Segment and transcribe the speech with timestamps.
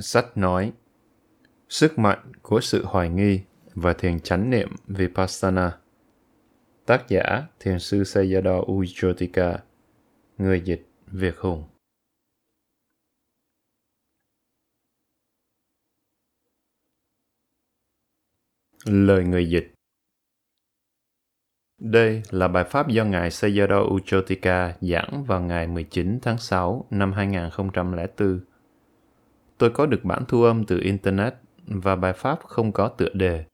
[0.00, 0.72] Sách nói,
[1.68, 3.40] Sức mạnh của sự hoài nghi
[3.74, 5.78] và thiền chánh niệm Vipassana.
[6.86, 9.58] Tác giả, Thiền sư Sayadaw Ujotika,
[10.38, 11.64] Người dịch Việt Hùng.
[18.84, 19.74] Lời người dịch.
[21.78, 27.12] Đây là bài pháp do Ngài Sayadaw Ujotika giảng vào ngày 19 tháng 6 năm
[27.12, 28.40] 2004
[29.58, 31.34] tôi có được bản thu âm từ Internet
[31.66, 33.44] và bài pháp không có tựa đề.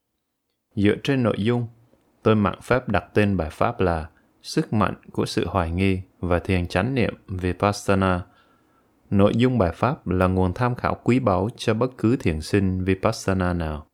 [0.75, 1.67] Dựa trên nội dung,
[2.23, 4.09] tôi mạng phép đặt tên bài pháp là
[4.43, 8.23] Sức mạnh của sự hoài nghi và thiền chánh niệm Vipassana.
[9.11, 12.85] Nội dung bài pháp là nguồn tham khảo quý báu cho bất cứ thiền sinh
[12.85, 13.87] Vipassana nào.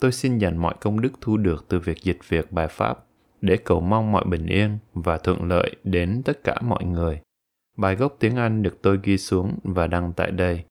[0.00, 2.98] Tôi xin dành mọi công đức thu được từ việc dịch việc bài pháp
[3.40, 7.20] để cầu mong mọi bình yên và thuận lợi đến tất cả mọi người.
[7.76, 10.64] Bài gốc tiếng Anh được tôi ghi xuống và đăng tại đây.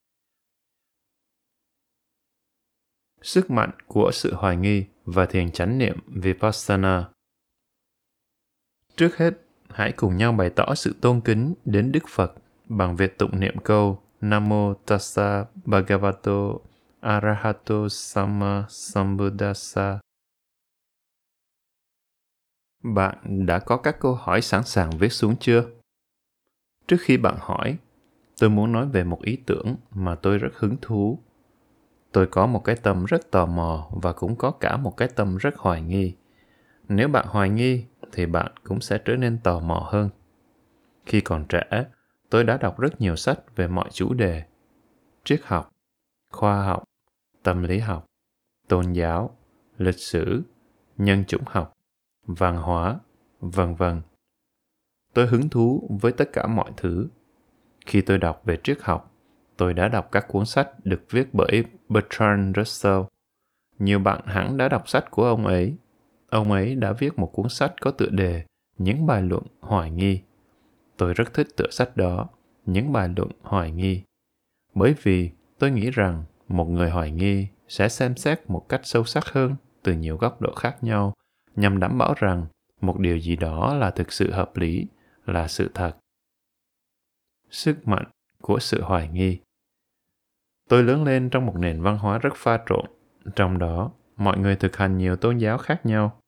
[3.21, 7.09] Sức mạnh của sự hoài nghi và thiền chánh niệm Vipassana.
[8.95, 9.33] Trước hết,
[9.69, 12.33] hãy cùng nhau bày tỏ sự tôn kính đến Đức Phật
[12.65, 16.53] bằng việc tụng niệm câu Namo Tassa Bhagavato
[16.99, 19.99] Arahato Sama Sambuddhasa.
[22.83, 25.63] Bạn đã có các câu hỏi sẵn sàng viết xuống chưa?
[26.87, 27.77] Trước khi bạn hỏi,
[28.39, 31.19] tôi muốn nói về một ý tưởng mà tôi rất hứng thú
[32.11, 35.37] tôi có một cái tâm rất tò mò và cũng có cả một cái tâm
[35.37, 36.15] rất hoài nghi.
[36.87, 40.09] Nếu bạn hoài nghi, thì bạn cũng sẽ trở nên tò mò hơn.
[41.05, 41.85] Khi còn trẻ,
[42.29, 44.43] tôi đã đọc rất nhiều sách về mọi chủ đề.
[45.23, 45.71] Triết học,
[46.31, 46.83] khoa học,
[47.43, 48.05] tâm lý học,
[48.67, 49.37] tôn giáo,
[49.77, 50.41] lịch sử,
[50.97, 51.73] nhân chủng học,
[52.25, 52.99] văn hóa,
[53.39, 54.01] vân vân.
[55.13, 57.07] Tôi hứng thú với tất cả mọi thứ.
[57.85, 59.15] Khi tôi đọc về triết học
[59.59, 63.01] tôi đã đọc các cuốn sách được viết bởi Bertrand Russell.
[63.79, 65.75] Nhiều bạn hẳn đã đọc sách của ông ấy.
[66.29, 68.43] Ông ấy đã viết một cuốn sách có tựa đề
[68.77, 70.21] Những bài luận hoài nghi.
[70.97, 72.29] Tôi rất thích tựa sách đó,
[72.65, 74.03] Những bài luận hoài nghi.
[74.73, 79.03] Bởi vì tôi nghĩ rằng một người hoài nghi sẽ xem xét một cách sâu
[79.03, 81.13] sắc hơn từ nhiều góc độ khác nhau
[81.55, 82.45] nhằm đảm bảo rằng
[82.81, 84.87] một điều gì đó là thực sự hợp lý,
[85.25, 85.91] là sự thật.
[87.49, 88.05] Sức mạnh
[88.41, 89.39] của sự hoài nghi
[90.69, 92.85] Tôi lớn lên trong một nền văn hóa rất pha trộn,
[93.35, 96.19] trong đó mọi người thực hành nhiều tôn giáo khác nhau.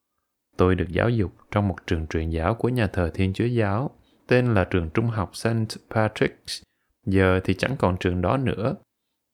[0.58, 3.90] Tôi được giáo dục trong một trường truyền giáo của nhà thờ Thiên Chúa Giáo,
[4.28, 5.48] tên là trường trung học St.
[5.90, 6.64] Patrick's.
[7.06, 8.76] Giờ thì chẳng còn trường đó nữa.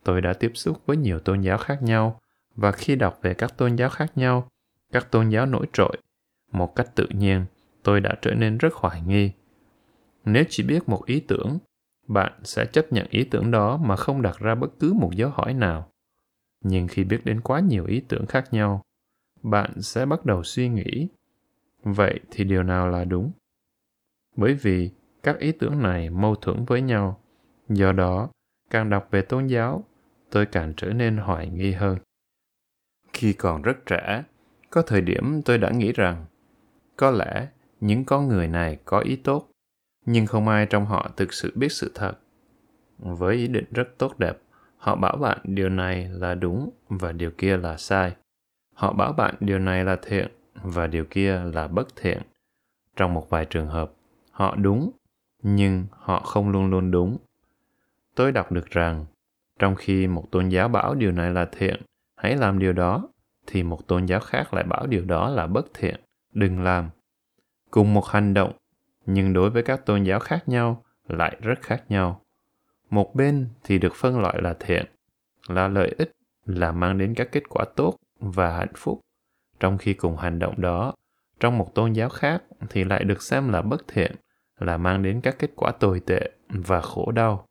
[0.04, 2.20] Tôi đã tiếp xúc với nhiều tôn giáo khác nhau,
[2.56, 4.48] và khi đọc về các tôn giáo khác nhau,
[4.94, 5.98] các tôn giáo nổi trội,
[6.52, 7.46] một cách tự nhiên,
[7.84, 9.32] tôi đã trở nên rất hoài nghi.
[10.26, 11.58] Nếu chỉ biết một ý tưởng
[12.08, 15.30] bạn sẽ chấp nhận ý tưởng đó mà không đặt ra bất cứ một dấu
[15.30, 15.92] hỏi nào.
[16.64, 18.82] Nhưng khi biết đến quá nhiều ý tưởng khác nhau,
[19.44, 21.08] bạn sẽ bắt đầu suy nghĩ,
[21.84, 23.32] vậy thì điều nào là đúng?
[24.36, 24.92] Bởi vì
[25.24, 27.22] các ý tưởng này mâu thuẫn với nhau,
[27.70, 28.30] do đó
[28.70, 29.84] càng đọc về tôn giáo,
[30.32, 31.98] tôi càng trở nên hoài nghi hơn.
[33.14, 34.24] Khi còn rất trẻ,
[34.70, 36.26] có thời điểm tôi đã nghĩ rằng,
[36.98, 37.48] có lẽ
[37.80, 39.50] những con người này có ý tốt
[40.08, 42.14] nhưng không ai trong họ thực sự biết sự thật.
[42.98, 44.38] Với ý định rất tốt đẹp,
[44.78, 48.16] họ bảo bạn điều này là đúng và điều kia là sai.
[48.74, 52.22] Họ bảo bạn điều này là thiện và điều kia là bất thiện.
[52.96, 53.92] Trong một vài trường hợp,
[54.32, 54.92] họ đúng,
[55.44, 57.18] nhưng họ không luôn luôn đúng.
[58.16, 59.06] Tôi đọc được rằng,
[59.60, 61.82] trong khi một tôn giáo bảo điều này là thiện,
[62.16, 63.08] hãy làm điều đó,
[63.48, 65.96] thì một tôn giáo khác lại bảo điều đó là bất thiện,
[66.34, 66.90] đừng làm.
[67.72, 68.52] Cùng một hành động
[69.08, 72.22] nhưng đối với các tôn giáo khác nhau lại rất khác nhau.
[72.90, 74.86] Một bên thì được phân loại là thiện,
[75.48, 76.12] là lợi ích,
[76.46, 79.00] là mang đến các kết quả tốt và hạnh phúc,
[79.60, 80.94] trong khi cùng hành động đó,
[81.40, 84.16] trong một tôn giáo khác thì lại được xem là bất thiện,
[84.60, 87.46] là mang đến các kết quả tồi tệ và khổ đau.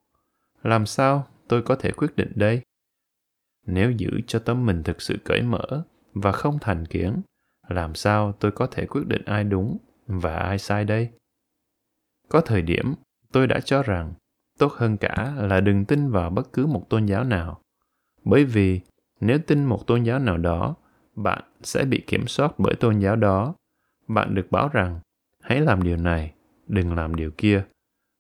[0.63, 2.63] Làm sao tôi có thể quyết định đây?
[3.67, 7.23] Nếu giữ cho tâm mình thực sự cởi mở và không thành kiến,
[7.69, 11.11] làm sao tôi có thể quyết định ai đúng và ai sai đây?
[12.29, 12.95] Có thời điểm,
[13.33, 14.13] tôi đã cho rằng
[14.59, 17.61] tốt hơn cả là đừng tin vào bất cứ một tôn giáo nào.
[18.25, 18.81] Bởi vì
[19.21, 20.75] nếu tin một tôn giáo nào đó,
[21.15, 23.55] bạn sẽ bị kiểm soát bởi tôn giáo đó.
[24.09, 25.01] Bạn được bảo rằng
[25.43, 26.33] hãy làm điều này,
[26.67, 27.65] đừng làm điều kia.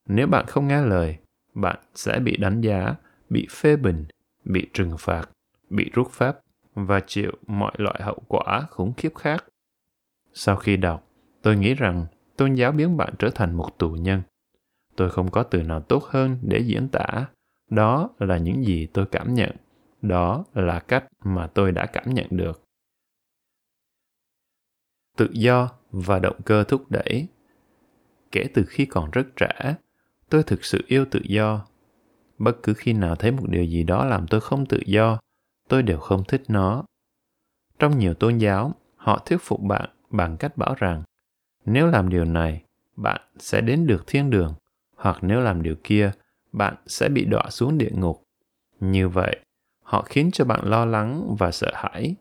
[0.08, 1.18] Nếu bạn không nghe lời,
[1.54, 2.94] bạn sẽ bị đánh giá,
[3.28, 4.04] bị phê bình,
[4.44, 5.30] bị trừng phạt,
[5.70, 6.32] bị rút phép
[6.74, 9.44] và chịu mọi loại hậu quả khủng khiếp khác.
[10.34, 11.08] Sau khi đọc,
[11.42, 12.06] tôi nghĩ rằng
[12.36, 14.22] tôn giáo biến bạn trở thành một tù nhân.
[14.96, 17.26] Tôi không có từ nào tốt hơn để diễn tả.
[17.70, 19.56] Đó là những gì tôi cảm nhận.
[20.02, 22.62] Đó là cách mà tôi đã cảm nhận được.
[25.16, 27.28] Tự do và động cơ thúc đẩy.
[28.32, 29.74] Kể từ khi còn rất trẻ,
[30.28, 31.66] tôi thực sự yêu tự do.
[32.38, 35.18] Bất cứ khi nào thấy một điều gì đó làm tôi không tự do,
[35.68, 36.84] tôi đều không thích nó.
[37.78, 41.02] Trong nhiều tôn giáo, họ thuyết phục bạn bằng cách bảo rằng
[41.66, 42.62] nếu làm điều này,
[42.96, 44.54] bạn sẽ đến được thiên đường.
[44.96, 46.10] Hoặc nếu làm điều kia,
[46.52, 48.22] bạn sẽ bị đọa xuống địa ngục.
[48.80, 49.36] Như vậy,
[49.82, 52.14] họ khiến cho bạn lo lắng và sợ hãi.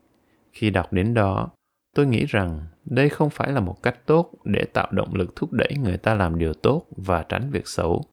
[0.52, 1.50] Khi đọc đến đó,
[1.96, 5.54] tôi nghĩ rằng đây không phải là một cách tốt để tạo động lực thúc
[5.54, 8.06] đẩy người ta làm điều tốt và tránh việc xấu.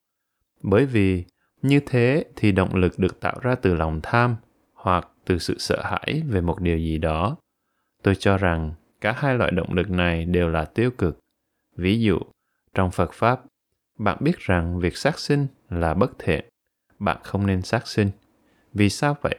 [0.63, 1.25] Bởi vì,
[1.63, 4.37] như thế thì động lực được tạo ra từ lòng tham
[4.75, 7.37] hoặc từ sự sợ hãi về một điều gì đó.
[8.03, 11.19] Tôi cho rằng cả hai loại động lực này đều là tiêu cực
[11.77, 12.19] ví dụ,
[12.75, 13.41] trong phật pháp,
[13.99, 16.49] bạn biết rằng việc sát sinh là bất thiện.
[16.99, 18.11] Bạn không nên sát sinh.
[18.73, 19.37] Vì sao vậy?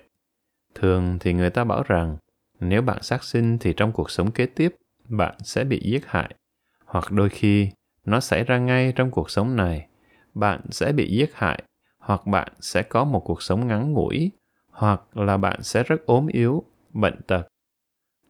[0.76, 2.18] Thường thì người ta bảo rằng
[2.60, 4.76] nếu bạn sát sinh thì trong cuộc sống kế tiếp,
[5.10, 6.36] bạn sẽ bị giết hại.
[6.86, 7.70] Hoặc đôi khi,
[8.06, 9.88] nó xảy ra ngay trong cuộc sống này,
[10.34, 11.64] bạn sẽ bị giết hại,
[11.98, 14.32] hoặc bạn sẽ có một cuộc sống ngắn ngủi,
[14.70, 16.64] hoặc là bạn sẽ rất ốm yếu,
[16.94, 17.48] bệnh tật.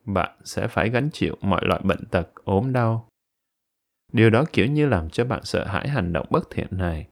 [0.05, 3.09] Bạn sẽ phải gánh chịu mọi loại bệnh tật, ốm đau
[4.13, 7.07] điều đó kiểu như làm cho bạn sợ hãi hành động bất thiện này.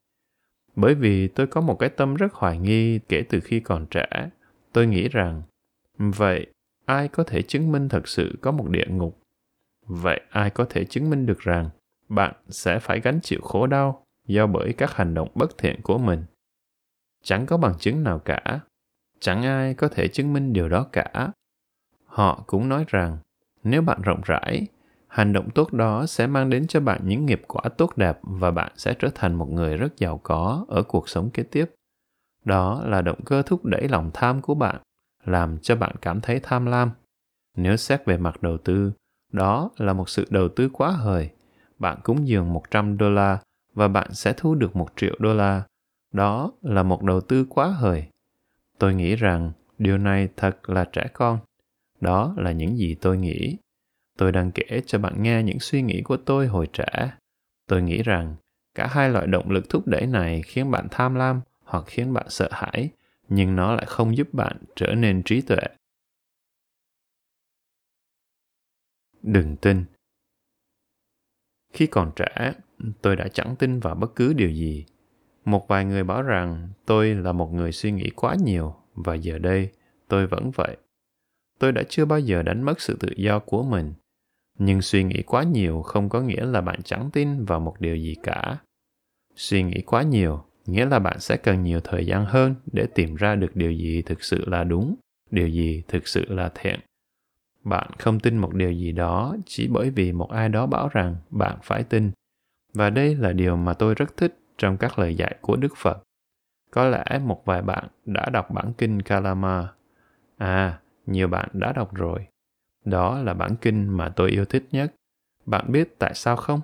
[0.76, 4.30] Bởi vì tôi có một cái tâm rất hoài nghi kể từ khi còn trẻ.
[4.74, 5.42] Tôi nghĩ rằng,
[5.98, 6.48] vậy
[6.86, 9.22] ai có thể chứng minh thật sự có một địa ngục?
[9.86, 11.70] Vậy ai có thể chứng minh được rằng
[12.10, 15.98] bạn sẽ phải gánh chịu khổ đau do bởi các hành động bất thiện của
[15.98, 16.26] mình?
[17.24, 18.60] Chẳng có bằng chứng nào cả.
[19.20, 21.32] Chẳng ai có thể chứng minh điều đó cả.
[22.06, 23.18] Họ cũng nói rằng,
[23.64, 24.68] nếu bạn rộng rãi
[25.12, 28.52] hành động tốt đó sẽ mang đến cho bạn những nghiệp quả tốt đẹp và
[28.52, 31.66] bạn sẽ trở thành một người rất giàu có ở cuộc sống kế tiếp.
[32.46, 34.76] Đó là động cơ thúc đẩy lòng tham của bạn,
[35.26, 36.92] làm cho bạn cảm thấy tham lam.
[37.58, 38.92] Nếu xét về mặt đầu tư,
[39.32, 41.30] đó là một sự đầu tư quá hời.
[41.80, 43.40] Bạn cúng dường 100 đô la
[43.74, 45.64] và bạn sẽ thu được một triệu đô la.
[46.14, 48.08] Đó là một đầu tư quá hời.
[48.80, 51.40] Tôi nghĩ rằng điều này thật là trẻ con.
[52.02, 53.58] Đó là những gì tôi nghĩ
[54.22, 57.12] tôi đang kể cho bạn nghe những suy nghĩ của tôi hồi trẻ.
[57.68, 58.36] Tôi nghĩ rằng
[58.76, 62.26] cả hai loại động lực thúc đẩy này khiến bạn tham lam hoặc khiến bạn
[62.30, 62.90] sợ hãi,
[63.30, 65.64] nhưng nó lại không giúp bạn trở nên trí tuệ.
[69.22, 69.86] Đừng tin.
[71.74, 72.54] Khi còn trẻ,
[73.02, 74.86] tôi đã chẳng tin vào bất cứ điều gì.
[75.46, 79.38] Một vài người bảo rằng tôi là một người suy nghĩ quá nhiều và giờ
[79.38, 79.72] đây
[80.08, 80.78] tôi vẫn vậy.
[81.60, 83.94] Tôi đã chưa bao giờ đánh mất sự tự do của mình
[84.64, 87.96] nhưng suy nghĩ quá nhiều không có nghĩa là bạn chẳng tin vào một điều
[87.96, 88.58] gì cả.
[89.36, 93.16] Suy nghĩ quá nhiều nghĩa là bạn sẽ cần nhiều thời gian hơn để tìm
[93.16, 94.96] ra được điều gì thực sự là đúng,
[95.32, 96.80] điều gì thực sự là thiện.
[97.64, 101.16] Bạn không tin một điều gì đó chỉ bởi vì một ai đó bảo rằng
[101.30, 102.12] bạn phải tin.
[102.74, 106.04] Và đây là điều mà tôi rất thích trong các lời dạy của đức phật.
[106.72, 109.68] Có lẽ một vài bạn đã đọc bản kinh kalama.
[110.38, 112.31] À nhiều bạn đã đọc rồi
[112.86, 114.94] đó là bản kinh mà tôi yêu thích nhất.
[115.46, 116.62] Bạn biết tại sao không?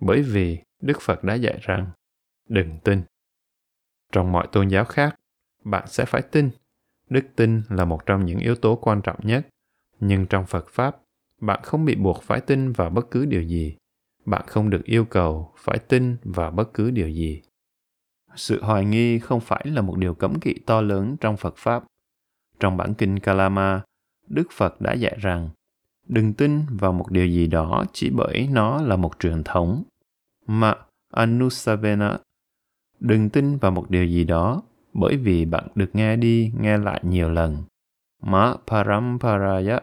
[0.00, 1.90] Bởi vì đức phật đã dạy rằng,
[2.48, 3.02] đừng tin.
[4.12, 5.16] Trong mọi tôn giáo khác,
[5.64, 6.50] bạn sẽ phải tin.
[7.08, 9.46] Đức tin là một trong những yếu tố quan trọng nhất.
[10.00, 10.96] Nhưng trong phật pháp,
[11.40, 13.76] bạn không bị buộc phải tin vào bất cứ điều gì.
[14.24, 17.42] Bạn không được yêu cầu phải tin vào bất cứ điều gì.
[18.36, 21.84] Sự hoài nghi không phải là một điều cấm kỵ to lớn trong phật pháp.
[22.60, 23.82] Trong bản kinh kalama
[24.30, 25.48] đức phật đã dạy rằng,
[26.08, 29.82] đừng tin vào một điều gì đó chỉ bởi nó là một truyền thống.
[30.46, 30.74] Mà
[31.12, 32.18] anusavena,
[33.00, 37.00] đừng tin vào một điều gì đó bởi vì bạn được nghe đi, nghe lại
[37.04, 37.56] nhiều lần.
[38.22, 39.80] Ma paramparaya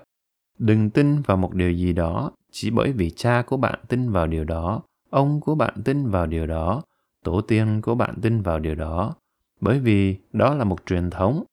[0.59, 4.27] đừng tin vào một điều gì đó chỉ bởi vì cha của bạn tin vào
[4.27, 6.81] điều đó, ông của bạn tin vào điều đó,
[7.23, 9.15] tổ tiên của bạn tin vào điều đó.
[9.61, 11.43] Bởi vì đó là một truyền thống.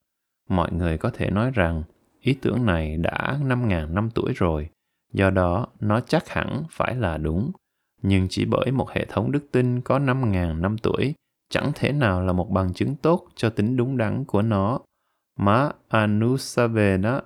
[0.48, 1.82] Mọi người có thể nói rằng
[2.24, 4.68] ý tưởng này đã 5.000 năm tuổi rồi,
[5.12, 7.52] do đó nó chắc hẳn phải là đúng.
[8.02, 11.14] Nhưng chỉ bởi một hệ thống đức tin có 5.000 năm tuổi
[11.50, 14.80] chẳng thể nào là một bằng chứng tốt cho tính đúng đắn của nó.
[15.38, 17.20] Ma anusavena,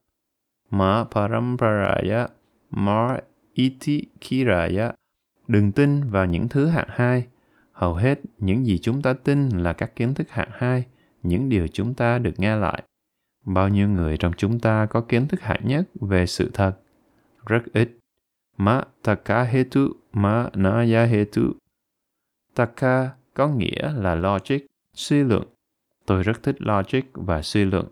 [0.70, 2.28] ma paramparaya,
[2.70, 3.18] ma
[3.52, 4.92] iti kiraya.
[5.48, 7.26] Đừng tin vào những thứ hạng hai.
[7.72, 10.84] Hầu hết những gì chúng ta tin là các kiến thức hạng hai,
[11.22, 12.82] những điều chúng ta được nghe lại
[13.48, 16.76] bao nhiêu người trong chúng ta có kiến thức hạn nhất về sự thật
[17.46, 17.98] rất ít
[18.56, 21.52] ma taka hetu ma naya hetu
[22.54, 24.58] taka có nghĩa là logic
[24.94, 25.42] suy luận
[26.06, 27.86] tôi rất thích logic và suy luận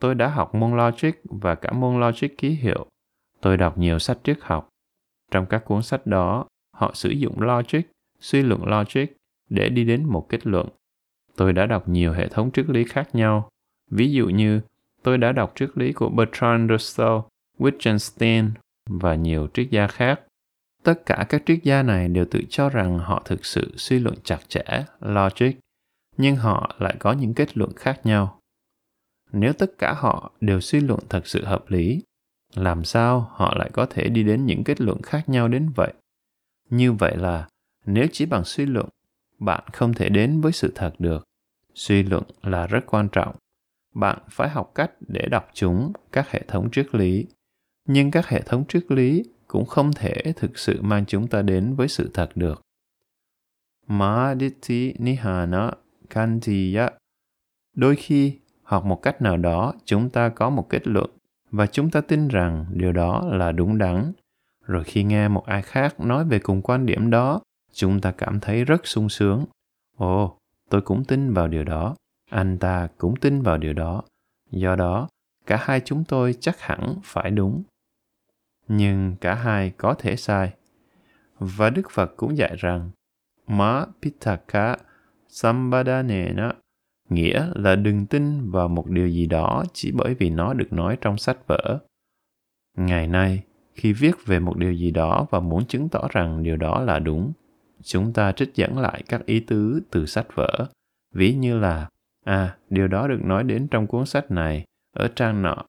[0.00, 2.86] tôi đã học môn logic và cả môn logic ký hiệu.
[3.40, 4.68] Tôi đọc nhiều sách triết học.
[5.30, 7.80] Trong các cuốn sách đó, họ sử dụng logic,
[8.20, 9.06] suy luận logic
[9.48, 10.68] để đi đến một kết luận.
[11.36, 13.48] Tôi đã đọc nhiều hệ thống triết lý khác nhau.
[13.90, 14.60] Ví dụ như,
[15.06, 17.14] tôi đã đọc triết lý của Bertrand Russell,
[17.58, 18.50] Wittgenstein
[18.90, 20.20] và nhiều triết gia khác.
[20.82, 24.14] Tất cả các triết gia này đều tự cho rằng họ thực sự suy luận
[24.24, 25.52] chặt chẽ, logic,
[26.16, 28.40] nhưng họ lại có những kết luận khác nhau.
[29.32, 32.02] Nếu tất cả họ đều suy luận thật sự hợp lý,
[32.54, 35.92] làm sao họ lại có thể đi đến những kết luận khác nhau đến vậy?
[36.70, 37.48] Như vậy là
[37.84, 38.88] nếu chỉ bằng suy luận,
[39.38, 41.24] bạn không thể đến với sự thật được.
[41.74, 43.36] Suy luận là rất quan trọng.
[43.96, 47.26] Bạn phải học cách để đọc chúng các hệ thống triết lý.
[47.88, 51.74] Nhưng các hệ thống triết lý cũng không thể thực sự mang chúng ta đến
[51.74, 52.62] với sự thật được.
[53.86, 55.70] Maditi Nihana
[56.10, 56.90] Kantiya
[57.76, 61.10] Đôi khi, hoặc một cách nào đó, chúng ta có một kết luận
[61.50, 64.12] và chúng ta tin rằng điều đó là đúng đắn.
[64.64, 67.40] Rồi khi nghe một ai khác nói về cùng quan điểm đó,
[67.72, 69.44] chúng ta cảm thấy rất sung sướng.
[69.96, 70.38] Ồ,
[70.70, 71.96] tôi cũng tin vào điều đó.
[72.30, 74.02] Anh ta cũng tin vào điều đó.
[74.50, 75.08] Do đó,
[75.46, 77.62] cả hai chúng tôi chắc hẳn phải đúng
[78.68, 80.52] nhưng cả hai có thể sai.
[81.38, 82.90] Và Đức Phật cũng dạy rằng
[83.46, 84.76] Ma Pitaka
[85.28, 86.52] Sambadanena
[87.08, 90.98] nghĩa là đừng tin vào một điều gì đó chỉ bởi vì nó được nói
[91.00, 91.78] trong sách vở.
[92.76, 93.42] Ngày nay,
[93.74, 96.98] khi viết về một điều gì đó và muốn chứng tỏ rằng điều đó là
[96.98, 97.32] đúng,
[97.82, 100.66] chúng ta trích dẫn lại các ý tứ từ sách vở,
[101.12, 101.88] ví như là
[102.26, 104.64] à, điều đó được nói đến trong cuốn sách này,
[104.96, 105.64] ở trang nọ,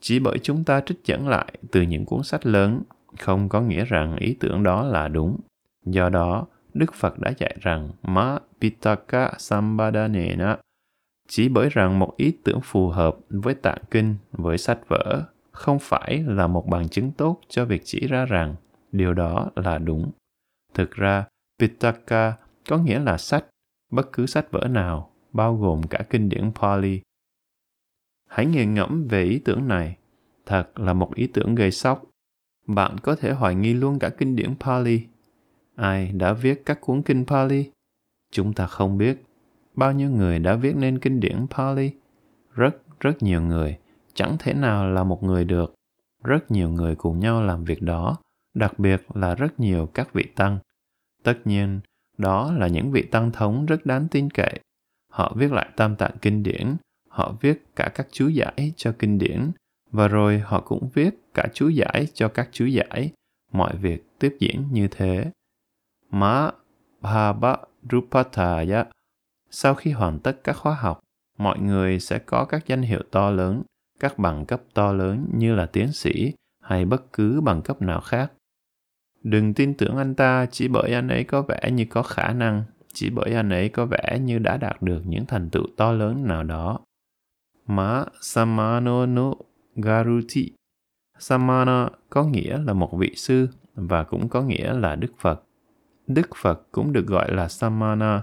[0.00, 2.82] chỉ bởi chúng ta trích dẫn lại từ những cuốn sách lớn
[3.18, 5.40] không có nghĩa rằng ý tưởng đó là đúng.
[5.86, 10.56] Do đó, Đức Phật đã dạy rằng Ma Pitaka Sambadanena
[11.28, 15.78] chỉ bởi rằng một ý tưởng phù hợp với tạng kinh, với sách vở, không
[15.78, 18.54] phải là một bằng chứng tốt cho việc chỉ ra rằng
[18.92, 20.10] điều đó là đúng.
[20.74, 21.24] Thực ra,
[21.58, 22.36] Pitaka
[22.68, 23.44] có nghĩa là sách,
[23.90, 27.00] bất cứ sách vở nào, bao gồm cả kinh điển Pali
[28.28, 29.96] Hãy nghiền ngẫm về ý tưởng này.
[30.46, 32.04] Thật là một ý tưởng gây sốc.
[32.66, 35.00] Bạn có thể hoài nghi luôn cả kinh điển Pali.
[35.74, 37.70] Ai đã viết các cuốn kinh Pali?
[38.32, 39.24] Chúng ta không biết.
[39.74, 41.90] Bao nhiêu người đã viết nên kinh điển Pali?
[42.54, 43.78] Rất, rất nhiều người.
[44.14, 45.74] Chẳng thể nào là một người được.
[46.24, 48.16] Rất nhiều người cùng nhau làm việc đó,
[48.54, 50.58] đặc biệt là rất nhiều các vị tăng.
[51.22, 51.80] Tất nhiên,
[52.18, 54.60] đó là những vị tăng thống rất đáng tin cậy.
[55.14, 56.76] Họ viết lại tam tạng kinh điển,
[57.08, 59.50] họ viết cả các chú giải cho kinh điển
[59.90, 63.12] và rồi họ cũng viết cả chú giải cho các chú giải.
[63.52, 65.30] Mọi việc tiếp diễn như thế.
[66.10, 66.50] Má
[67.00, 67.56] bhava
[67.90, 68.84] rupataya
[69.50, 71.00] sau khi hoàn tất các khóa học
[71.38, 73.62] mọi người sẽ có các danh hiệu to lớn
[74.00, 78.00] các bằng cấp to lớn như là tiến sĩ hay bất cứ bằng cấp nào
[78.00, 78.32] khác.
[79.22, 82.64] Đừng tin tưởng anh ta chỉ bởi anh ấy có vẻ như có khả năng
[82.94, 86.26] chỉ bởi anh ấy có vẻ như đã đạt được những thành tựu to lớn
[86.26, 86.80] nào đó
[87.66, 89.32] Ma Samano no
[89.76, 90.50] Garuti.
[91.18, 95.44] Samana có nghĩa là một vị sư và cũng có nghĩa là Đức Phật.
[96.06, 98.22] Đức Phật cũng được gọi là Samana.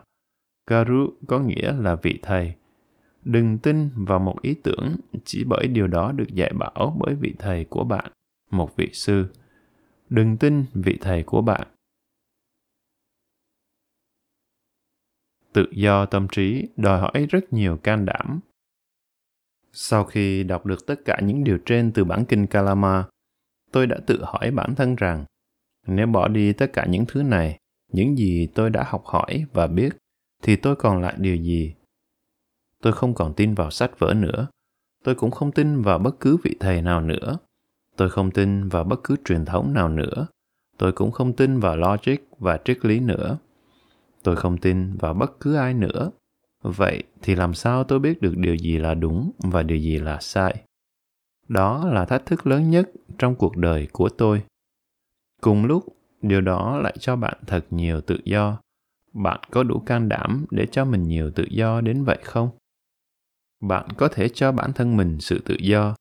[0.68, 2.56] Garu có nghĩa là vị thầy.
[3.24, 7.34] Đừng tin vào một ý tưởng chỉ bởi điều đó được dạy bảo bởi vị
[7.40, 8.12] thầy của bạn,
[8.52, 9.26] một vị sư.
[10.10, 11.68] Đừng tin vị thầy của bạn.
[15.54, 18.40] Tự do tâm trí đòi hỏi rất nhiều can đảm
[19.74, 23.06] sau khi đọc được tất cả những điều trên từ bản kinh Kalama,
[23.72, 25.26] tôi đã tự hỏi bản thân rằng
[25.88, 27.60] nếu bỏ đi tất cả những thứ này,
[27.92, 29.98] những gì tôi đã học hỏi và biết,
[30.42, 31.76] thì tôi còn lại điều gì?
[32.82, 34.48] Tôi không còn tin vào sách vở nữa.
[35.04, 37.38] Tôi cũng không tin vào bất cứ vị thầy nào nữa.
[37.98, 40.28] Tôi không tin vào bất cứ truyền thống nào nữa.
[40.78, 43.38] Tôi cũng không tin vào logic và triết lý nữa.
[44.24, 46.12] Tôi không tin vào bất cứ ai nữa.
[46.62, 50.18] Vậy thì làm sao tôi biết được điều gì là đúng và điều gì là
[50.22, 50.64] sai?
[51.48, 54.44] Đó là thách thức lớn nhất trong cuộc đời của tôi.
[55.42, 55.86] Cùng lúc,
[56.22, 58.58] điều đó lại cho bạn thật nhiều tự do.
[59.14, 62.50] Bạn có đủ can đảm để cho mình nhiều tự do đến vậy không?
[63.62, 65.96] Bạn có thể cho bản thân mình sự tự do.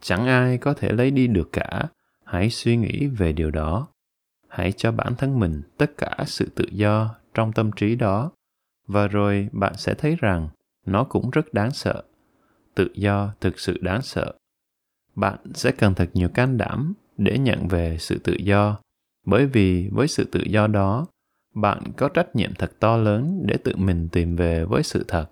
[0.00, 1.88] Chẳng ai có thể lấy đi được cả.
[2.24, 3.88] Hãy suy nghĩ về điều đó.
[4.48, 8.30] Hãy cho bản thân mình tất cả sự tự do trong tâm trí đó.
[8.88, 10.48] Và rồi bạn sẽ thấy rằng
[10.86, 12.02] nó cũng rất đáng sợ.
[12.74, 14.34] Tự do thực sự đáng sợ.
[15.14, 18.78] Bạn sẽ cần thật nhiều can đảm để nhận về sự tự do.
[19.26, 21.06] Bởi vì với sự tự do đó
[21.54, 25.26] bạn có trách nhiệm thật to lớn để tự mình tìm về với sự thật.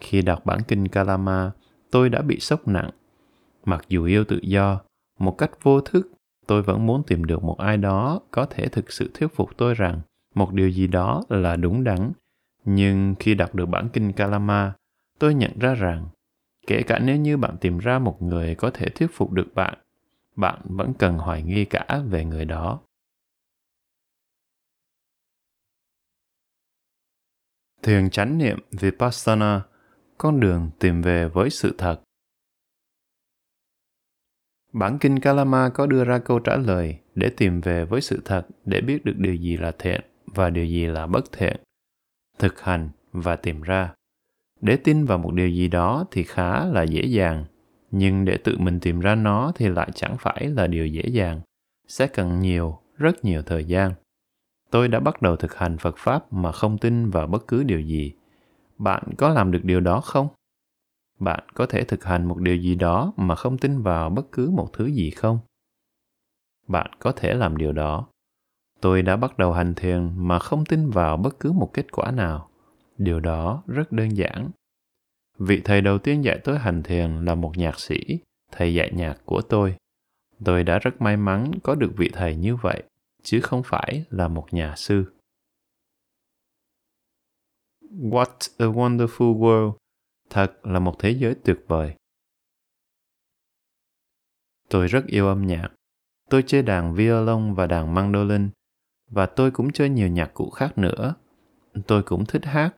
[0.00, 1.50] Khi đọc bản kinh kalama
[1.90, 2.90] tôi đã bị sốc nặng.
[3.64, 4.80] Mặc dù yêu tự do,
[5.18, 6.12] một cách vô thức,
[6.46, 9.74] tôi vẫn muốn tìm được một ai đó có thể thực sự thuyết phục tôi
[9.74, 10.00] rằng
[10.34, 12.12] một điều gì đó là đúng đắn.
[12.64, 14.72] Nhưng khi đọc được bản kinh Kalama,
[15.18, 16.08] tôi nhận ra rằng
[16.66, 19.78] kể cả nếu như bạn tìm ra một người có thể thuyết phục được bạn
[20.40, 22.80] bạn vẫn cần hoài nghi cả về người đó.
[27.82, 29.62] Thiền chánh niệm vipassana
[30.18, 32.00] con đường tìm về với sự thật.
[34.72, 38.46] Bản kinh kalama có đưa ra câu trả lời để tìm về với sự thật
[38.64, 41.56] để biết được điều gì là thiện và điều gì là bất thiện
[42.38, 43.94] thực hành và tìm ra.
[44.60, 47.44] Để tin vào một điều gì đó thì khá là dễ dàng,
[47.90, 51.40] nhưng để tự mình tìm ra nó thì lại chẳng phải là điều dễ dàng,
[51.88, 53.92] sẽ cần nhiều, rất nhiều thời gian.
[54.70, 57.80] Tôi đã bắt đầu thực hành phật pháp mà không tin vào bất cứ điều
[57.80, 58.12] gì.
[58.78, 60.28] Bạn có làm được điều đó không?
[61.18, 64.50] Bạn có thể thực hành một điều gì đó mà không tin vào bất cứ
[64.50, 65.38] một thứ gì không?
[66.68, 68.06] Bạn có thể làm điều đó
[68.80, 72.10] tôi đã bắt đầu hành thiền mà không tin vào bất cứ một kết quả
[72.10, 72.50] nào.
[72.98, 74.50] Điều đó rất đơn giản.
[75.38, 78.00] Vị thầy đầu tiên dạy tôi hành thiền là một nhạc sĩ,
[78.52, 79.76] thầy dạy nhạc của tôi.
[80.44, 82.82] Tôi đã rất may mắn có được vị thầy như vậy,
[83.22, 85.04] chứ không phải là một nhà sư.
[87.90, 89.72] What a wonderful world.
[90.30, 91.94] Thật là một thế giới tuyệt vời.
[94.68, 95.68] Tôi rất yêu âm nhạc.
[96.30, 98.50] Tôi chơi đàn violon và đàn mandolin
[99.10, 101.14] và tôi cũng chơi nhiều nhạc cụ khác nữa.
[101.86, 102.74] Tôi cũng thích hát.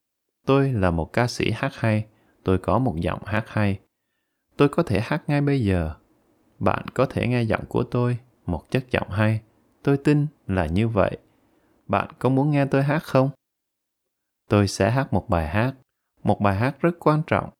[0.47, 2.07] Tôi là một ca sĩ hát hay.
[2.45, 3.81] Tôi có một giọng hát hay.
[4.57, 5.95] Tôi có thể hát ngay bây giờ.
[6.59, 9.41] Bạn có thể nghe giọng của tôi, một chất giọng hay.
[9.83, 11.19] Tôi tin là như vậy.
[11.87, 13.31] Bạn có muốn nghe tôi hát không?
[14.49, 15.75] Tôi sẽ hát một bài hát.
[16.23, 17.51] Một bài hát rất quan trọng.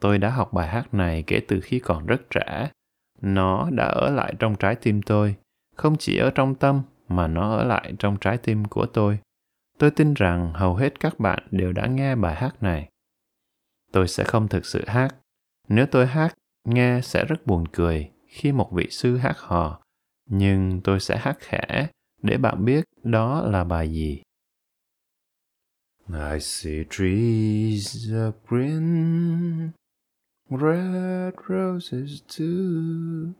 [0.00, 2.70] Tôi đã học bài hát này kể từ khi còn rất trẻ.
[3.20, 5.36] Nó đã ở lại trong trái tim tôi,
[5.76, 9.18] không chỉ ở trong tâm mà nó ở lại trong trái tim của tôi.
[9.78, 12.88] Tôi tin rằng hầu hết các bạn đều đã nghe bài hát này.
[13.92, 15.08] Tôi sẽ không thực sự hát.
[15.68, 19.80] Nếu tôi hát nghe sẽ rất buồn cười khi một vị sư hát hò
[20.26, 21.88] nhưng tôi sẽ hát khẽ
[22.22, 24.22] để bạn biết đó là bài gì.
[26.08, 29.70] I see trees of green,
[30.50, 33.32] red roses too.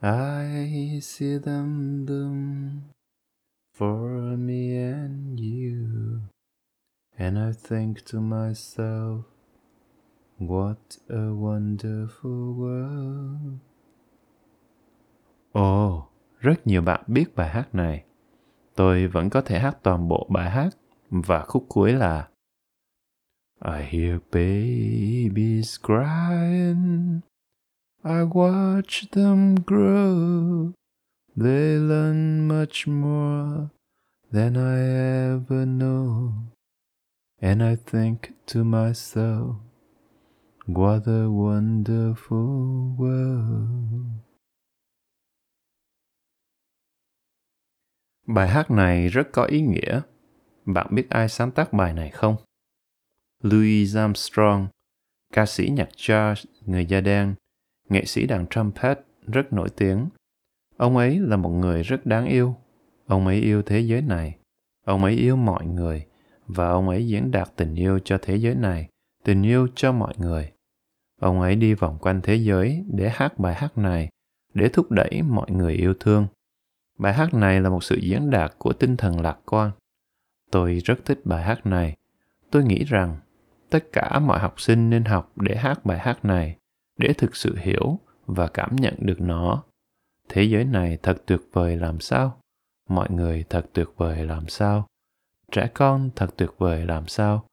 [0.00, 2.80] I see them bloom
[3.78, 6.20] for me and you.
[7.16, 9.24] And I think to myself,
[10.38, 13.58] what a wonderful world.
[15.52, 16.04] Ồ, oh,
[16.40, 18.04] rất nhiều bạn biết bài hát này.
[18.74, 20.68] Tôi vẫn có thể hát toàn bộ bài hát
[21.10, 22.28] và khúc cuối là
[23.64, 27.20] I hear babies crying.
[28.04, 30.72] I watch them grow.
[31.40, 33.70] They learn much more
[34.32, 34.78] than I
[35.30, 36.32] ever know.
[37.40, 39.60] And I think to myself,
[40.66, 44.06] what a wonderful world.
[48.26, 50.00] Bài hát này rất có ý nghĩa.
[50.64, 52.36] Bạn biết ai sáng tác bài này không?
[53.42, 54.68] Louis Armstrong,
[55.32, 57.34] ca sĩ nhạc jazz người da đen,
[57.88, 60.08] nghệ sĩ đàn trumpet rất nổi tiếng
[60.78, 62.54] Ông ấy là một người rất đáng yêu.
[63.06, 64.38] Ông ấy yêu thế giới này.
[64.84, 66.06] Ông ấy yêu mọi người
[66.46, 68.88] và ông ấy diễn đạt tình yêu cho thế giới này,
[69.24, 70.52] tình yêu cho mọi người.
[71.20, 74.08] Ông ấy đi vòng quanh thế giới để hát bài hát này,
[74.54, 76.26] để thúc đẩy mọi người yêu thương.
[76.98, 79.70] Bài hát này là một sự diễn đạt của tinh thần lạc quan.
[80.50, 81.96] Tôi rất thích bài hát này.
[82.50, 83.16] Tôi nghĩ rằng
[83.70, 86.56] tất cả mọi học sinh nên học để hát bài hát này,
[86.98, 89.62] để thực sự hiểu và cảm nhận được nó
[90.28, 92.40] thế giới này thật tuyệt vời làm sao?
[92.88, 94.86] Mọi người thật tuyệt vời làm sao?
[95.52, 97.44] Trẻ con thật tuyệt vời làm sao?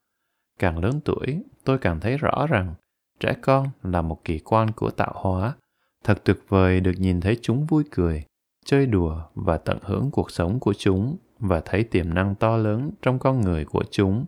[0.60, 2.74] Càng lớn tuổi, tôi càng thấy rõ rằng
[3.20, 5.56] trẻ con là một kỳ quan của tạo hóa.
[6.04, 8.24] Thật tuyệt vời được nhìn thấy chúng vui cười,
[8.66, 12.92] chơi đùa và tận hưởng cuộc sống của chúng và thấy tiềm năng to lớn
[13.02, 14.26] trong con người của chúng.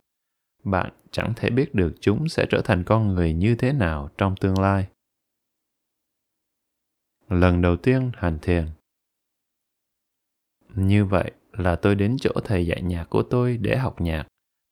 [0.63, 4.35] Bạn chẳng thể biết được chúng sẽ trở thành con người như thế nào trong
[4.35, 4.87] tương lai
[7.29, 8.65] lần đầu tiên hành thiền.
[10.75, 14.27] Như vậy là tôi đến chỗ thầy dạy nhạc của tôi để học nhạc.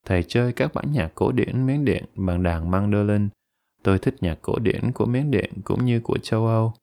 [0.05, 3.29] Thầy chơi các bản nhạc cổ điển miến điện bằng đàn mandolin.
[3.83, 6.73] Tôi thích nhạc cổ điển của miến điện cũng như của châu âu.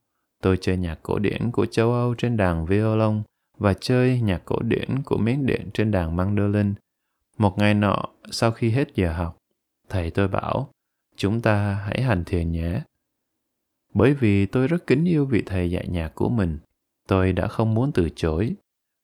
[0.43, 3.23] Tôi chơi nhạc cổ điển của châu âu trên đàn violon
[3.59, 6.75] và chơi nhạc cổ điển của miến điện trên đàn mandolin.
[7.39, 9.39] Một ngày nọ, sau khi hết giờ học,
[9.89, 10.69] thầy tôi bảo,
[11.17, 12.81] chúng ta hãy hành thiền nhé.
[13.95, 16.59] Bởi vì tôi rất kính yêu vị thầy dạy nhạc của mình,
[17.09, 18.55] tôi đã không muốn từ chối.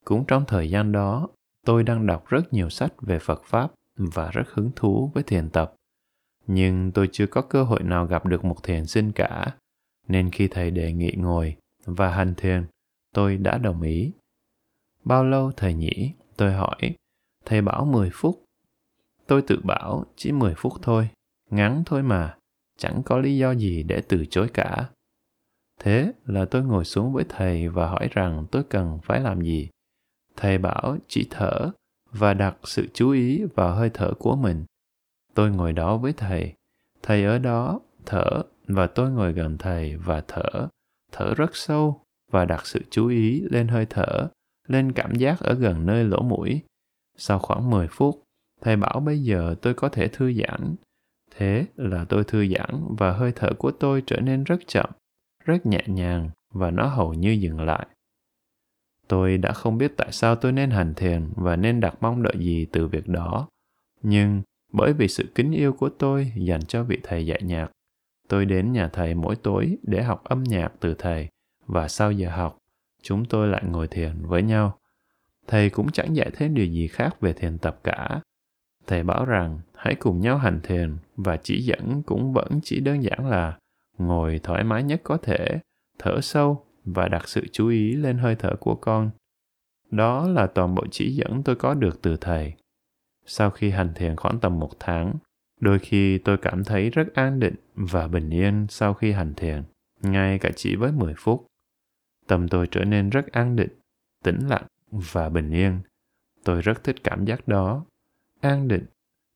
[0.04, 1.28] Cũng trong thời gian đó,
[1.66, 5.50] tôi đang đọc rất nhiều sách về Phật Pháp và rất hứng thú với thiền
[5.50, 5.74] tập.
[6.46, 9.56] Nhưng tôi chưa có cơ hội nào gặp được một thiền sinh cả,
[10.08, 12.66] nên khi thầy đề nghị ngồi và hành thiền,
[13.14, 14.12] tôi đã đồng ý.
[15.04, 16.12] Bao lâu thầy nhỉ?
[16.36, 16.94] Tôi hỏi.
[17.44, 18.44] Thầy bảo 10 phút.
[19.26, 21.08] Tôi tự bảo chỉ 10 phút thôi,
[21.50, 22.37] ngắn thôi mà,
[22.78, 24.90] chẳng có lý do gì để từ chối cả.
[25.78, 29.68] Thế là tôi ngồi xuống với thầy và hỏi rằng tôi cần phải làm gì.
[30.36, 31.70] Thầy bảo chỉ thở
[32.12, 34.64] và đặt sự chú ý vào hơi thở của mình.
[35.34, 36.54] Tôi ngồi đó với thầy.
[37.02, 40.68] Thầy ở đó thở và tôi ngồi gần thầy và thở.
[41.12, 42.00] Thở rất sâu
[42.32, 44.28] và đặt sự chú ý lên hơi thở,
[44.68, 46.62] lên cảm giác ở gần nơi lỗ mũi.
[47.16, 48.22] Sau khoảng 10 phút,
[48.60, 50.74] thầy bảo bây giờ tôi có thể thư giãn.
[51.38, 54.90] Thế là tôi thư giãn và hơi thở của tôi trở nên rất chậm,
[55.44, 57.86] rất nhẹ nhàng và nó hầu như dừng lại.
[59.08, 62.34] Tôi đã không biết tại sao tôi nên hành thiền và nên đặt mong đợi
[62.38, 63.48] gì từ việc đó.
[64.02, 67.70] Nhưng bởi vì sự kính yêu của tôi dành cho vị thầy dạy nhạc,
[68.28, 71.28] tôi đến nhà thầy mỗi tối để học âm nhạc từ thầy
[71.66, 72.58] và sau giờ học,
[73.02, 74.78] chúng tôi lại ngồi thiền với nhau.
[75.46, 78.20] Thầy cũng chẳng dạy thêm điều gì khác về thiền tập cả.
[78.86, 83.02] Thầy bảo rằng hãy cùng nhau hành thiền và chỉ dẫn cũng vẫn chỉ đơn
[83.02, 83.58] giản là
[83.98, 85.60] ngồi thoải mái nhất có thể,
[85.98, 89.10] thở sâu và đặt sự chú ý lên hơi thở của con.
[89.90, 92.52] Đó là toàn bộ chỉ dẫn tôi có được từ thầy.
[93.26, 95.14] Sau khi hành thiền khoảng tầm một tháng,
[95.60, 99.62] đôi khi tôi cảm thấy rất an định và bình yên sau khi hành thiền,
[100.02, 101.46] ngay cả chỉ với 10 phút.
[102.26, 103.78] Tâm tôi trở nên rất an định,
[104.24, 105.80] tĩnh lặng và bình yên.
[106.44, 107.84] Tôi rất thích cảm giác đó,
[108.40, 108.84] an định,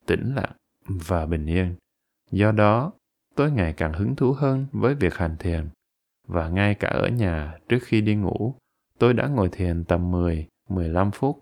[0.06, 0.52] tĩnh lặng
[0.84, 1.74] và bình yên.
[2.30, 2.92] Do đó,
[3.34, 5.68] tôi ngày càng hứng thú hơn với việc hành thiền
[6.28, 8.54] và ngay cả ở nhà trước khi đi ngủ,
[8.98, 11.40] tôi đã ngồi thiền tầm 10, 15 phút.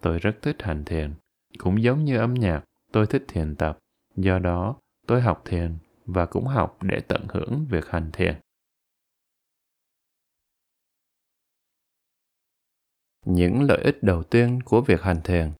[0.00, 1.14] Tôi rất thích hành thiền.
[1.58, 3.78] Cũng giống như âm nhạc, tôi thích thiền tập.
[4.16, 8.34] Do đó, tôi học thiền và cũng học để tận hưởng việc hành thiền.
[13.26, 15.50] Những lợi ích đầu tiên của việc hành thiền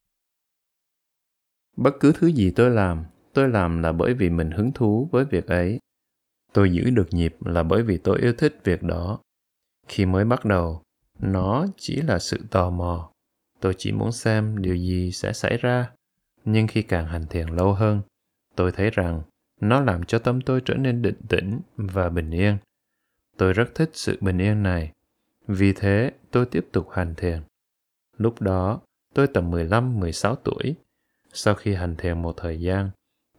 [1.77, 5.25] Bất cứ thứ gì tôi làm, tôi làm là bởi vì mình hứng thú với
[5.25, 5.79] việc ấy.
[6.53, 9.19] Tôi giữ được nhịp là bởi vì tôi yêu thích việc đó.
[9.89, 10.83] Khi mới bắt đầu
[11.19, 13.13] nó chỉ là sự tò mò.
[13.61, 15.93] Tôi chỉ muốn xem điều gì sẽ xảy ra.
[16.45, 18.03] Nhưng khi càng hành thiền lâu hơn
[18.57, 19.23] tôi thấy rằng
[19.61, 22.59] nó làm cho tâm tôi trở nên định tĩnh và bình yên.
[23.37, 24.93] Tôi rất thích sự bình yên này.
[25.47, 27.43] Vì thế tôi tiếp tục hành thiền.
[28.17, 28.81] Lúc đó
[29.15, 30.75] tôi tầm 15, 16 tuổi.
[31.33, 32.91] Sau khi hành thiền một thời gian,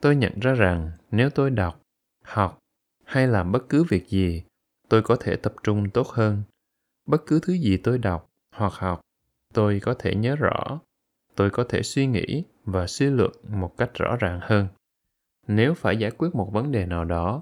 [0.02, 1.82] tôi nhận ra rằng nếu tôi đọc,
[2.24, 2.60] học
[3.04, 4.44] hay làm bất cứ việc gì
[4.90, 6.44] tôi có thể tập trung tốt hơn.
[7.06, 9.02] Bất cứ thứ gì tôi đọc hoặc học
[9.54, 10.80] tôi có thể nhớ rõ.
[11.36, 14.68] Tôi có thể suy nghĩ và suy luận một cách rõ ràng hơn.
[15.48, 17.42] Nếu phải giải quyết một vấn đề nào đó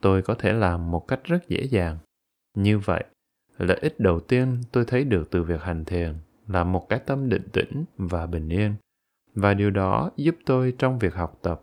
[0.00, 1.98] tôi có thể làm một cách rất dễ dàng.
[2.54, 3.04] Như vậy
[3.58, 6.14] lợi ích đầu tiên tôi thấy được từ việc hành thiền
[6.48, 8.74] là một cái tâm định tĩnh và bình yên
[9.34, 11.62] và điều đó giúp tôi trong việc học tập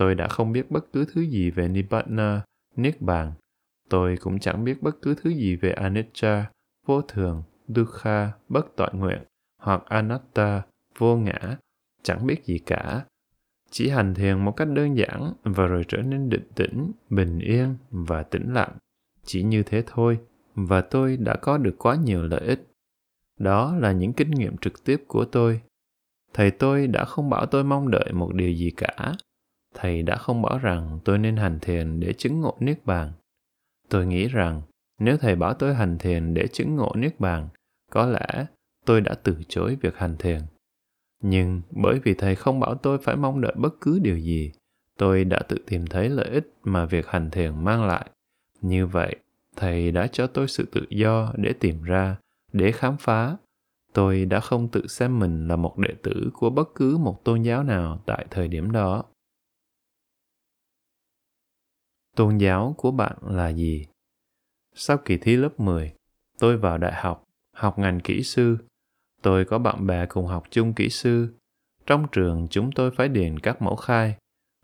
[0.00, 2.42] tôi đã không biết bất cứ thứ gì về nibbana
[2.76, 3.32] Niết Bàn.
[3.88, 6.50] Tôi cũng chẳng biết bất cứ thứ gì về Anicca,
[6.86, 9.22] vô thường, Dukkha, bất tội nguyện,
[9.58, 10.62] hoặc Anatta,
[10.98, 11.56] vô ngã,
[12.02, 13.04] chẳng biết gì cả.
[13.70, 17.76] Chỉ hành thiền một cách đơn giản và rồi trở nên định tĩnh, bình yên
[17.90, 18.76] và tĩnh lặng.
[19.24, 20.18] Chỉ như thế thôi,
[20.54, 22.66] và tôi đã có được quá nhiều lợi ích.
[23.38, 25.60] Đó là những kinh nghiệm trực tiếp của tôi.
[26.34, 29.14] Thầy tôi đã không bảo tôi mong đợi một điều gì cả,
[29.74, 33.12] thầy đã không bảo rằng tôi nên hành thiền để chứng ngộ niết bàn.
[33.88, 34.62] Tôi nghĩ rằng
[34.98, 37.48] nếu thầy bảo tôi hành thiền để chứng ngộ niết bàn
[37.90, 38.46] có lẽ
[38.86, 40.40] tôi đã từ chối việc hành thiền.
[41.22, 44.52] Nhưng bởi vì thầy không bảo tôi phải mong đợi bất cứ điều gì
[44.98, 48.10] tôi đã tự tìm thấy lợi ích mà việc hành thiền mang lại.
[48.60, 49.16] Như vậy
[49.56, 52.16] thầy đã cho tôi sự tự do để tìm ra
[52.52, 53.36] để khám phá
[53.92, 57.42] tôi đã không tự xem mình là một đệ tử của bất cứ một tôn
[57.42, 59.04] giáo nào tại thời điểm đó
[62.20, 63.86] tôn giáo của bạn là gì?
[64.74, 65.92] Sau kỳ thi lớp 10,
[66.38, 67.24] tôi vào đại học,
[67.56, 68.58] học ngành kỹ sư.
[69.22, 71.34] Tôi có bạn bè cùng học chung kỹ sư.
[71.86, 74.16] Trong trường chúng tôi phải điền các mẫu khai.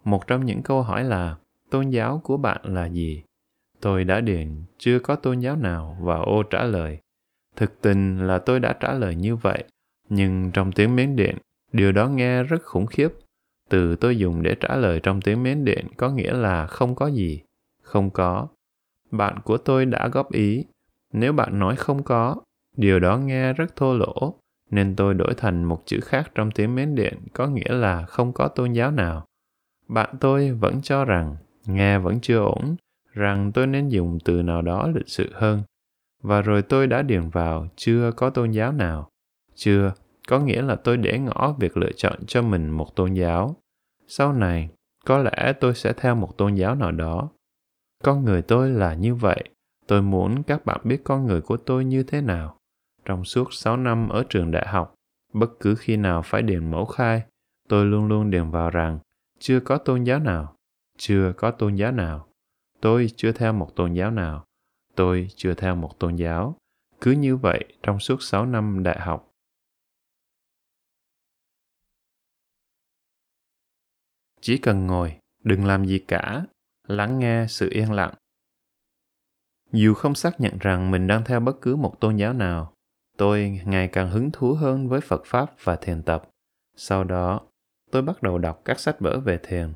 [0.05, 1.37] Một trong những câu hỏi là
[1.71, 3.23] tôn giáo của bạn là gì?
[3.81, 6.99] Tôi đã điền chưa có tôn giáo nào vào ô trả lời.
[7.57, 9.65] Thực tình là tôi đã trả lời như vậy,
[10.09, 11.37] nhưng trong tiếng Miến Điện,
[11.73, 13.09] điều đó nghe rất khủng khiếp.
[13.69, 17.07] Từ tôi dùng để trả lời trong tiếng Miến Điện có nghĩa là không có
[17.07, 17.43] gì
[17.83, 18.49] không có
[19.11, 20.65] bạn của tôi đã góp ý.
[21.13, 22.37] Nếu bạn nói không có,
[22.77, 24.35] điều đó nghe rất thô lỗ,
[24.71, 28.33] nên tôi đổi thành một chữ khác trong tiếng Miến Điện có nghĩa là không
[28.33, 29.27] có tôn giáo nào.
[29.89, 32.77] Bạn tôi vẫn cho rằng, nghe vẫn chưa ổn,
[33.13, 35.63] rằng tôi nên dùng từ nào đó lịch sự hơn.
[36.23, 39.09] Và rồi tôi đã điền vào chưa có tôn giáo nào.
[39.55, 39.93] Chưa
[40.29, 43.57] có nghĩa là tôi để ngỏ việc lựa chọn cho mình một tôn giáo.
[44.07, 44.71] Sau này,
[45.05, 47.31] có lẽ tôi sẽ theo một tôn giáo nào đó.
[48.05, 49.45] Con người tôi là như vậy.
[49.87, 52.57] Tôi muốn các bạn biết con người của tôi như thế nào.
[53.05, 54.95] Trong suốt 6 năm ở trường đại học,
[55.33, 57.23] bất cứ khi nào phải điền mẫu khai,
[57.69, 58.99] tôi luôn luôn điền vào rằng
[59.39, 60.57] chưa có tôn giáo nào,
[60.99, 62.29] chưa có tôn giáo nào.
[62.81, 64.46] Tôi chưa theo một tôn giáo nào.
[64.97, 66.57] Tôi chưa theo một tôn giáo.
[67.01, 69.31] Cứ như vậy trong suốt 6 năm đại học.
[74.41, 76.45] Chỉ cần ngồi, đừng làm gì cả,
[76.87, 78.15] lắng nghe sự yên lặng.
[79.73, 82.73] Dù không xác nhận rằng mình đang theo bất cứ một tôn giáo nào,
[83.17, 86.31] tôi ngày càng hứng thú hơn với Phật Pháp và thiền tập.
[86.77, 87.41] Sau đó,
[87.91, 89.73] tôi bắt đầu đọc các sách vở về thiền.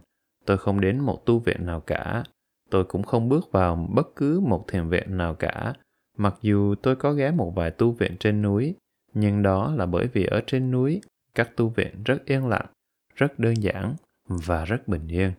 [0.47, 2.25] Tôi không đến một tu viện nào cả.
[2.71, 5.75] Tôi cũng không bước vào bất cứ một thiền viện nào cả.
[6.17, 8.75] Mặc dù tôi có ghé một vài tu viện trên núi,
[9.15, 11.01] nhưng đó là bởi vì ở trên núi,
[11.35, 12.67] các tu viện rất yên lặng,
[13.15, 13.95] rất đơn giản
[14.27, 15.33] và rất bình yên.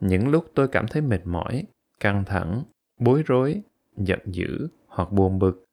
[0.00, 1.64] Những lúc tôi cảm thấy mệt mỏi,
[2.00, 2.62] căng thẳng,
[3.00, 3.62] bối rối,
[3.96, 5.64] giận dữ hoặc buồn bực,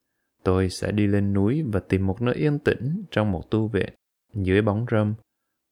[0.44, 3.94] tôi sẽ đi lên núi và tìm một nơi yên tĩnh trong một tu viện
[4.34, 5.14] dưới bóng râm.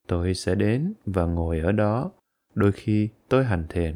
[0.08, 2.12] Tôi sẽ đến và ngồi ở đó.
[2.54, 3.96] Đôi khi tôi hành thiền,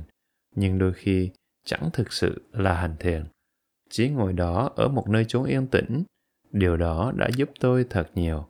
[0.55, 1.31] nhưng đôi khi
[1.65, 3.25] chẳng thực sự là hành thiền.
[3.89, 6.03] Chỉ ngồi đó ở một nơi chốn yên tĩnh,
[6.51, 8.47] điều đó đã giúp tôi thật nhiều.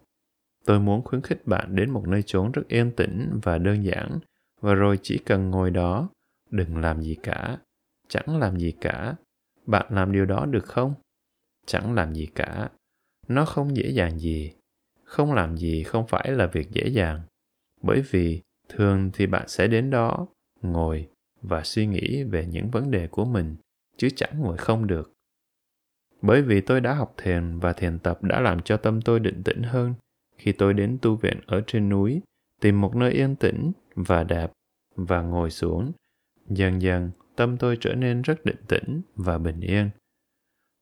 [0.65, 4.19] Tôi muốn khuyến khích bạn đến một nơi chốn rất yên tĩnh và đơn giản,
[4.61, 6.09] và rồi chỉ cần ngồi đó,
[6.49, 7.57] đừng làm gì cả,
[8.07, 9.15] chẳng làm gì cả.
[9.65, 10.93] Bạn làm điều đó được không?
[11.65, 12.69] Chẳng làm gì cả.
[13.27, 14.53] Nó không dễ dàng gì.
[15.03, 17.21] Không làm gì không phải là việc dễ dàng.
[17.81, 20.27] Bởi vì thường thì bạn sẽ đến đó,
[20.61, 21.09] ngồi
[21.47, 23.55] và suy nghĩ về những vấn đề của mình,
[23.97, 25.13] chứ chẳng ngồi không được.
[26.21, 29.43] Bởi vì tôi đã học thiền và thiền tập đã làm cho tâm tôi định
[29.43, 29.93] tĩnh hơn,
[30.37, 32.21] khi tôi đến tu viện ở trên núi,
[32.61, 34.51] tìm một nơi yên tĩnh và đạp
[34.95, 35.91] và ngồi xuống,
[36.49, 39.89] dần dần tâm tôi trở nên rất định tĩnh và bình yên.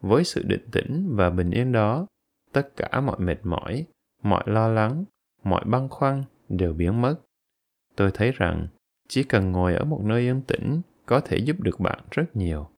[0.02, 2.08] Với sự định tĩnh và bình yên đó,
[2.52, 3.86] tất cả mọi mệt mỏi,
[4.24, 5.06] mọi lo lắng,
[5.44, 7.16] mọi băn khoăn đều biến mất.
[7.96, 8.68] Tôi thấy rằng
[9.08, 12.70] chỉ cần ngồi ở một nơi yên tĩnh có thể giúp được bạn rất nhiều.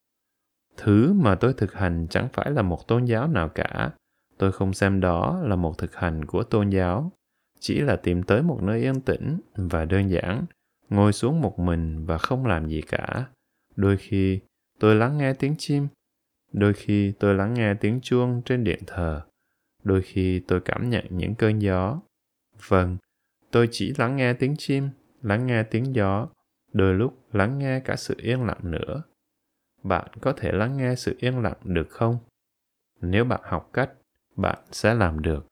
[0.77, 3.91] Thứ mà tôi thực hành chẳng phải là một tôn giáo nào cả,
[4.37, 7.11] tôi không xem đó là một thực hành của tôn giáo.
[7.59, 10.45] Chỉ là tìm tới một nơi yên tĩnh và đơn giản
[10.89, 13.25] ngồi xuống một mình và không làm gì cả.
[13.75, 14.39] Đôi khi
[14.79, 15.87] tôi lắng nghe tiếng chim.
[16.51, 19.21] Đôi khi tôi lắng nghe tiếng chuông trên điện thờ.
[19.83, 22.01] Đôi khi tôi cảm nhận những cơn gió.
[22.67, 22.97] Vâng
[23.51, 24.89] tôi chỉ lắng nghe tiếng chim
[25.25, 26.27] lắng nghe tiếng gió,
[26.73, 29.03] đôi lúc lắng nghe cả sự yên lặng nữa.
[29.83, 32.17] Bạn có thể lắng nghe sự yên lặng được không?
[33.01, 33.91] Nếu bạn học cách,
[34.35, 35.45] bạn sẽ làm được.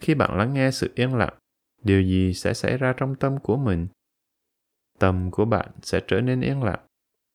[0.00, 1.34] Khi bạn lắng nghe sự yên lặng,
[1.82, 3.86] điều gì sẽ xảy ra trong tâm của mình?
[4.98, 6.86] Tâm của bạn sẽ trở nên yên lặng.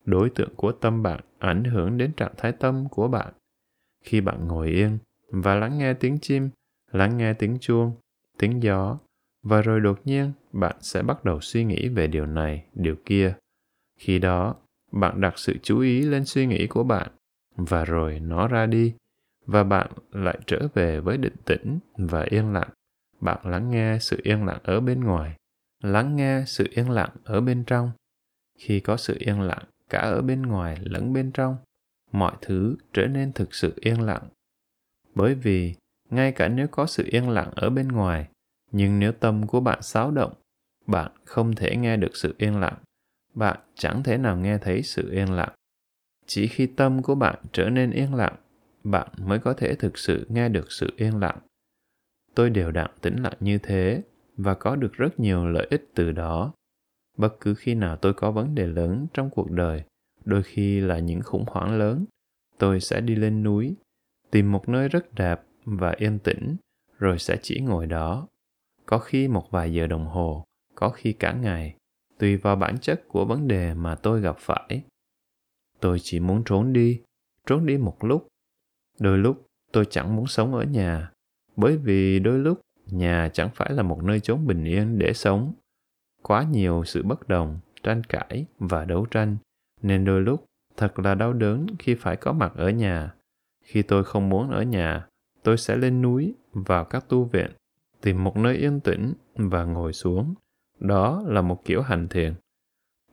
[0.05, 3.33] Đối tượng của tâm bạn ảnh hưởng đến trạng thái tâm của bạn.
[4.03, 4.97] Khi bạn ngồi yên
[5.31, 6.49] và lắng nghe tiếng chim,
[6.91, 7.95] lắng nghe tiếng chuông,
[8.37, 8.97] tiếng gió
[9.43, 13.35] và rồi đột nhiên, bạn sẽ bắt đầu suy nghĩ về điều này, điều kia.
[13.99, 14.55] Khi đó,
[14.91, 17.11] bạn đặt sự chú ý lên suy nghĩ của bạn,
[17.55, 18.93] và rồi nó ra đi,
[19.45, 22.69] và bạn lại trở về với định tĩnh và yên lặng.
[23.19, 25.35] Bạn lắng nghe sự yên lặng ở bên ngoài,
[25.83, 27.91] lắng nghe sự yên lặng ở bên trong.
[28.57, 31.57] Khi có sự yên lặng cả ở bên ngoài lẫn bên trong,
[32.11, 34.29] mọi thứ trở nên thực sự yên lặng.
[35.15, 35.75] Bởi vì,
[36.09, 38.27] ngay cả nếu có sự yên lặng ở bên ngoài
[38.71, 40.33] nhưng nếu tâm của bạn xáo động,
[40.87, 42.77] bạn không thể nghe được sự yên lặng.
[43.33, 45.53] Bạn chẳng thể nào nghe thấy sự yên lặng.
[46.25, 48.35] Chỉ khi tâm của bạn trở nên yên lặng,
[48.83, 51.39] bạn mới có thể thực sự nghe được sự yên lặng.
[52.35, 54.01] Tôi đều đặn tĩnh lặng như thế
[54.37, 56.53] và có được rất nhiều lợi ích từ đó.
[57.17, 59.83] Bất cứ khi nào tôi có vấn đề lớn trong cuộc đời,
[60.25, 62.05] đôi khi là những khủng hoảng lớn,
[62.57, 63.75] tôi sẽ đi lên núi,
[64.31, 66.55] tìm một nơi rất đẹp và yên tĩnh,
[66.99, 68.27] rồi sẽ chỉ ngồi đó
[68.89, 71.75] có khi một vài giờ đồng hồ có khi cả ngày
[72.19, 74.83] tùy vào bản chất của vấn đề mà tôi gặp phải.
[75.79, 77.01] Tôi chỉ muốn trốn đi
[77.47, 78.27] trốn đi một lúc.
[78.99, 81.11] Đôi lúc tôi chẳng muốn sống ở nhà
[81.55, 85.53] bởi vì đôi lúc nhà chẳng phải là một nơi chốn bình yên để sống.
[86.23, 89.37] Quá nhiều sự bất đồng tranh cãi và đấu tranh
[89.81, 90.45] nên đôi lúc
[90.77, 93.13] thật là đau đớn khi phải có mặt ở nhà.
[93.63, 95.07] Khi tôi không muốn ở nhà,
[95.43, 97.51] tôi sẽ lên núi, vào các tu viện,
[98.01, 100.33] tìm một nơi yên tĩnh và ngồi xuống.
[100.79, 102.33] Đó là một kiểu hành thiền.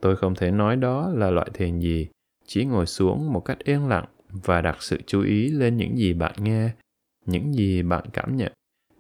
[0.01, 2.09] Tôi không thể nói đó là loại thiền gì,
[2.47, 6.15] chỉ ngồi xuống một cách yên lặng và đặt sự chú ý lên những gì
[6.15, 6.71] bạn nghe,
[7.27, 8.53] những gì bạn cảm nhận,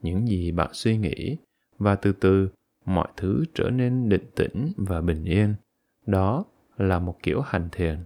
[0.03, 1.37] những gì bạn suy nghĩ
[1.79, 2.49] và từ từ
[2.85, 5.55] mọi thứ trở nên định tĩnh và bình yên.
[6.07, 6.45] Đó
[6.77, 8.05] là một kiểu hành thiền.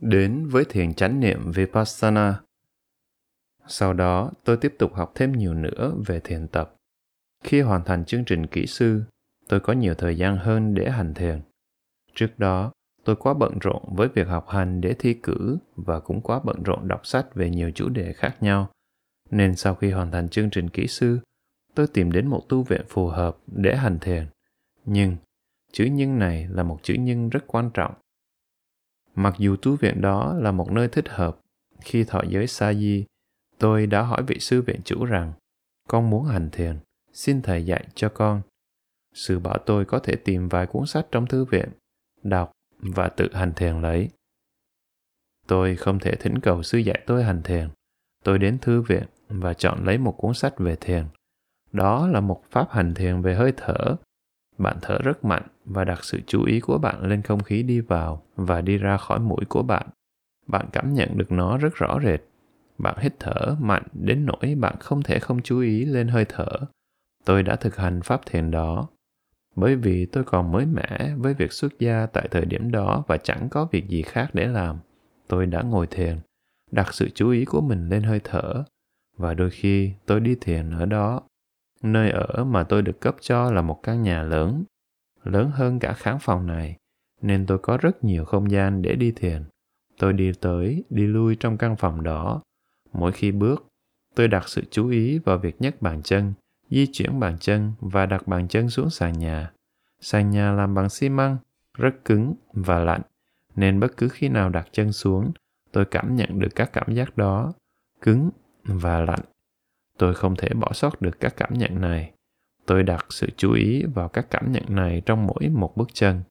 [0.00, 2.40] Đến với thiền chánh niệm Vipassana.
[3.72, 6.74] Sau đó, tôi tiếp tục học thêm nhiều nữa về thiền tập.
[7.44, 9.02] Khi hoàn thành chương trình kỹ sư,
[9.48, 11.40] tôi có nhiều thời gian hơn để hành thiền.
[12.14, 12.72] Trước đó,
[13.04, 16.62] tôi quá bận rộn với việc học hành để thi cử và cũng quá bận
[16.62, 18.70] rộn đọc sách về nhiều chủ đề khác nhau.
[19.30, 21.18] Nên sau khi hoàn thành chương trình kỹ sư,
[21.74, 24.26] tôi tìm đến một tu viện phù hợp để hành thiền.
[24.84, 25.16] Nhưng,
[25.72, 27.94] chữ nhân này là một chữ nhân rất quan trọng.
[29.14, 31.38] Mặc dù tu viện đó là một nơi thích hợp,
[31.80, 33.04] khi thọ giới sa di,
[33.60, 35.32] tôi đã hỏi vị sư viện chủ rằng,
[35.88, 36.78] con muốn hành thiền,
[37.12, 38.42] xin thầy dạy cho con.
[39.14, 41.68] Sư bảo tôi có thể tìm vài cuốn sách trong thư viện,
[42.22, 44.08] đọc và tự hành thiền lấy.
[45.46, 47.68] Tôi không thể thỉnh cầu sư dạy tôi hành thiền.
[48.24, 51.04] Tôi đến thư viện và chọn lấy một cuốn sách về thiền.
[51.72, 53.96] Đó là một pháp hành thiền về hơi thở.
[54.58, 57.80] Bạn thở rất mạnh và đặt sự chú ý của bạn lên không khí đi
[57.80, 59.86] vào và đi ra khỏi mũi của bạn.
[60.46, 62.20] Bạn cảm nhận được nó rất rõ rệt.
[62.82, 66.48] Bạn hít thở mạnh đến nỗi bạn không thể không chú ý lên hơi thở.
[67.24, 68.88] Tôi đã thực hành pháp thiền đó.
[69.56, 73.16] Bởi vì tôi còn mới mẻ với việc xuất gia tại thời điểm đó và
[73.16, 74.78] chẳng có việc gì khác để làm,
[75.28, 76.18] tôi đã ngồi thiền,
[76.70, 78.64] đặt sự chú ý của mình lên hơi thở.
[79.16, 81.22] Và đôi khi tôi đi thiền ở đó,
[81.82, 84.64] nơi ở mà tôi được cấp cho là một căn nhà lớn
[85.24, 86.76] lớn hơn cả khán phòng này,
[87.22, 89.44] nên tôi có rất nhiều không gian để đi thiền.
[89.98, 92.42] Tôi đi tới, đi lui trong căn phòng đó
[92.92, 93.66] mỗi khi bước
[94.14, 96.32] tôi đặt sự chú ý vào việc nhấc bàn chân
[96.70, 99.52] di chuyển bàn chân và đặt bàn chân xuống sàn nhà.
[100.00, 101.36] Sàn nhà làm bằng xi măng,
[101.74, 103.02] rất cứng và lạnh,
[103.56, 105.32] nên bất cứ khi nào đặt chân xuống,
[105.72, 107.52] tôi cảm nhận được các cảm giác đó,
[108.00, 108.30] cứng
[108.64, 109.24] và lạnh.
[109.98, 112.12] Tôi không thể bỏ sót được các cảm nhận này.
[112.66, 116.22] Tôi đặt sự chú ý vào các cảm nhận này trong mỗi một bước chân.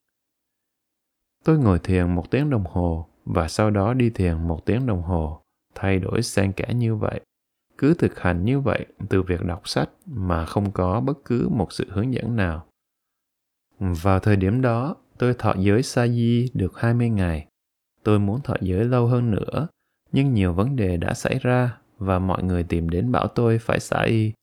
[1.44, 5.02] Tôi ngồi thiền một tiếng đồng hồ và sau đó đi thiền một tiếng đồng
[5.02, 5.42] hồ,
[5.80, 7.22] thay đổi xen kẽ như vậy
[7.80, 11.74] cứ thực hành như vậy từ việc đọc sách mà không có bất cứ một
[11.74, 12.66] sự hướng dẫn nào.
[13.80, 17.48] Vào thời điểm đó, tôi thọ giới sa di được 20 ngày.
[18.04, 19.68] Tôi muốn thọ giới lâu hơn nữa,
[20.12, 23.80] nhưng nhiều vấn đề đã xảy ra và mọi người tìm đến bảo tôi phải
[23.80, 24.34] xả y.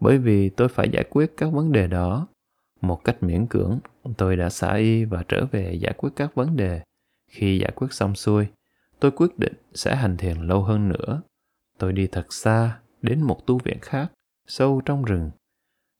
[0.00, 2.26] Bởi vì tôi phải giải quyết các vấn đề đó.
[2.80, 3.78] Một cách miễn cưỡng,
[4.16, 6.80] tôi đã xả y và trở về giải quyết các vấn đề.
[7.30, 8.46] Khi giải quyết xong xuôi,
[9.00, 11.22] tôi quyết định sẽ hành thiền lâu hơn nữa.
[11.78, 14.12] Tôi đi thật xa, đến một tu viện khác,
[14.46, 15.30] sâu trong rừng.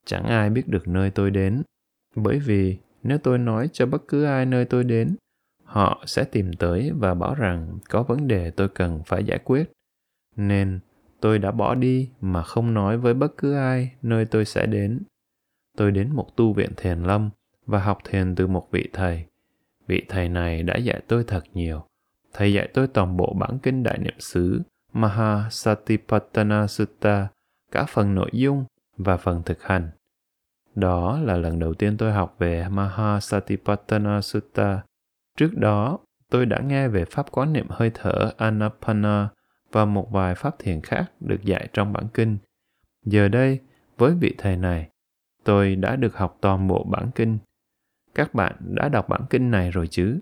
[0.06, 1.62] Chẳng ai biết được nơi tôi đến.
[2.16, 5.16] Bởi vì nếu tôi nói cho bất cứ ai nơi tôi đến,
[5.64, 9.72] họ sẽ tìm tới và bảo rằng có vấn đề tôi cần phải giải quyết.
[10.36, 10.80] Nên
[11.20, 15.02] tôi đã bỏ đi mà không nói với bất cứ ai nơi tôi sẽ đến.
[15.76, 17.30] Tôi đến một tu viện thiền lâm
[17.66, 19.24] và học thiền từ một vị thầy.
[19.86, 21.87] Vị thầy này đã dạy tôi thật nhiều
[22.32, 24.62] thầy dạy tôi toàn bộ bản kinh đại niệm xứ
[24.92, 27.28] Mahasatipatthana Sutta,
[27.72, 28.64] cả phần nội dung
[28.96, 29.90] và phần thực hành.
[30.74, 34.80] Đó là lần đầu tiên tôi học về Mahasatipatthana Sutta.
[35.36, 35.98] Trước đó,
[36.30, 39.28] tôi đã nghe về pháp quán niệm hơi thở Anapana
[39.72, 42.38] và một vài pháp thiền khác được dạy trong bản kinh.
[43.04, 43.60] Giờ đây,
[43.98, 44.88] với vị thầy này,
[45.44, 47.38] tôi đã được học toàn bộ bản kinh.
[48.14, 50.18] Các bạn đã đọc bản kinh này rồi chứ?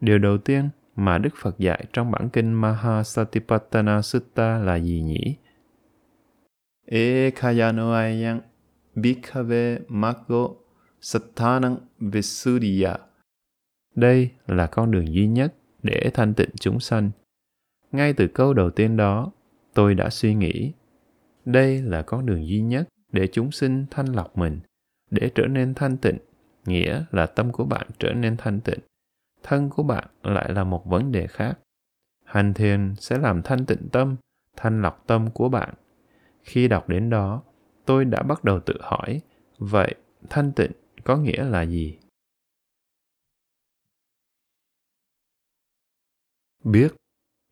[0.00, 0.68] Điều đầu tiên
[1.00, 5.36] mà Đức Phật dạy trong bản kinh Mahasatipatthana Sutta là gì nhỉ?
[6.86, 8.40] Ekayano ayang
[8.94, 10.48] bhikkhave maggo
[11.00, 12.96] sattanang visuddhiya.
[13.94, 17.10] Đây là con đường duy nhất để thanh tịnh chúng sanh.
[17.92, 19.32] Ngay từ câu đầu tiên đó,
[19.74, 20.72] tôi đã suy nghĩ,
[21.44, 24.60] đây là con đường duy nhất để chúng sinh thanh lọc mình,
[25.10, 26.18] để trở nên thanh tịnh,
[26.66, 28.78] nghĩa là tâm của bạn trở nên thanh tịnh
[29.42, 31.58] thân của bạn lại là một vấn đề khác.
[32.24, 34.16] Hành thiền sẽ làm thanh tịnh tâm
[34.56, 35.74] thanh lọc tâm của bạn.
[36.42, 37.42] Khi đọc đến đó
[37.84, 39.20] tôi đã bắt đầu tự hỏi
[39.58, 39.94] vậy
[40.30, 40.72] thanh tịnh
[41.04, 41.98] có nghĩa là gì?
[46.64, 46.94] Biết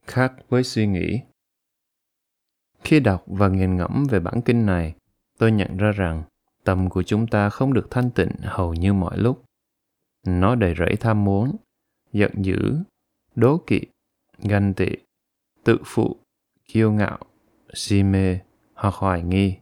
[0.06, 1.20] khác với suy nghĩ.
[2.84, 4.94] Khi đọc và nghiền ngẫm về bản kinh này
[5.38, 6.22] tôi nhận ra rằng
[6.64, 9.44] tâm của chúng ta không được thanh tịnh hầu như mọi lúc.
[10.26, 11.56] Nó đầy rẫy tham muốn,
[12.12, 12.76] giận dữ,
[13.34, 13.80] đố kỵ,
[14.38, 14.88] ganh tị,
[15.64, 16.16] tự phụ,
[16.68, 17.18] kiêu ngạo,
[17.74, 18.38] si mê
[18.74, 19.56] hoặc hoài nghi.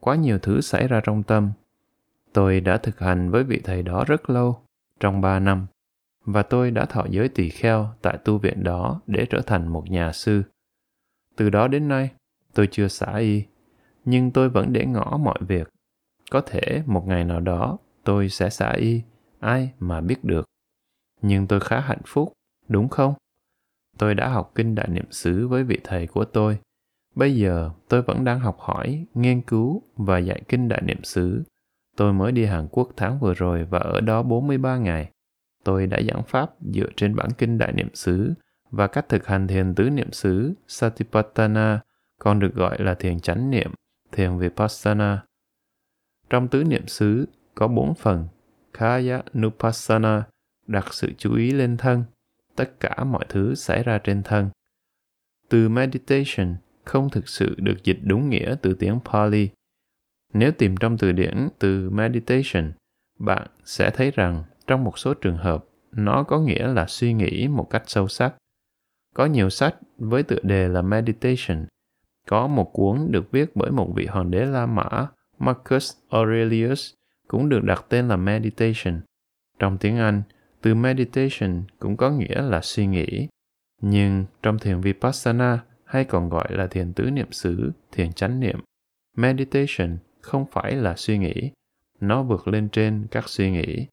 [0.00, 1.50] Quá nhiều thứ xảy ra trong tâm.
[2.32, 4.60] Tôi đã thực hành với vị thầy đó rất lâu,
[5.00, 5.66] trong ba năm,
[6.24, 9.90] và tôi đã thọ giới tỳ kheo tại tu viện đó để trở thành một
[9.90, 10.42] nhà sư.
[11.36, 12.10] Từ đó đến nay,
[12.54, 13.44] tôi chưa xả y,
[14.04, 15.68] nhưng tôi vẫn để ngỏ mọi việc.
[16.30, 19.02] Có thể một ngày nào đó tôi sẽ xả y,
[19.40, 20.46] ai mà biết được.
[21.22, 22.32] Nhưng tôi khá hạnh phúc,
[22.68, 23.14] đúng không?
[23.98, 26.58] Tôi đã học kinh đại niệm xứ với vị thầy của tôi.
[27.14, 31.42] Bây giờ tôi vẫn đang học hỏi, nghiên cứu và dạy kinh đại niệm xứ.
[31.96, 35.10] Tôi mới đi Hàn Quốc tháng vừa rồi và ở đó 43 ngày.
[35.64, 38.34] Tôi đã giảng pháp dựa trên bản kinh đại niệm xứ
[38.70, 41.80] và cách thực hành thiền tứ niệm xứ Satipatthana,
[42.18, 43.70] còn được gọi là thiền chánh niệm,
[44.12, 45.22] thiền Vipassana.
[46.30, 48.28] Trong tứ niệm xứ có bốn phần,
[48.72, 50.24] Kaya Nupassana,
[50.66, 52.04] đặt sự chú ý lên thân,
[52.56, 54.50] tất cả mọi thứ xảy ra trên thân.
[55.48, 59.48] Từ meditation không thực sự được dịch đúng nghĩa từ tiếng Pali.
[60.32, 62.72] Nếu tìm trong từ điển từ meditation,
[63.18, 67.48] bạn sẽ thấy rằng trong một số trường hợp nó có nghĩa là suy nghĩ
[67.48, 68.34] một cách sâu sắc.
[69.14, 71.66] Có nhiều sách với tựa đề là meditation.
[72.28, 75.06] Có một cuốn được viết bởi một vị hoàng đế La Mã,
[75.38, 76.92] Marcus Aurelius,
[77.28, 79.00] cũng được đặt tên là meditation.
[79.58, 80.22] Trong tiếng Anh,
[80.66, 83.28] từ meditation cũng có nghĩa là suy nghĩ.
[83.82, 88.60] Nhưng trong thiền Vipassana hay còn gọi là thiền tứ niệm xứ, thiền chánh niệm,
[89.16, 91.50] meditation không phải là suy nghĩ,
[92.00, 93.86] nó vượt lên trên các suy nghĩ.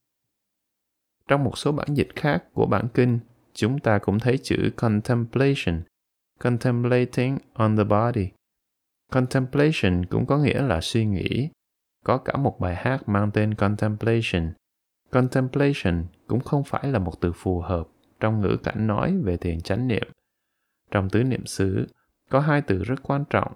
[1.28, 3.20] Trong một số bản dịch khác của bản kinh,
[3.54, 5.82] chúng ta cũng thấy chữ contemplation,
[6.40, 8.30] contemplating on the body.
[9.12, 11.50] Contemplation cũng có nghĩa là suy nghĩ.
[12.06, 14.54] Có cả một bài hát mang tên Contemplation.
[15.14, 17.88] Contemplation cũng không phải là một từ phù hợp
[18.20, 20.08] trong ngữ cảnh nói về thiền chánh niệm.
[20.92, 21.88] Trong tứ niệm xứ,
[22.30, 23.54] có hai từ rất quan trọng.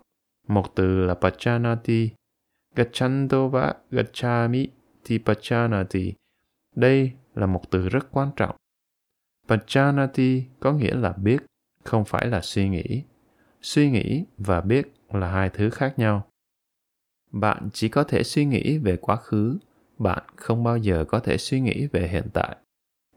[0.47, 2.11] Một từ là Pachanati,
[2.75, 4.67] Gachandova Gachami
[5.07, 6.13] Ti Pachanati.
[6.75, 8.55] Đây là một từ rất quan trọng.
[9.47, 11.43] Pachanati có nghĩa là biết,
[11.83, 13.03] không phải là suy nghĩ.
[13.61, 16.27] Suy nghĩ và biết là hai thứ khác nhau.
[17.31, 19.57] Bạn chỉ có thể suy nghĩ về quá khứ,
[19.99, 22.57] bạn không bao giờ có thể suy nghĩ về hiện tại.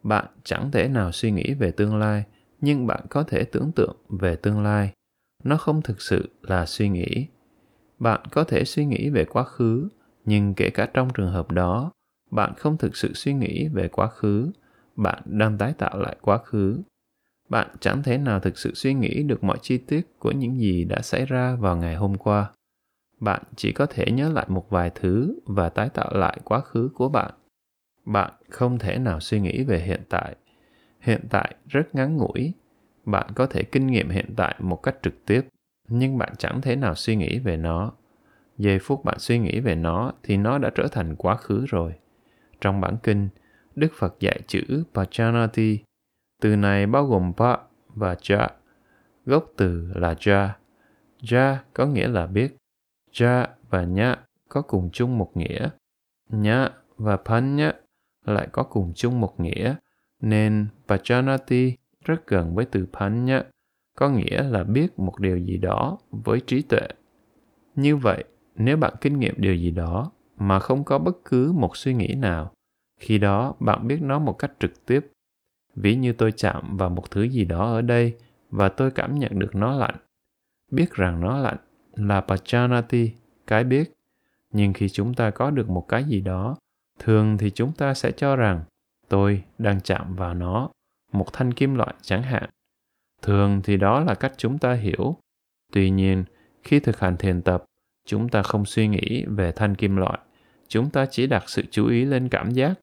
[0.02, 2.24] Bạn chẳng thể nào suy nghĩ về tương lai,
[2.60, 4.92] nhưng bạn có thể tưởng tượng về tương lai.
[5.44, 7.26] Nó không thực sự là suy nghĩ.
[7.98, 9.88] Bạn có thể suy nghĩ về quá khứ,
[10.24, 11.92] nhưng kể cả trong trường hợp đó,
[12.30, 14.50] bạn không thực sự suy nghĩ về quá khứ
[14.96, 16.82] bạn đang tái tạo lại quá khứ
[17.48, 20.84] bạn chẳng thể nào thực sự suy nghĩ được mọi chi tiết của những gì
[20.84, 22.50] đã xảy ra vào ngày hôm qua
[23.20, 26.90] bạn chỉ có thể nhớ lại một vài thứ và tái tạo lại quá khứ
[26.94, 27.30] của bạn
[28.04, 30.36] bạn không thể nào suy nghĩ về hiện tại
[31.00, 32.52] hiện tại rất ngắn ngủi
[33.04, 35.42] bạn có thể kinh nghiệm hiện tại một cách trực tiếp
[35.88, 37.92] nhưng bạn chẳng thể nào suy nghĩ về nó
[38.58, 41.94] giây phút bạn suy nghĩ về nó thì nó đã trở thành quá khứ rồi
[42.60, 43.28] trong bản kinh,
[43.76, 45.78] Đức Phật dạy chữ Pachanati.
[46.42, 47.56] Từ này bao gồm Pa
[47.88, 48.50] và Cha.
[49.26, 50.56] Gốc từ là Cha.
[51.22, 52.56] Cha có nghĩa là biết.
[53.12, 54.16] Cha và Nhã
[54.48, 55.68] có cùng chung một nghĩa.
[56.28, 57.72] Nhã và Panya
[58.24, 59.74] lại có cùng chung một nghĩa,
[60.20, 63.42] nên Pachanati rất gần với từ Panya,
[63.96, 66.88] có nghĩa là biết một điều gì đó với trí tuệ.
[67.74, 71.76] Như vậy, nếu bạn kinh nghiệm điều gì đó mà không có bất cứ một
[71.76, 72.52] suy nghĩ nào
[73.00, 75.06] khi đó bạn biết nó một cách trực tiếp
[75.74, 78.16] ví như tôi chạm vào một thứ gì đó ở đây
[78.50, 79.96] và tôi cảm nhận được nó lạnh
[80.70, 81.56] biết rằng nó lạnh
[81.94, 83.12] là pachanati.
[83.46, 83.92] Cái biết,
[84.50, 86.56] nhưng khi chúng ta có được một cái gì đó,
[86.98, 88.64] thường thì chúng ta sẽ cho rằng,
[89.08, 90.70] tôi đang chạm vào nó,
[91.12, 92.50] một thanh kim loại chẳng hạn.
[93.22, 95.16] Thường thì đó là cách chúng ta hiểu.
[95.72, 96.24] Tuy nhiên,
[96.62, 97.64] khi thực hành thiền tập,
[98.06, 100.18] chúng ta không suy nghĩ về thanh kim loại.
[100.68, 102.74] Chúng ta chỉ đặt sự chú ý lên cảm giác,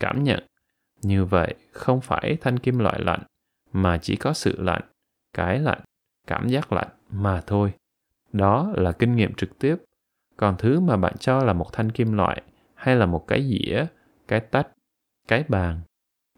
[0.00, 0.46] cảm nhận.
[1.02, 3.22] Như vậy, không phải thanh kim loại lạnh,
[3.72, 4.82] mà chỉ có sự lạnh,
[5.32, 5.80] cái lạnh,
[6.26, 7.72] cảm giác lạnh mà thôi
[8.34, 9.76] đó là kinh nghiệm trực tiếp.
[10.36, 12.42] Còn thứ mà bạn cho là một thanh kim loại
[12.74, 13.86] hay là một cái dĩa
[14.28, 14.68] cái tách
[15.28, 15.80] cái bàn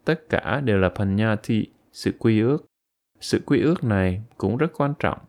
[0.05, 2.65] tất cả đều là panyati sự quy ước.
[3.19, 5.19] Sự quy ước này cũng rất quan trọng.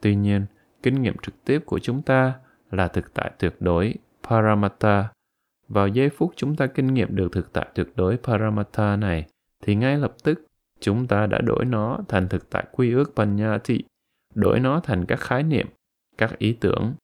[0.00, 0.46] Tuy nhiên
[0.82, 2.34] kinh nghiệm trực tiếp của chúng ta
[2.70, 3.94] là thực tại tuyệt đối
[4.28, 5.08] paramatta
[5.68, 9.26] vào giây phút chúng ta kinh nghiệm được thực tại tuyệt đối paramata này,
[9.62, 10.46] thì ngay lập tức
[10.80, 13.82] chúng ta đã đổi nó thành thực tại quy ước Panyati,
[14.34, 15.66] đổi nó thành các khái niệm,
[16.18, 16.94] các ý tưởng.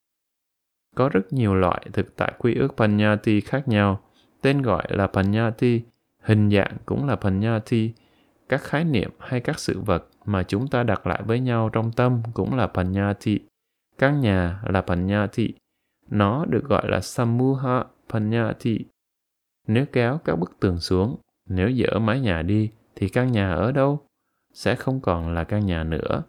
[0.96, 4.00] Có rất nhiều loại thực tại quy ước Panyati khác nhau,
[4.40, 5.82] tên gọi là Panyati
[6.22, 7.92] Hình dạng cũng là Panyati,
[8.48, 11.92] các khái niệm hay các sự vật mà chúng ta đặt lại với nhau trong
[11.92, 13.38] tâm cũng là Panyati.
[13.98, 15.54] Căn nhà là Panyati.
[16.10, 18.84] Nó được gọi là Samuha Panyati.
[19.66, 21.16] Nếu kéo các bức tường xuống,
[21.48, 24.00] nếu dỡ mái nhà đi, thì căn nhà ở đâu?
[24.52, 26.22] Sẽ không còn là căn nhà nữa.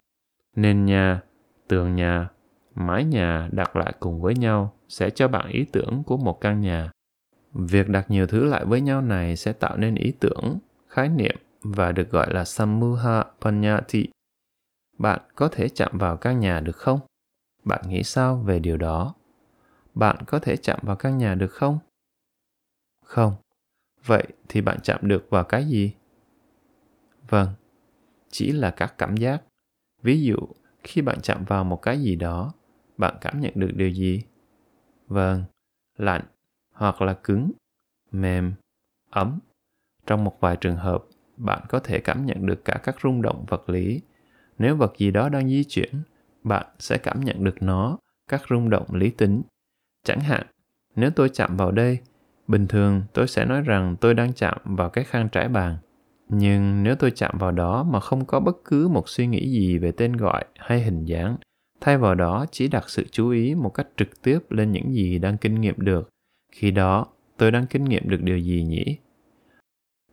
[0.56, 1.22] Nền nhà,
[1.68, 2.30] tường nhà,
[2.76, 6.61] mái nhà đặt lại cùng với nhau sẽ cho bạn ý tưởng của một căn
[6.61, 6.91] nhà.
[7.53, 10.57] Việc đặt nhiều thứ lại với nhau này sẽ tạo nên ý tưởng,
[10.88, 14.07] khái niệm và được gọi là Samuha Panyati.
[14.97, 16.99] Bạn có thể chạm vào căn nhà được không?
[17.63, 19.15] Bạn nghĩ sao về điều đó?
[19.93, 21.80] Bạn có thể chạm vào căn nhà được không?
[23.05, 23.34] Không.
[24.05, 25.93] Vậy thì bạn chạm được vào cái gì?
[27.30, 27.47] Vâng,
[28.30, 29.43] chỉ là các cảm giác.
[30.01, 30.38] Ví dụ,
[30.84, 32.53] khi bạn chạm vào một cái gì đó,
[32.98, 34.24] bạn cảm nhận được điều gì?
[35.08, 35.44] Vâng,
[35.98, 36.24] lạnh
[36.72, 37.52] hoặc là cứng,
[38.12, 38.54] mềm,
[39.10, 39.39] ấm.
[40.06, 41.04] Trong một vài trường hợp,
[41.38, 44.02] bạn có thể cảm nhận được cả các rung động vật lý.
[44.58, 46.02] Nếu vật gì đó đang di chuyển,
[46.44, 49.41] bạn sẽ cảm nhận được nó, các rung động lý tính.
[50.04, 50.48] Chẳng hạn,
[50.96, 52.00] nếu tôi chạm vào đây,
[52.48, 55.78] bình thường tôi sẽ nói rằng tôi đang chạm vào cái khăn trải bàn.
[56.30, 59.78] Nhưng nếu tôi chạm vào đó mà không có bất cứ một suy nghĩ gì
[59.78, 61.38] về tên gọi hay hình dáng,
[61.84, 65.20] thay vào đó chỉ đặt sự chú ý một cách trực tiếp lên những gì
[65.20, 66.10] đang kinh nghiệm được,
[66.52, 67.06] khi đó
[67.38, 68.98] tôi đang kinh nghiệm được điều gì nhỉ?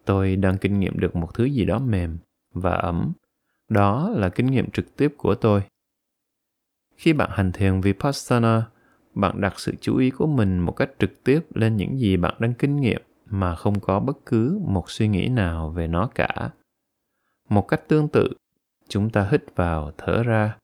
[0.04, 2.18] Tôi đang kinh nghiệm được một thứ gì đó mềm
[2.54, 3.12] và ấm.
[3.68, 5.62] Đó là kinh nghiệm trực tiếp của tôi.
[6.96, 8.66] Khi bạn hành thiền Vipassana,
[9.14, 12.34] bạn đặt sự chú ý của mình một cách trực tiếp lên những gì bạn
[12.38, 16.50] đang kinh nghiệm mà không có bất cứ một suy nghĩ nào về nó cả.
[17.48, 18.28] Một cách tương tự,
[18.88, 20.59] chúng ta hít vào, thở ra.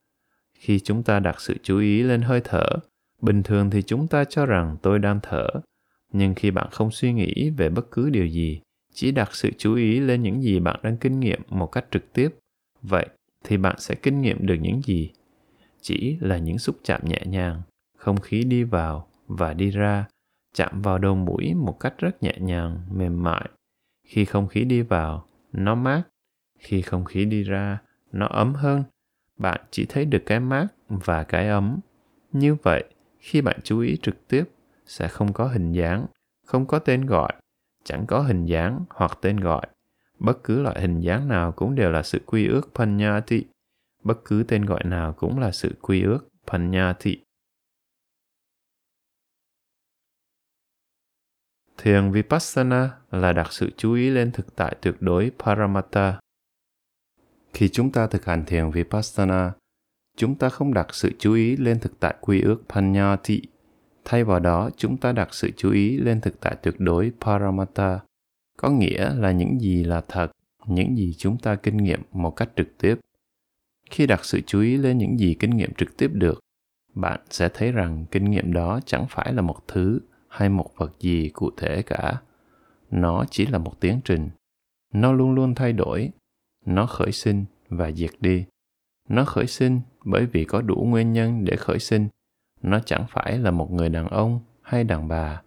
[0.57, 2.65] Khi chúng ta đặt sự chú ý lên hơi thở,
[3.21, 5.47] bình thường thì chúng ta cho rằng tôi đang thở,
[6.13, 8.61] nhưng khi bạn không suy nghĩ về bất cứ điều gì,
[8.93, 12.13] chỉ đặt sự chú ý lên những gì bạn đang kinh nghiệm một cách trực
[12.13, 12.29] tiếp,
[12.81, 13.07] vậy
[13.43, 15.11] thì bạn sẽ kinh nghiệm được những gì?
[15.81, 17.61] Chỉ là những xúc chạm nhẹ nhàng,
[17.97, 20.05] không khí đi vào và đi ra
[20.53, 23.49] chạm vào đầu mũi một cách rất nhẹ nhàng, mềm mại.
[24.07, 26.03] Khi không khí đi vào, nó mát.
[26.59, 27.81] Khi không khí đi ra,
[28.11, 28.83] nó ấm hơn.
[29.37, 31.79] Bạn chỉ thấy được cái mát và cái ấm.
[32.31, 32.83] Như vậy,
[33.19, 34.43] khi bạn chú ý trực tiếp,
[34.85, 36.05] sẽ không có hình dáng,
[36.45, 37.33] không có tên gọi,
[37.83, 39.67] chẳng có hình dáng hoặc tên gọi.
[40.19, 43.45] Bất cứ loại hình dáng nào cũng đều là sự quy ước Panyati.
[44.03, 47.23] Bất cứ tên gọi nào cũng là sự quy ước Panyati.
[51.77, 56.19] Thiền Vipassana là đặt sự chú ý lên thực tại tuyệt đối Paramatta.
[57.57, 59.51] Khi chúng ta thực hành thiền Vipassana,
[60.17, 63.41] chúng ta không đặt sự chú ý lên thực tại quy ước Panyati.
[64.05, 67.99] Thay vào đó, chúng ta đặt sự chú ý lên thực tại tuyệt đối Paramatta,
[68.57, 70.27] có nghĩa là những gì là thật,
[70.65, 72.95] những gì chúng ta kinh nghiệm một cách trực tiếp.
[73.89, 76.39] Khi đặt sự chú ý lên những gì kinh nghiệm trực tiếp được,
[76.93, 80.91] bạn sẽ thấy rằng kinh nghiệm đó chẳng phải là một thứ hay một vật
[80.99, 82.21] gì cụ thể cả
[82.91, 84.29] nó chỉ là một tiến trình
[84.93, 86.11] nó luôn luôn thay đổi
[86.67, 88.45] nó khởi sinh và diệt đi.
[89.09, 92.07] Nó khởi sinh bởi vì có đủ nguyên nhân để khởi sinh.
[92.61, 95.41] Nó chẳng phải là một người đàn ông hay đàn bà.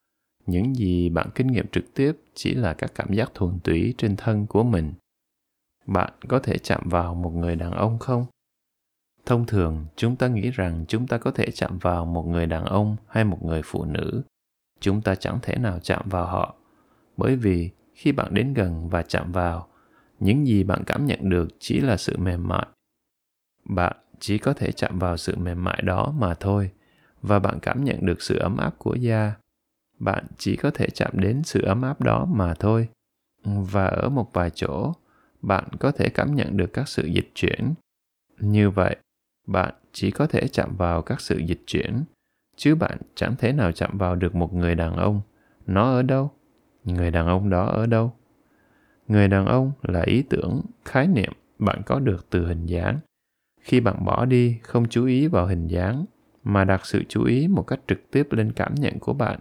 [0.47, 4.17] Những gì bạn kinh nghiệm trực tiếp chỉ là các cảm giác thuần túy trên
[4.17, 4.93] thân của mình.
[5.87, 8.27] Bạn có thể chạm vào một người đàn ông không?
[9.27, 12.65] Thông thường, chúng ta nghĩ rằng chúng ta có thể chạm vào một người đàn
[12.65, 14.23] ông hay một người phụ nữ.
[14.81, 16.55] Chúng ta chẳng thể nào chạm vào họ.
[17.17, 19.70] Bởi vì khi bạn đến gần và chạm vào
[20.21, 22.67] những gì bạn cảm nhận được chỉ là sự mềm mại.
[23.65, 26.71] Bạn chỉ có thể chạm vào sự mềm mại đó mà thôi,
[27.23, 29.35] và bạn cảm nhận được sự ấm áp của da.
[29.99, 32.89] Bạn chỉ có thể chạm đến sự ấm áp đó mà thôi,
[33.45, 34.93] và ở một vài chỗ,
[35.43, 37.75] bạn có thể cảm nhận được các sự dịch chuyển.
[38.41, 38.97] Như vậy,
[39.47, 42.05] bạn chỉ có thể chạm vào các sự dịch chuyển,
[42.57, 45.21] chứ bạn chẳng thể nào chạm vào được một người đàn ông.
[45.67, 46.31] Nó ở đâu?
[46.85, 48.13] Người đàn ông đó ở đâu?
[49.11, 52.99] Người đàn ông là ý tưởng, khái niệm bạn có được từ hình dáng.
[53.61, 56.05] Khi bạn bỏ đi, không chú ý vào hình dáng,
[56.45, 59.39] mà đặt sự chú ý một cách trực tiếp lên cảm nhận của bạn.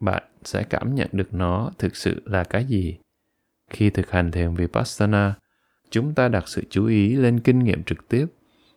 [0.00, 2.98] Bạn sẽ cảm nhận được nó thực sự là cái gì.
[3.70, 5.34] Khi thực hành thiền vipassana,
[5.90, 8.26] chúng ta đặt sự chú ý lên kinh nghiệm trực tiếp.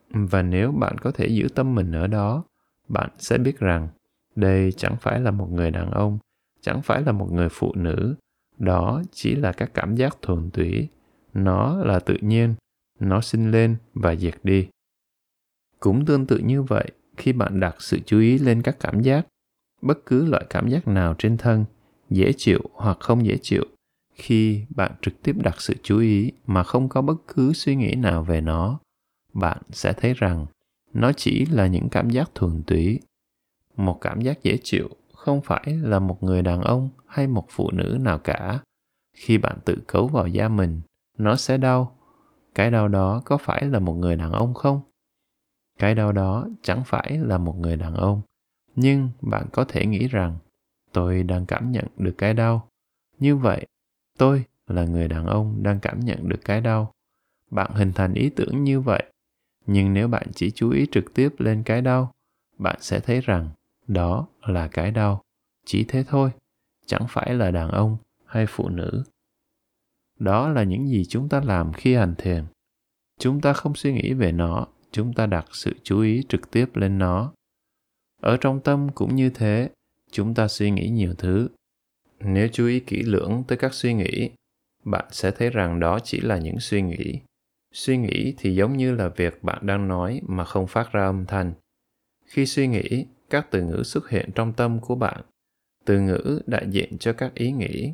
[0.09, 2.43] Và nếu bạn có thể giữ tâm mình ở đó,
[2.87, 3.87] bạn sẽ biết rằng
[4.35, 6.19] đây chẳng phải là một người đàn ông,
[6.61, 8.15] chẳng phải là một người phụ nữ
[8.57, 10.87] đó chỉ là các cảm giác thuần túy.
[11.33, 12.55] Nó là tự nhiên,
[12.99, 14.67] nó sinh lên và diệt đi.
[15.79, 19.27] Cũng tương tự như vậy, khi bạn đặt sự chú ý lên các cảm giác,
[19.81, 21.65] bất cứ loại cảm giác nào trên thân,
[22.09, 23.65] dễ chịu hoặc không dễ chịu,
[24.15, 27.95] khi bạn trực tiếp đặt sự chú ý mà không có bất cứ suy nghĩ
[27.95, 28.79] nào về nó,
[29.33, 30.45] bạn sẽ thấy rằng
[30.93, 32.99] nó chỉ là những cảm giác thuần túy.
[33.75, 34.89] Một cảm giác dễ chịu
[35.23, 38.59] không phải là một người đàn ông hay một phụ nữ nào cả.
[39.13, 40.81] Khi bạn tự cấu vào da mình,
[41.17, 41.95] nó sẽ đau.
[42.55, 44.81] Cái đau đó có phải là một người đàn ông không?
[45.79, 48.21] Cái đau đó chẳng phải là một người đàn ông.
[48.75, 50.37] Nhưng bạn có thể nghĩ rằng,
[50.91, 52.67] tôi đang cảm nhận được cái đau.
[53.19, 53.67] Như vậy,
[54.17, 56.91] tôi là người đàn ông đang cảm nhận được cái đau.
[57.51, 59.03] Bạn hình thành ý tưởng như vậy.
[59.65, 62.11] Nhưng nếu bạn chỉ chú ý trực tiếp lên cái đau,
[62.57, 63.49] bạn sẽ thấy rằng
[63.87, 65.21] đó là cái đau.
[65.65, 66.29] Chỉ thế thôi.
[66.85, 69.03] Chẳng phải là đàn ông hay phụ nữ.
[70.19, 72.45] Đó là những gì chúng ta làm khi hành thiền.
[73.19, 74.67] Chúng ta không suy nghĩ về nó.
[74.91, 77.33] Chúng ta đặt sự chú ý trực tiếp lên nó.
[78.21, 79.69] Ở trong tâm cũng như thế.
[80.11, 81.47] Chúng ta suy nghĩ nhiều thứ.
[82.19, 84.29] Nếu chú ý kỹ lưỡng tới các suy nghĩ,
[84.83, 87.19] bạn sẽ thấy rằng đó chỉ là những suy nghĩ.
[87.73, 91.25] Suy nghĩ thì giống như là việc bạn đang nói mà không phát ra âm
[91.25, 91.53] thanh.
[92.25, 95.21] Khi suy nghĩ các từ ngữ xuất hiện trong tâm của bạn.
[95.85, 97.93] Từ ngữ đại diện cho các ý nghĩ.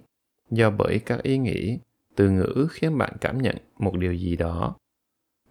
[0.52, 1.80] Do bởi các ý nghĩ,
[2.16, 4.76] từ ngữ khiến bạn cảm nhận một điều gì đó.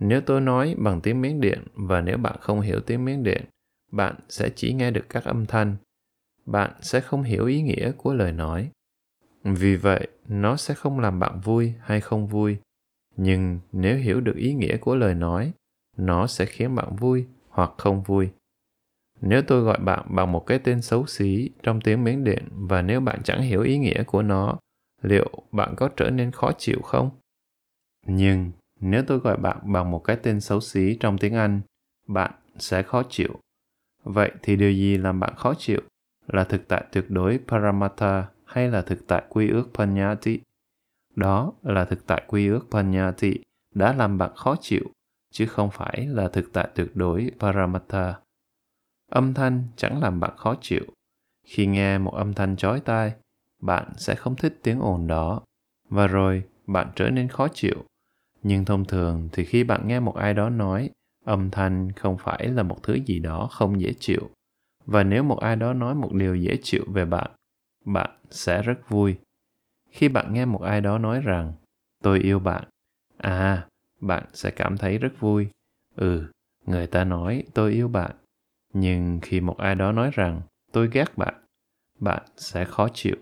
[0.00, 3.44] Nếu tôi nói bằng tiếng miến điện và nếu bạn không hiểu tiếng miến điện,
[3.90, 5.76] bạn sẽ chỉ nghe được các âm thanh.
[6.46, 8.70] Bạn sẽ không hiểu ý nghĩa của lời nói.
[9.44, 12.56] Vì vậy, nó sẽ không làm bạn vui hay không vui.
[13.16, 15.52] Nhưng nếu hiểu được ý nghĩa của lời nói,
[15.96, 18.30] nó sẽ khiến bạn vui hoặc không vui
[19.20, 22.82] nếu tôi gọi bạn bằng một cái tên xấu xí trong tiếng miến điện và
[22.82, 24.58] nếu bạn chẳng hiểu ý nghĩa của nó,
[25.02, 27.10] liệu bạn có trở nên khó chịu không?
[28.06, 28.50] Nhưng
[28.80, 31.60] nếu tôi gọi bạn bằng một cái tên xấu xí trong tiếng anh,
[32.06, 33.40] bạn sẽ khó chịu.
[34.04, 35.80] Vậy thì điều gì làm bạn khó chịu?
[36.26, 40.40] Là thực tại tuyệt đối paramata hay là thực tại quy ước panyati?
[41.16, 43.38] Đó là thực tại quy ước panyati
[43.74, 44.84] đã làm bạn khó chịu,
[45.32, 48.14] chứ không phải là thực tại tuyệt đối paramata
[49.10, 50.84] âm thanh chẳng làm bạn khó chịu.
[51.44, 53.12] Khi nghe một âm thanh chói tai,
[53.60, 55.42] bạn sẽ không thích tiếng ồn đó,
[55.88, 57.84] và rồi bạn trở nên khó chịu.
[58.42, 60.90] Nhưng thông thường thì khi bạn nghe một ai đó nói,
[61.24, 64.30] âm thanh không phải là một thứ gì đó không dễ chịu.
[64.86, 67.30] Và nếu một ai đó nói một điều dễ chịu về bạn
[67.84, 69.16] bạn sẽ rất vui.
[69.90, 71.52] Khi bạn nghe một ai đó nói rằng,
[72.02, 72.64] tôi yêu bạn
[73.16, 73.66] à
[74.00, 75.48] bạn sẽ cảm thấy rất vui.
[75.94, 76.26] Ừ
[76.66, 78.10] người ta nói, tôi yêu bạn
[78.72, 80.40] nhưng khi một ai đó nói rằng,
[80.72, 81.34] tôi ghét bạn
[82.00, 83.16] bạn sẽ khó chịu.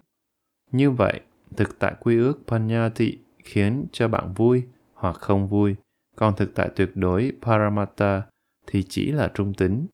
[0.73, 1.21] Như vậy,
[1.57, 5.77] thực tại quy ước panyati khiến cho bạn vui hoặc không vui.
[6.17, 8.23] Còn thực tại tuyệt đối paramata
[8.67, 9.87] thì chỉ là trung tính.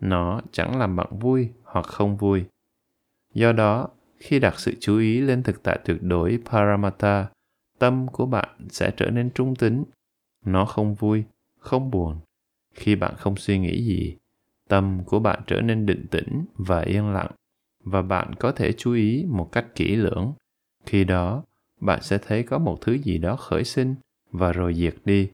[0.00, 2.44] Nó chẳng làm bạn vui hoặc không vui.
[3.34, 7.28] Do đó, khi đặt sự chú ý lên thực tại tuyệt đối paramata
[7.78, 9.84] tâm của bạn sẽ trở nên trung tính.
[10.44, 11.24] Nó không vui,
[11.58, 12.20] không buồn.
[12.74, 14.16] Khi bạn không suy nghĩ gì
[14.70, 17.30] tâm của bạn trở nên định tĩnh và yên lặng,
[17.84, 20.32] và bạn có thể chú ý một cách kỹ lưỡng.
[20.86, 21.44] Khi đó,
[21.80, 23.94] bạn sẽ thấy có một thứ gì đó khởi sinh
[24.30, 25.30] và rồi diệt đi.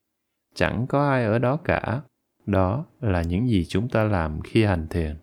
[0.55, 2.03] Chẳng có ai ở đó cả.
[2.47, 5.16] Đó là những gì chúng ta làm khi hành thiền.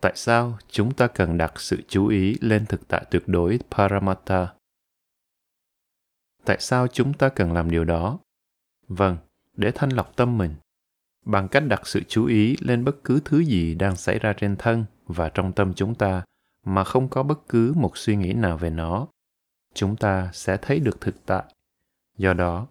[0.00, 4.56] Tại sao chúng ta cần đặt sự chú ý lên thực tại tuyệt đối paramatta
[6.46, 8.18] tại sao chúng ta cần làm điều đó?
[8.88, 9.16] Vâng
[9.56, 10.54] để thanh lọc tâm mình
[11.26, 14.56] bằng cách đặt sự chú ý lên bất cứ thứ gì đang xảy ra trên
[14.56, 16.24] thân và trong tâm chúng ta
[16.64, 19.06] mà không có bất cứ một suy nghĩ nào về nó.
[19.74, 21.44] Chúng ta sẽ thấy được thực tại.
[22.18, 22.66] Do đó,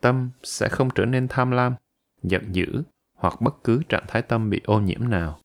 [0.00, 1.74] tâm sẽ không trở nên tham lam,
[2.22, 2.82] giận dữ
[3.14, 5.40] hoặc bất cứ trạng thái tâm bị ô nhiễm nào.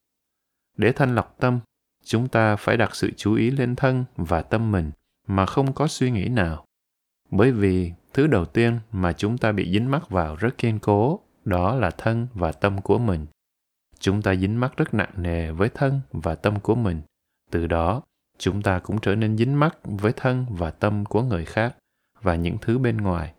[0.78, 1.60] Để thanh lọc tâm,
[2.04, 4.92] chúng ta phải đặt sự chú ý lên thân và tâm mình
[5.28, 6.66] mà không có suy nghĩ nào.
[7.32, 11.20] Bởi vì thứ đầu tiên mà chúng ta bị dính mắc vào rất kiên cố
[11.46, 13.26] đó là thân và tâm của mình.
[14.00, 17.02] Chúng ta dính mắc rất nặng nề với thân và tâm của mình.
[17.52, 18.02] Từ đó,
[18.38, 21.76] chúng ta cũng trở nên dính mắc với thân và tâm của người khác
[22.22, 23.34] và những thứ bên ngoài.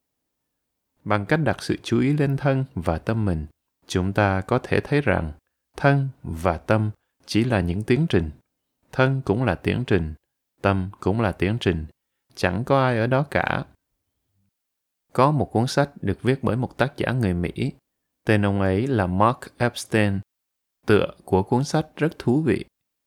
[1.05, 3.46] Bằng cách đặt sự chú ý lên thân và tâm mình,
[3.86, 5.32] chúng ta có thể thấy rằng
[5.76, 6.90] thân và tâm
[7.26, 8.30] chỉ là những tiến trình.
[8.92, 10.14] Thân cũng là tiến trình,
[10.62, 11.86] tâm cũng là tiến trình.
[12.34, 13.64] Chẳng có ai ở đó cả.
[15.12, 17.72] Có một cuốn sách được viết bởi một tác giả người mỹ
[18.24, 20.20] tên ông ấy là mark epstein,
[20.86, 22.64] tựa của cuốn sách rất thú vị.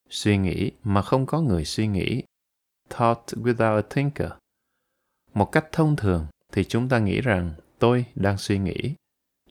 [0.10, 2.24] Suy nghĩ mà không có người suy nghĩ.
[2.90, 4.32] Thought without a thinker.
[5.34, 8.94] Một cách thông thường thì chúng ta nghĩ rằng tôi đang suy nghĩ.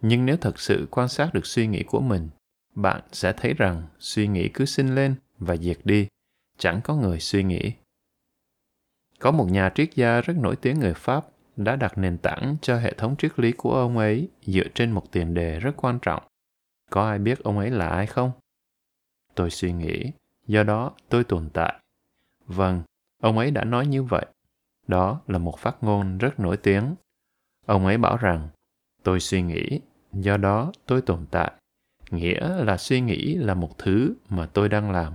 [0.01, 2.29] Nhưng nếu thật sự quan sát được suy nghĩ của mình,
[2.75, 6.09] bạn sẽ thấy rằng suy nghĩ cứ sinh lên và diệt đi.
[6.59, 7.73] Chẳng có người suy nghĩ.
[9.19, 11.27] Có một nhà triết gia rất nổi tiếng người Pháp
[11.57, 15.13] đã đặt nền tảng cho hệ thống triết lý của ông ấy dựa trên một
[15.13, 16.23] tiền đề rất quan trọng.
[16.91, 18.33] Có ai biết ông ấy là ai không?
[19.35, 20.13] Tôi suy nghĩ,
[20.47, 21.75] do đó tôi tồn tại.
[22.47, 22.83] Vâng,
[23.23, 24.27] ông ấy đã nói như vậy.
[24.87, 26.95] Đó là một phát ngôn rất nổi tiếng.
[27.67, 28.49] Ông ấy bảo rằng,
[29.03, 29.81] tôi suy nghĩ,
[30.13, 31.53] do đó tôi tồn tại.
[32.11, 35.13] Nghĩa là suy nghĩ là một thứ mà tôi đang làm.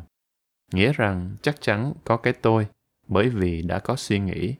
[0.74, 2.68] Nghĩa rằng chắc chắn có cái tôi,
[3.08, 4.56] bởi vì đã có suy nghĩ.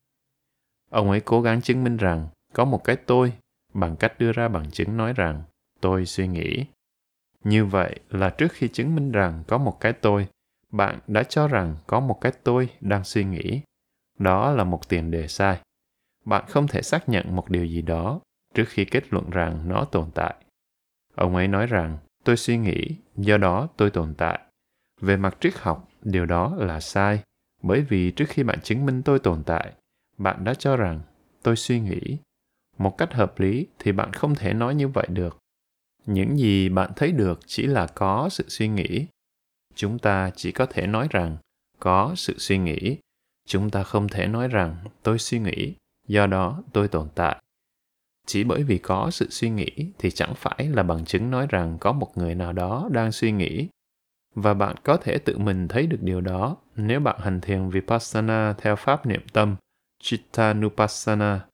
[0.90, 3.34] Ông ấy cố gắng chứng minh rằng có một cái tôi
[3.74, 5.44] bằng cách đưa ra bằng chứng nói rằng
[5.82, 6.66] tôi suy nghĩ.
[7.44, 10.28] Như vậy là trước khi chứng minh rằng có một cái tôi,
[10.72, 13.62] bạn đã cho rằng có một cái tôi đang suy nghĩ.
[14.18, 15.60] Đó là một tiền đề sai.
[16.26, 18.20] Bạn không thể xác nhận một điều gì đó
[18.54, 20.36] trước khi kết luận rằng nó tồn tại.
[21.16, 24.40] Ông ấy nói rằng tôi suy nghĩ, do đó tôi tồn tại.
[25.02, 27.24] Về mặt triết học, điều đó là sai,
[27.62, 29.74] bởi vì trước khi bạn chứng minh tôi tồn tại,
[30.20, 31.02] bạn đã cho rằng
[31.44, 32.18] tôi suy nghĩ.
[32.78, 35.38] Một cách hợp lý thì bạn không thể nói như vậy được.
[36.06, 39.06] Những gì bạn thấy được chỉ là có sự suy nghĩ.
[39.76, 41.38] Chúng ta chỉ có thể nói rằng
[41.80, 42.98] có sự suy nghĩ.
[43.48, 45.74] Chúng ta không thể nói rằng tôi suy nghĩ,
[46.08, 47.38] do đó tôi tồn tại.
[48.28, 51.78] Chỉ bởi vì có sự suy nghĩ thì chẳng phải là bằng chứng nói rằng
[51.80, 53.68] có một người nào đó đang suy nghĩ.
[54.36, 58.54] Và bạn có thể tự mình thấy được điều đó nếu bạn hành thiền Vipassana
[58.58, 59.56] theo pháp niệm tâm–
[60.04, 61.46] Chittanupassana,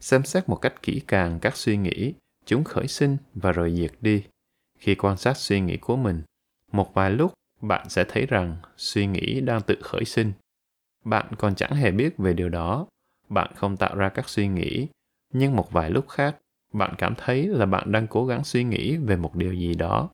[0.00, 2.14] xem xét một cách kỹ càng các suy nghĩ,
[2.44, 4.24] chúng khởi sinh và rồi diệt đi.
[4.78, 6.22] Khi quan sát suy nghĩ của mình,
[6.72, 10.32] một vài lúc bạn sẽ thấy rằng suy nghĩ đang tự khởi sinh.
[11.04, 12.86] Bạn còn chẳng hề biết về điều đó,
[13.28, 14.88] bạn không tạo ra các suy nghĩ,
[15.32, 16.36] nhưng một vài lúc khác,
[16.72, 20.10] bạn cảm thấy là bạn đang cố gắng suy nghĩ về một điều gì đó.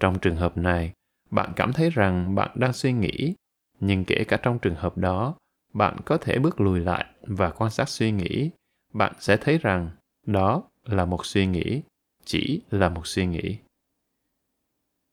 [0.00, 0.92] Trong trường hợp này,
[1.30, 3.34] bạn cảm thấy rằng bạn đang suy nghĩ,
[3.80, 5.34] nhưng kể cả trong trường hợp đó,
[5.72, 8.50] bạn có thể bước lùi lại và quan sát suy nghĩ.
[8.92, 9.90] Bạn sẽ thấy rằng
[10.26, 11.82] đó là một suy nghĩ,
[12.24, 13.58] chỉ là một suy nghĩ.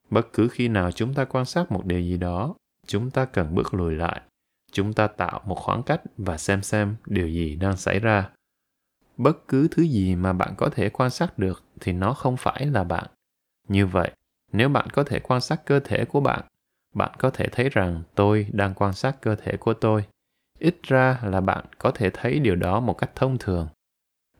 [0.09, 3.55] Bất cứ khi nào chúng ta quan sát một điều gì đó, chúng ta cần
[3.55, 4.21] bước lùi lại.
[4.71, 8.29] Chúng ta tạo một khoảng cách và xem xem điều gì đang xảy ra.
[9.17, 12.65] Bất cứ thứ gì mà bạn có thể quan sát được thì nó không phải
[12.65, 13.05] là bạn.
[13.67, 14.11] Như vậy,
[14.51, 16.45] nếu bạn có thể quan sát cơ thể của bạn
[16.95, 20.05] bạn có thể thấy rằng tôi đang quan sát cơ thể của tôi
[20.59, 23.67] ít ra là bạn có thể thấy điều đó một cách thông thường.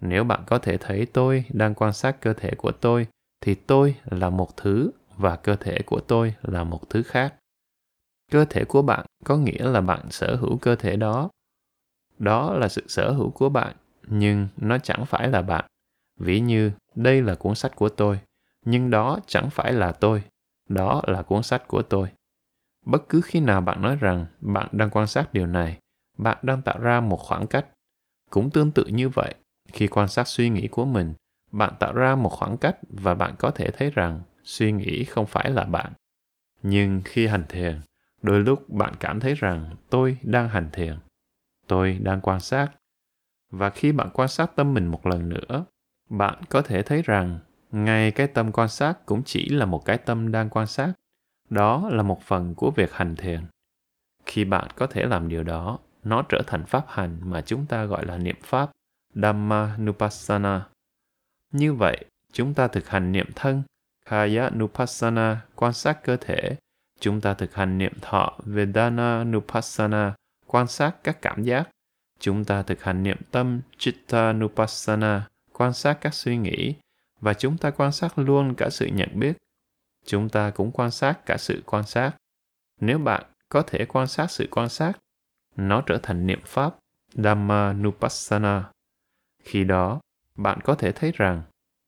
[0.02, 3.08] Nếu bạn có thể thấy tôi đang quan sát cơ thể của tôi,
[3.42, 7.36] thì tôi là một thứ và cơ thể của tôi là một thứ khác.
[8.32, 11.30] Cơ thể của bạn có nghĩa là bạn sở hữu cơ thể đó.
[12.18, 13.76] Đó là sự sở hữu của bạn,
[14.08, 15.66] nhưng nó chẳng phải là bạn.
[16.20, 18.20] Ví như, đây là cuốn sách của tôi,
[18.66, 20.24] nhưng đó chẳng phải là tôi.
[20.70, 22.08] Đó là cuốn sách của tôi.
[22.86, 25.80] Bất cứ khi nào bạn nói rằng bạn đang quan sát điều này
[26.18, 27.66] bạn đang tạo ra một khoảng cách.
[28.30, 29.36] Cũng tương tự như vậy,
[29.74, 31.14] khi quan sát suy nghĩ của mình,
[31.52, 35.26] bạn tạo ra một khoảng cách và bạn có thể thấy rằng suy nghĩ không
[35.26, 35.94] phải là bạn.
[36.64, 37.82] Nhưng khi hành thiền,
[38.22, 40.96] đôi lúc bạn cảm thấy rằng tôi đang hành thiền,
[41.68, 42.68] tôi đang quan sát.
[43.52, 45.66] Và khi bạn quan sát tâm mình một lần nữa,
[46.10, 47.40] bạn có thể thấy rằng
[47.72, 50.94] ngay cái tâm quan sát cũng chỉ là một cái tâm đang quan sát.
[51.50, 53.46] Đó là một phần của việc hành thiền.
[54.26, 57.86] Khi bạn có thể làm điều đó nó trở thành pháp hành mà chúng ta
[57.86, 58.72] gọi là niệm pháp
[59.14, 60.68] Dhamma Nupassana.
[61.52, 63.64] Như vậy, chúng ta thực hành niệm thân
[64.06, 66.56] Kaya Nupassana quan sát cơ thể.
[67.00, 70.14] Chúng ta thực hành niệm thọ Vedana Nupassana
[70.48, 71.70] quan sát các cảm giác.
[72.20, 76.76] Chúng ta thực hành niệm tâm Chitta Nupassana quan sát các suy nghĩ.
[77.20, 79.38] Và chúng ta quan sát luôn cả sự nhận biết.
[80.06, 82.12] Chúng ta cũng quan sát cả sự quan sát.
[82.82, 84.94] Nếu bạn có thể quan sát sự quan sát
[85.56, 86.76] nó trở thành niệm pháp
[87.14, 88.72] Dhammanupassana.
[89.44, 90.00] Khi đó,
[90.36, 91.42] bạn có thể thấy rằng,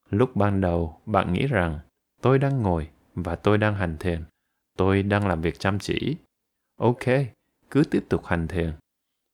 [0.09, 1.79] lúc ban đầu bạn nghĩ rằng
[2.21, 4.23] tôi đang ngồi và tôi đang hành thiền,
[4.77, 6.17] tôi đang làm việc chăm chỉ.
[6.79, 7.03] Ok,
[7.71, 8.73] cứ tiếp tục hành thiền.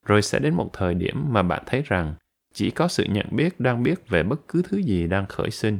[0.05, 2.15] Rồi sẽ đến một thời điểm mà bạn thấy rằng
[2.53, 5.79] chỉ có sự nhận biết đang biết về bất cứ thứ gì đang khởi sinh.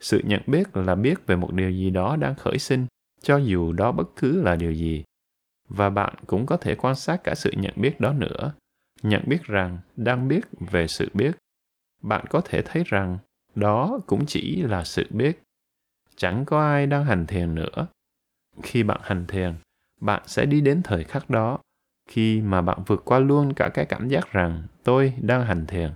[0.00, 2.86] Sự nhận biết là biết về một điều gì đó đang khởi sinh,
[3.22, 5.04] cho dù đó bất cứ là điều gì
[5.76, 8.52] và bạn cũng có thể quan sát cả sự nhận biết đó nữa.
[9.02, 11.36] Nhận biết rằng đang biết về sự biết.
[12.02, 13.18] Bạn có thể thấy rằng
[13.54, 15.42] đó cũng chỉ là sự biết.
[16.16, 17.86] Chẳng có ai đang hành thiền nữa.
[18.62, 19.54] Khi bạn hành thiền,
[20.00, 21.58] bạn sẽ đi đến thời khắc đó,
[22.08, 25.92] khi mà bạn vượt qua luôn cả cái cảm giác rằng tôi đang hành thiền.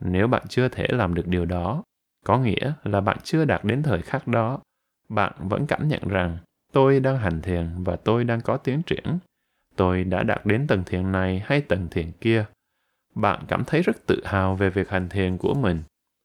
[0.00, 1.82] Nếu bạn chưa thể làm được điều đó,
[2.24, 4.60] có nghĩa là bạn chưa đạt đến thời khắc đó.
[5.08, 6.38] Bạn vẫn cảm nhận rằng
[6.72, 9.18] tôi đang hành thiền và tôi đang có tiến triển
[9.76, 12.46] tôi đã đạt đến tầng thiền này hay tầng thiền kia
[13.18, 15.82] bạn cảm thấy rất tự hào về việc hành thiền của mình.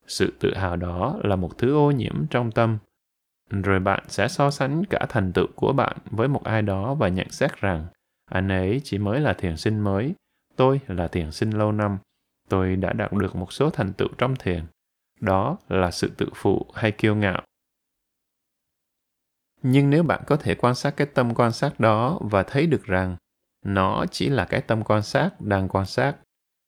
[0.07, 2.77] Sự tự hào đó là một thứ ô nhiễm trong tâm.
[3.49, 7.07] Rồi bạn sẽ so sánh cả thành tựu của bạn với một ai đó và
[7.07, 7.85] nhận xét rằng
[8.31, 10.13] anh ấy chỉ mới là thiền sinh mới,
[10.55, 11.97] tôi là thiền sinh lâu năm,
[12.49, 14.63] tôi đã đạt được một số thành tựu trong thiền.
[15.19, 17.41] Đó là sự tự phụ hay kiêu ngạo.
[19.63, 22.83] Nhưng nếu bạn có thể quan sát cái tâm quan sát đó và thấy được
[22.83, 23.17] rằng
[23.65, 26.15] nó chỉ là cái tâm quan sát đang quan sát,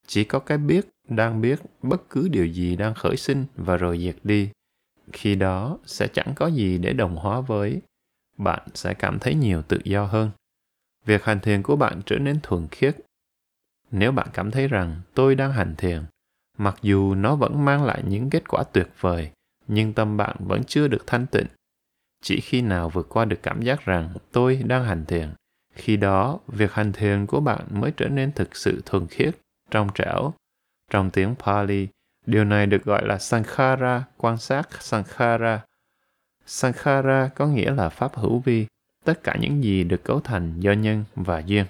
[0.07, 3.99] chỉ có cái biết đang biết bất cứ điều gì đang khởi sinh và rồi
[3.99, 4.49] diệt đi,
[5.13, 7.81] khi đó sẽ chẳng có gì để đồng hóa với,
[8.37, 10.31] bạn sẽ cảm thấy nhiều tự do hơn.
[11.05, 12.97] Việc hành thiền của bạn trở nên thuần khiết.
[13.91, 16.03] Nếu bạn cảm thấy rằng tôi đang hành thiền,
[16.57, 19.31] mặc dù nó vẫn mang lại những kết quả tuyệt vời,
[19.67, 21.45] nhưng tâm bạn vẫn chưa được thanh tịnh
[22.25, 25.29] chỉ khi nào vượt qua được cảm giác rằng tôi đang hành thiền,
[25.73, 29.35] khi đó việc hành thiền của bạn mới trở nên thực sự thuần khiết,
[29.71, 30.33] trong trẻo.
[30.91, 31.87] Trong tiếng pali,
[32.25, 35.65] điều này được gọi là sankhara, quan sát sankhara.
[36.45, 38.65] Sankhara có nghĩa là pháp hữu vi,
[39.03, 41.65] tất cả những gì được cấu thành do nhân và duyên.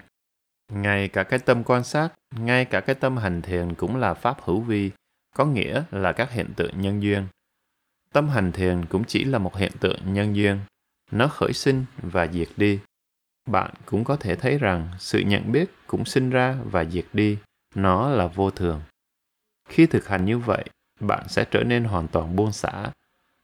[0.71, 4.37] Ngay cả cái tâm quan sát, ngay cả cái tâm hành thiền cũng là pháp
[4.41, 4.91] hữu vi,
[5.35, 7.27] có nghĩa là các hiện tượng nhân duyên.
[8.15, 10.59] Tâm hành thiền cũng chỉ là một hiện tượng nhân duyên.
[11.11, 12.79] Nó khởi sinh và diệt đi.
[13.49, 17.37] Bạn cũng có thể thấy rằng sự nhận biết cũng sinh ra và diệt đi.
[17.75, 18.81] Nó là vô thường.
[19.69, 20.65] Khi thực hành như vậy,
[20.99, 22.91] bạn sẽ trở nên hoàn toàn buông xả.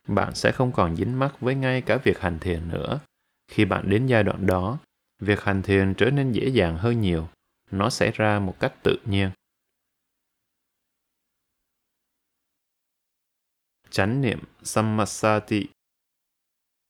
[0.08, 3.00] Bạn sẽ không còn dính mắc với ngay cả việc hành thiền nữa.
[3.52, 4.78] Khi bạn đến giai đoạn đó,
[5.20, 7.30] việc hành thiền trở nên dễ dàng hơn nhiều.
[7.72, 9.30] Nó xảy ra một cách tự nhiên.
[13.92, 15.68] Chánh niệm sammasati.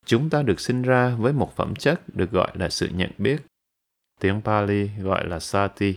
[0.05, 3.41] Chúng ta được sinh ra với một phẩm chất được gọi là sự nhận biết.
[4.19, 5.95] Tiếng Pali gọi là sati.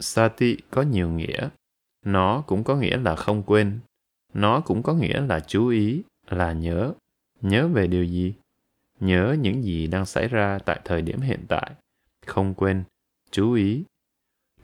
[0.00, 1.48] Sati có nhiều nghĩa.
[2.04, 3.80] Nó cũng có nghĩa là không quên.
[4.34, 6.92] Nó cũng có nghĩa là chú ý, là nhớ.
[7.40, 8.34] Nhớ về điều gì?
[9.00, 11.72] Nhớ những gì đang xảy ra tại thời điểm hiện tại.
[12.26, 12.84] Không quên,
[13.30, 13.84] chú ý.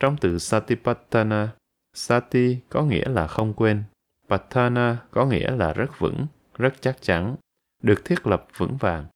[0.01, 1.49] Trong từ Satipatthana,
[1.95, 3.83] Sati có nghĩa là không quên,
[4.29, 6.27] Patana có nghĩa là rất vững,
[6.59, 7.37] rất chắc chắn,
[7.83, 9.07] được thiết lập vững vàng.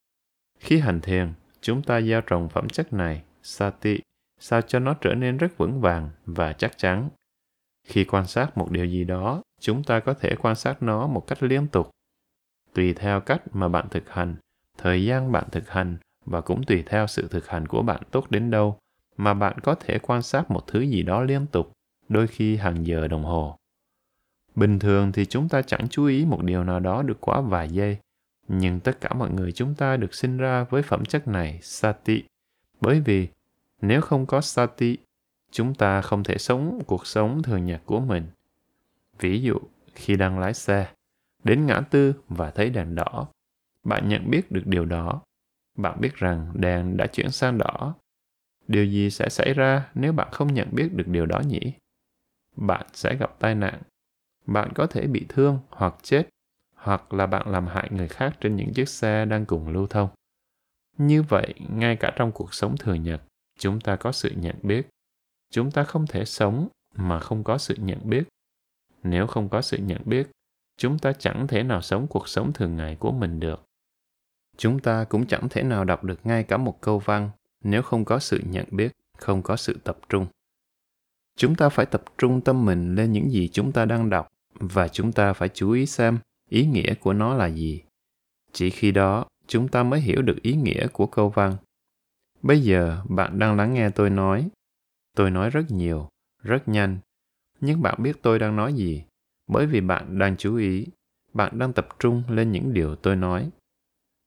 [0.58, 4.00] Khi hành thiền, chúng ta gieo trồng phẩm chất này, sati,
[4.38, 7.08] sao cho nó trở nên rất vững vàng và chắc chắn.
[7.86, 11.26] Khi quan sát một điều gì đó, chúng ta có thể quan sát nó một
[11.26, 11.90] cách liên tục.
[12.74, 14.36] Tùy theo cách mà bạn thực hành,
[14.78, 18.30] thời gian bạn thực hành và cũng tùy theo sự thực hành của bạn tốt
[18.30, 18.78] đến đâu
[19.16, 21.72] mà bạn có thể quan sát một thứ gì đó liên tục,
[22.08, 23.56] đôi khi hàng giờ đồng hồ.
[24.58, 27.68] Bình thường thì chúng ta chẳng chú ý một điều nào đó được quá vài
[27.68, 27.98] giây,
[28.48, 32.24] nhưng tất cả mọi người chúng ta được sinh ra với phẩm chất này, sati.
[32.80, 33.28] Bởi vì
[33.80, 34.96] nếu không có sati,
[35.50, 38.26] chúng ta không thể sống cuộc sống thường nhật của mình.
[39.18, 39.58] Ví dụ,
[39.94, 40.92] khi đang lái xe,
[41.44, 43.28] đến ngã tư và thấy đèn đỏ,
[43.84, 45.22] bạn nhận biết được điều đó.
[45.76, 47.94] Bạn biết rằng đèn đã chuyển sang đỏ.
[48.68, 51.72] Điều gì sẽ xảy ra nếu bạn không nhận biết được điều đó nhỉ?
[52.56, 53.82] Bạn sẽ gặp tai nạn
[54.48, 56.28] bạn có thể bị thương hoặc chết,
[56.74, 60.08] hoặc là bạn làm hại người khác trên những chiếc xe đang cùng lưu thông.
[60.98, 63.22] Như vậy, ngay cả trong cuộc sống thường nhật,
[63.58, 64.88] chúng ta có sự nhận biết.
[65.50, 68.24] Chúng ta không thể sống mà không có sự nhận biết.
[69.02, 70.30] Nếu không có sự nhận biết,
[70.76, 73.64] chúng ta chẳng thể nào sống cuộc sống thường ngày của mình được.
[74.56, 77.30] Chúng ta cũng chẳng thể nào đọc được ngay cả một câu văn
[77.64, 80.26] nếu không có sự nhận biết, không có sự tập trung.
[81.36, 84.28] Chúng ta phải tập trung tâm mình lên những gì chúng ta đang đọc
[84.58, 87.82] và chúng ta phải chú ý xem ý nghĩa của nó là gì.
[88.52, 91.56] Chỉ khi đó, chúng ta mới hiểu được ý nghĩa của câu văn.
[92.42, 94.48] Bây giờ, bạn đang lắng nghe tôi nói.
[95.16, 96.08] Tôi nói rất nhiều,
[96.42, 96.98] rất nhanh,
[97.60, 99.04] nhưng bạn biết tôi đang nói gì,
[99.46, 100.86] bởi vì bạn đang chú ý,
[101.34, 103.50] bạn đang tập trung lên những điều tôi nói.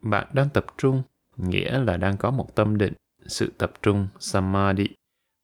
[0.01, 1.03] Bạn đang tập trung,
[1.37, 2.93] nghĩa là đang có một tâm định,
[3.25, 4.87] sự tập trung, samadhi,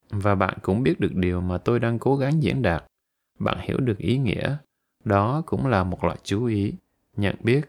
[0.10, 2.84] và bạn cũng biết được điều mà tôi đang cố gắng diễn đạt.
[3.40, 4.58] Bạn hiểu được ý nghĩa,
[5.08, 6.74] đó cũng là một loại chú ý.
[7.18, 7.62] Nhận biết.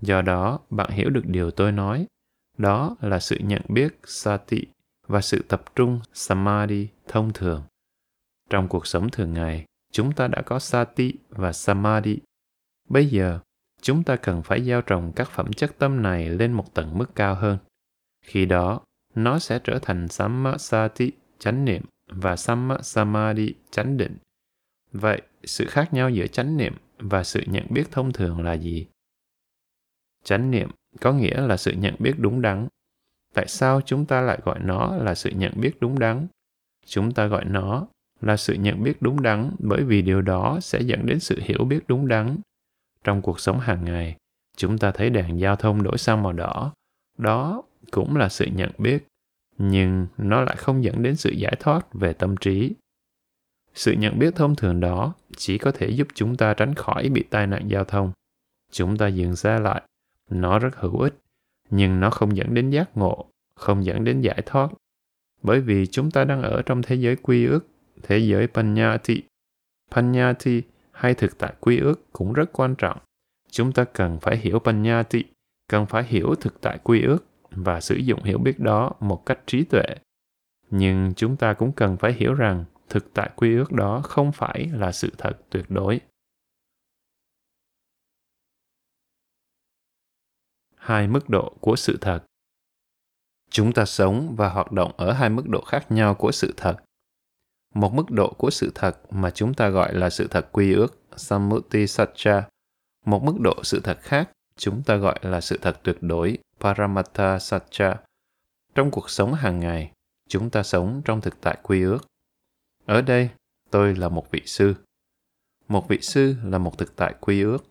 [0.00, 2.06] Do đó, bạn hiểu được điều tôi nói.
[2.58, 4.66] Đó là sự nhận biết, sati,
[5.06, 7.62] và sự tập trung, samadhi, thông thường.
[8.50, 12.18] Trong cuộc sống thường ngày, chúng ta đã có sati và samadhi.
[12.88, 13.38] Bây giờ,
[13.80, 17.14] chúng ta cần phải gieo trồng các phẩm chất tâm này lên một tầng mức
[17.14, 17.58] cao hơn.
[18.24, 18.80] Khi đó,
[19.14, 24.16] nó sẽ trở thành samma sati, chánh niệm, và samma samadhi, chánh định
[24.92, 28.86] vậy, sự khác nhau giữa chánh niệm và sự nhận biết thông thường là gì?
[30.24, 30.70] Chánh niệm
[31.00, 32.68] có nghĩa là sự nhận biết đúng đắn.
[33.34, 36.26] Tại sao chúng ta lại gọi nó là sự nhận biết đúng đắn?
[36.86, 37.86] Chúng ta gọi nó
[38.20, 41.64] là sự nhận biết đúng đắn bởi vì điều đó sẽ dẫn đến sự hiểu
[41.64, 42.36] biết đúng đắn.
[43.04, 44.16] Trong cuộc sống hàng ngày,
[44.56, 46.72] chúng ta thấy đèn giao thông đổi sang màu đỏ.
[47.18, 49.06] Đó cũng là sự nhận biết,
[49.58, 52.72] nhưng nó lại không dẫn đến sự giải thoát về tâm trí
[53.74, 57.24] sự nhận biết thông thường đó chỉ có thể giúp chúng ta tránh khỏi bị
[57.30, 58.12] tai nạn giao thông.
[58.72, 59.82] Chúng ta dừng xe lại,
[60.30, 61.14] nó rất hữu ích,
[61.70, 64.70] nhưng nó không dẫn đến giác ngộ, không dẫn đến giải thoát.
[65.42, 67.66] Bởi vì chúng ta đang ở trong thế giới quy ước,
[68.02, 69.22] thế giới panyati.
[69.90, 70.62] Panyati
[70.92, 72.98] hay thực tại quy ước cũng rất quan trọng.
[73.50, 75.24] Chúng ta cần phải hiểu panyati,
[75.68, 79.38] cần phải hiểu thực tại quy ước và sử dụng hiểu biết đó một cách
[79.46, 79.84] trí tuệ.
[80.70, 84.70] Nhưng chúng ta cũng cần phải hiểu rằng thực tại quy ước đó không phải
[84.72, 86.00] là sự thật tuyệt đối
[90.76, 92.24] hai mức độ của sự thật
[93.50, 96.76] chúng ta sống và hoạt động ở hai mức độ khác nhau của sự thật
[97.74, 101.00] một mức độ của sự thật mà chúng ta gọi là sự thật quy ước
[101.16, 102.48] samuti satcha
[103.06, 107.38] một mức độ sự thật khác chúng ta gọi là sự thật tuyệt đối Paramatta
[107.38, 107.96] Satcha.
[108.74, 109.92] Trong cuộc sống hàng ngày,
[110.28, 111.98] chúng ta sống trong thực tại quy ước.
[112.86, 113.30] Ở đây,
[113.70, 114.74] tôi là một vị sư.
[115.68, 117.64] Một vị sư là một thực tại quy ước.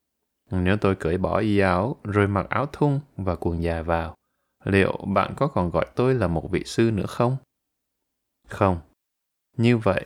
[0.51, 4.15] Nếu tôi cởi bỏ y áo rồi mặc áo thun và quần dài vào,
[4.65, 7.37] liệu bạn có còn gọi tôi là một vị sư nữa không?
[8.47, 8.79] Không.
[9.57, 10.05] Như vậy,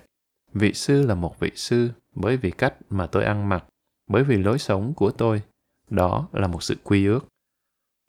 [0.53, 3.65] vị sư là một vị sư bởi vì cách mà tôi ăn mặc,
[4.07, 5.41] bởi vì lối sống của tôi.
[5.89, 7.25] Đó là một sự quy ước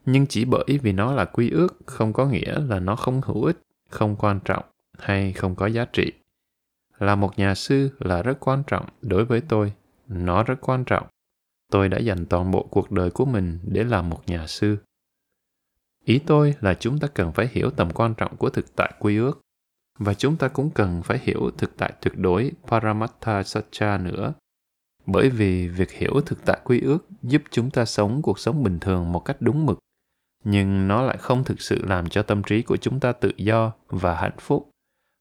[0.06, 3.44] nhưng chỉ bởi vì nó là quy ước không có nghĩa là nó không hữu
[3.44, 3.58] ích
[3.90, 4.64] không quan trọng
[4.98, 6.12] hay không có giá trị
[6.98, 9.72] là một nhà sư là rất quan trọng đối với tôi.
[10.08, 11.06] Nó rất quan trọng.
[11.72, 14.76] Tôi đã dành toàn bộ cuộc đời của mình để làm một nhà sư.
[16.04, 19.16] Ý tôi là chúng ta cần phải hiểu tầm quan trọng của thực tại quy
[19.16, 19.40] ước.
[19.98, 24.34] Và chúng ta cũng cần phải hiểu thực tại tuyệt đối paramattha satcha nữa.
[25.06, 28.78] Bởi vì việc hiểu thực tại quy ước giúp chúng ta sống cuộc sống bình
[28.80, 29.78] thường một cách đúng mực.
[30.44, 33.72] Nhưng nó lại không thực sự làm cho tâm trí của chúng ta tự do
[33.88, 34.70] và hạnh phúc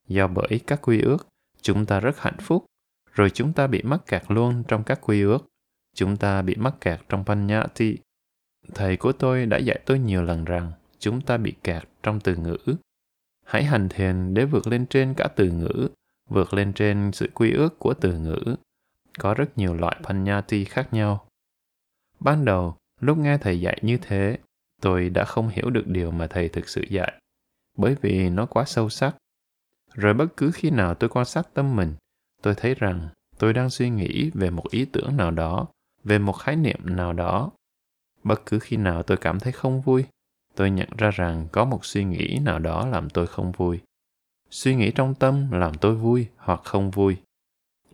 [0.07, 1.27] do bởi các quy ước
[1.65, 2.65] chúng ta rất hạnh phúc.
[3.13, 5.45] Rồi chúng ta bị mắc kẹt luôn trong các quy ước.
[5.95, 7.97] Chúng ta bị mắc kẹt trong panyati.
[8.73, 12.35] Thầy của tôi đã dạy tôi nhiều lần rằng chúng ta bị kẹt trong từ
[12.35, 12.57] ngữ.
[13.45, 15.87] Hãy hành thiền để vượt lên trên cả từ ngữ,
[16.29, 18.55] vượt lên trên sự quy ước của từ ngữ.
[19.19, 21.27] Có rất nhiều loại panyati khác nhau.
[22.19, 24.37] Ban đầu, lúc nghe thầy dạy như thế,
[24.81, 27.13] tôi đã không hiểu được điều mà thầy thực sự dạy,
[27.77, 29.15] bởi vì nó quá sâu sắc
[29.95, 31.93] rồi bất cứ khi nào tôi quan sát tâm mình,
[32.41, 35.67] tôi thấy rằng tôi đang suy nghĩ về một ý tưởng nào đó,
[36.03, 37.51] về một khái niệm nào đó.
[38.23, 40.05] Bất cứ khi nào tôi cảm thấy không vui,
[40.55, 43.79] tôi nhận ra rằng có một suy nghĩ nào đó làm tôi không vui.
[44.49, 47.17] Suy nghĩ trong tâm làm tôi vui hoặc không vui.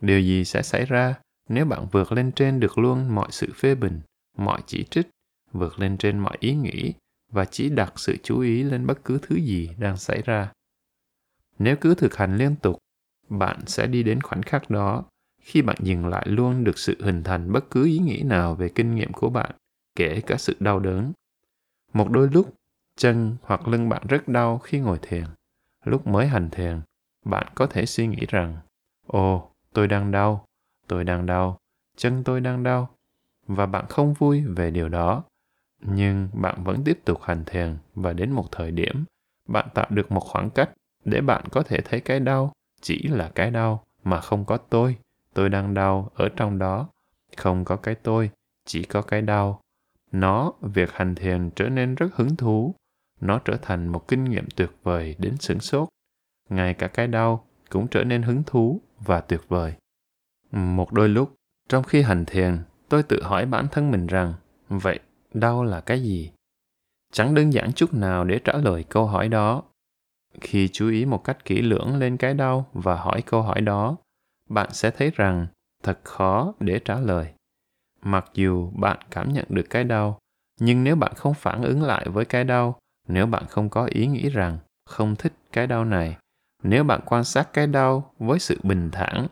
[0.00, 1.14] Điều gì sẽ xảy ra
[1.48, 4.00] nếu bạn vượt lên trên được luôn mọi sự phê bình,
[4.36, 5.08] mọi chỉ trích,
[5.52, 6.92] vượt lên trên mọi ý nghĩ
[7.32, 10.52] và chỉ đặt sự chú ý lên bất cứ thứ gì đang xảy ra?
[11.62, 12.78] Nếu cứ thực hành liên tục,
[13.28, 15.04] bạn sẽ đi đến khoảnh khắc đó.
[15.40, 18.68] Khi bạn dừng lại luôn được sự hình thành bất cứ ý nghĩ nào về
[18.68, 19.50] kinh nghiệm của bạn,
[19.96, 21.12] kể cả sự đau đớn.
[21.92, 22.54] Một đôi lúc,
[22.96, 25.24] chân hoặc lưng bạn rất đau khi ngồi thiền.
[25.84, 26.80] Lúc mới hành thiền,
[27.24, 28.56] bạn có thể suy nghĩ rằng,
[29.06, 30.44] ồ, tôi đang đau,
[30.88, 31.58] tôi đang đau,
[31.96, 32.90] chân tôi đang đau.
[33.46, 35.24] Và bạn không vui về điều đó.
[35.80, 39.04] Nhưng bạn vẫn tiếp tục hành thiền và đến một thời điểm,
[39.48, 40.70] bạn tạo được một khoảng cách
[41.04, 44.96] để bạn có thể thấy cái đau, chỉ là cái đau mà không có tôi.
[45.34, 46.88] Tôi đang đau ở trong đó.
[47.36, 48.30] Không có cái tôi,
[48.66, 49.60] chỉ có cái đau.
[50.12, 52.74] Nó, việc hành thiền trở nên rất hứng thú.
[53.20, 55.88] Nó trở thành một kinh nghiệm tuyệt vời đến sửng sốt.
[56.48, 59.74] Ngay cả cái đau cũng trở nên hứng thú và tuyệt vời.
[60.50, 61.34] Một đôi lúc,
[61.68, 64.34] trong khi hành thiền, tôi tự hỏi bản thân mình rằng,
[64.68, 65.00] vậy
[65.34, 66.30] đau là cái gì?
[67.12, 69.62] Chẳng đơn giản chút nào để trả lời câu hỏi đó
[70.40, 73.96] khi chú ý một cách kỹ lưỡng lên cái đau và hỏi câu hỏi đó,
[74.48, 75.46] bạn sẽ thấy rằng
[75.82, 77.32] thật khó để trả lời.
[78.02, 80.18] Mặc dù bạn cảm nhận được cái đau,
[80.60, 82.78] nhưng nếu bạn không phản ứng lại với cái đau,
[83.08, 86.16] nếu bạn không có ý nghĩ rằng không thích cái đau này,
[86.62, 89.26] nếu bạn quan sát cái đau với sự bình thản,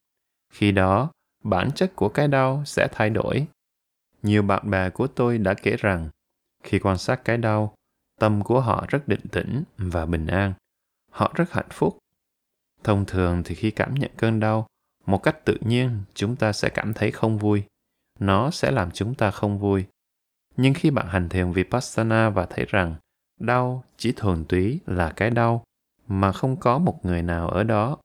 [0.52, 1.10] khi đó
[1.44, 3.46] bản chất của cái đau sẽ thay đổi.
[4.22, 6.08] Nhiều bạn bè của tôi đã kể rằng
[6.64, 7.74] khi quan sát cái đau,
[8.20, 10.52] tâm của họ rất định tĩnh và bình an
[11.10, 11.98] họ rất hạnh phúc
[12.84, 14.66] thông thường thì khi cảm nhận cơn đau
[15.06, 17.62] một cách tự nhiên chúng ta sẽ cảm thấy không vui
[18.18, 19.84] nó sẽ làm chúng ta không vui
[20.56, 22.94] nhưng khi bạn hành thiền vipassana và thấy rằng
[23.40, 25.64] đau chỉ thuần túy là cái đau
[26.06, 27.98] mà không có một người nào ở đó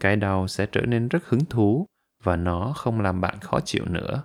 [0.00, 1.86] cái đau sẽ trở nên rất hứng thú
[2.22, 4.22] và nó không làm bạn khó chịu nữa.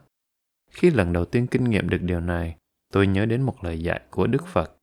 [0.71, 2.55] Khi lần đầu tiên kinh nghiệm được điều này,
[2.93, 4.77] tôi nhớ đến một lời dạy của Đức Phật.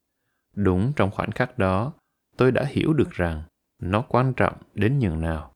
[0.57, 1.92] Đúng trong khoảnh khắc đó,
[2.37, 3.43] tôi đã hiểu được rằng
[3.82, 5.55] nó quan trọng đến nhường nào.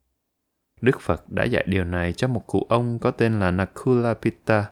[0.81, 4.71] Đức Phật đã dạy điều này cho một cụ ông có tên là Nakula Pitta.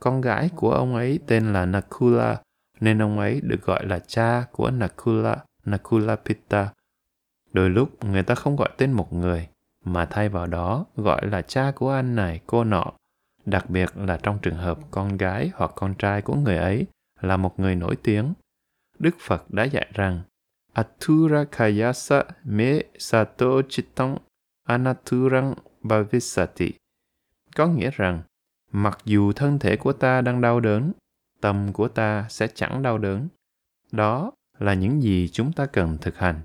[0.00, 2.42] Con gái của ông ấy tên là Nakula,
[2.80, 6.72] nên ông ấy được gọi là cha của Nakula, Nakula Pitta.
[7.52, 9.48] Đôi lúc người ta không gọi tên một người,
[9.84, 12.92] mà thay vào đó gọi là cha của anh này, cô nọ.
[13.46, 16.86] Đặc biệt là trong trường hợp con gái hoặc con trai của người ấy
[17.20, 18.32] là một người nổi tiếng.
[18.98, 20.20] Đức Phật đã dạy rằng
[20.74, 24.18] Atura Kayasa me sato chittang
[24.64, 26.72] anaturang bhavisati.
[27.56, 28.22] Có nghĩa rằng,
[28.72, 30.92] mặc dù thân thể của ta đang đau đớn,
[31.40, 33.28] tâm của ta sẽ chẳng đau đớn.
[33.92, 36.40] Đó là những gì chúng ta cần thực hành.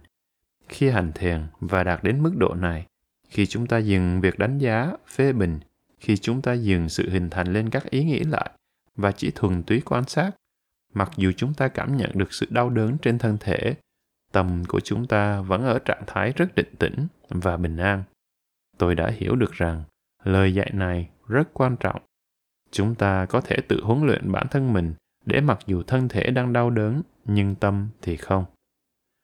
[0.67, 2.85] Khi hành thiền và đạt đến mức độ này,
[3.29, 5.59] khi chúng ta dừng việc đánh giá, phê bình,
[5.99, 8.51] khi chúng ta dừng sự hình thành lên các ý nghĩ lại
[8.95, 10.31] và chỉ thuần túy quan sát,
[10.93, 13.75] mặc dù chúng ta cảm nhận được sự đau đớn trên thân thể
[14.31, 18.03] tâm của chúng ta vẫn ở trạng thái rất định tĩnh và bình an.
[18.77, 19.83] Tôi đã hiểu được rằng
[20.23, 22.01] lời dạy này rất quan trọng.
[22.71, 24.93] Chúng ta có thể tự huấn luyện bản thân mình
[25.25, 28.45] để mặc dù thân thể đang đau đớn, nhưng tâm thì không.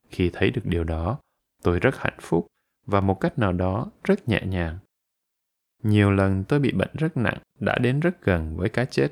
[0.09, 1.19] Khi thấy được điều đó,
[1.63, 2.47] tôi rất hạnh phúc
[2.85, 4.77] và một cách nào đó rất nhẹ nhàng.
[5.83, 9.07] Nhiều lần tôi bị bệnh rất nặng, đã đến rất gần với cái chết.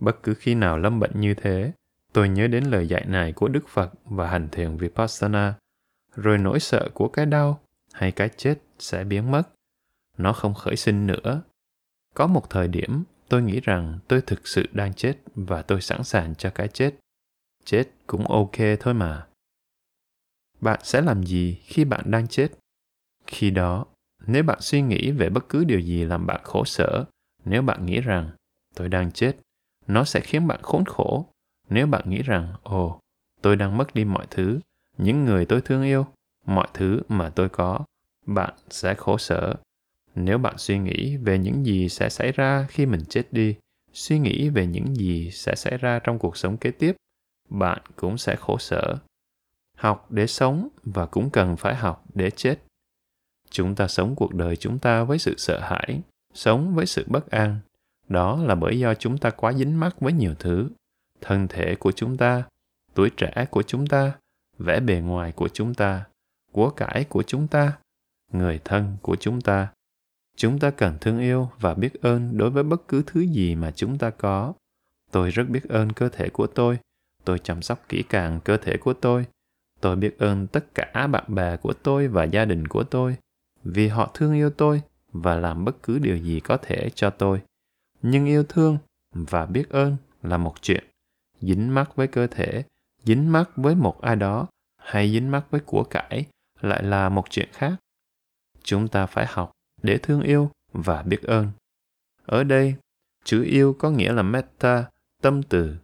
[0.00, 1.72] Bất cứ khi nào lâm bệnh như thế
[2.16, 5.54] Tôi nhớ đến lời dạy này của Đức Phật và hành thiền Vipassana,
[6.14, 7.60] rồi nỗi sợ của cái đau
[7.92, 9.42] hay cái chết sẽ biến mất.
[10.18, 11.42] Nó không khởi sinh nữa.
[12.14, 16.04] Có một thời điểm tôi nghĩ rằng tôi thực sự đang chết và tôi sẵn
[16.04, 16.94] sàng cho cái chết.
[17.64, 19.26] Chết cũng ok thôi mà.
[20.60, 22.48] Bạn sẽ làm gì khi bạn đang chết?
[23.26, 23.86] Khi đó,
[24.26, 27.04] nếu bạn suy nghĩ về bất cứ điều gì làm bạn khổ sở,
[27.44, 28.30] nếu bạn nghĩ rằng
[28.74, 29.36] tôi đang chết,
[29.86, 31.26] nó sẽ khiến bạn khốn khổ
[31.68, 33.00] nếu bạn nghĩ rằng, ồ,
[33.42, 34.60] tôi đang mất đi mọi thứ,
[34.98, 36.06] những người tôi thương yêu,
[36.46, 37.80] mọi thứ mà tôi có,
[38.26, 39.54] bạn sẽ khổ sở.
[40.14, 43.54] Nếu bạn suy nghĩ về những gì sẽ xảy ra khi mình chết đi,
[43.92, 46.96] suy nghĩ về những gì sẽ xảy ra trong cuộc sống kế tiếp,
[47.48, 48.96] bạn cũng sẽ khổ sở.
[49.76, 52.58] Học để sống và cũng cần phải học để chết.
[53.50, 56.00] Chúng ta sống cuộc đời chúng ta với sự sợ hãi,
[56.34, 57.60] sống với sự bất an.
[58.08, 60.68] Đó là bởi do chúng ta quá dính mắc với nhiều thứ
[61.20, 62.42] thân thể của chúng ta,
[62.94, 64.12] tuổi trẻ của chúng ta,
[64.58, 66.04] vẻ bề ngoài của chúng ta,
[66.52, 67.72] của cải của chúng ta,
[68.32, 69.68] người thân của chúng ta.
[70.36, 73.70] Chúng ta cần thương yêu và biết ơn đối với bất cứ thứ gì mà
[73.70, 74.52] chúng ta có.
[75.10, 76.78] Tôi rất biết ơn cơ thể của tôi.
[77.24, 79.26] Tôi chăm sóc kỹ càng cơ thể của tôi.
[79.80, 83.16] Tôi biết ơn tất cả bạn bè của tôi và gia đình của tôi,
[83.64, 87.40] vì họ thương yêu tôi và làm bất cứ điều gì có thể cho tôi.
[88.02, 88.78] Nhưng yêu thương
[89.12, 90.84] và biết ơn là một chuyện
[91.40, 92.64] dính mắc với cơ thể,
[93.04, 96.26] dính mắc với một ai đó, hay dính mắc với của cải
[96.60, 97.72] lại là một chuyện khác.
[98.62, 101.50] Chúng ta phải học để thương yêu và biết ơn.
[102.26, 102.74] Ở đây,
[103.24, 104.84] chữ yêu có nghĩa là metta,
[105.22, 105.76] tâm từ.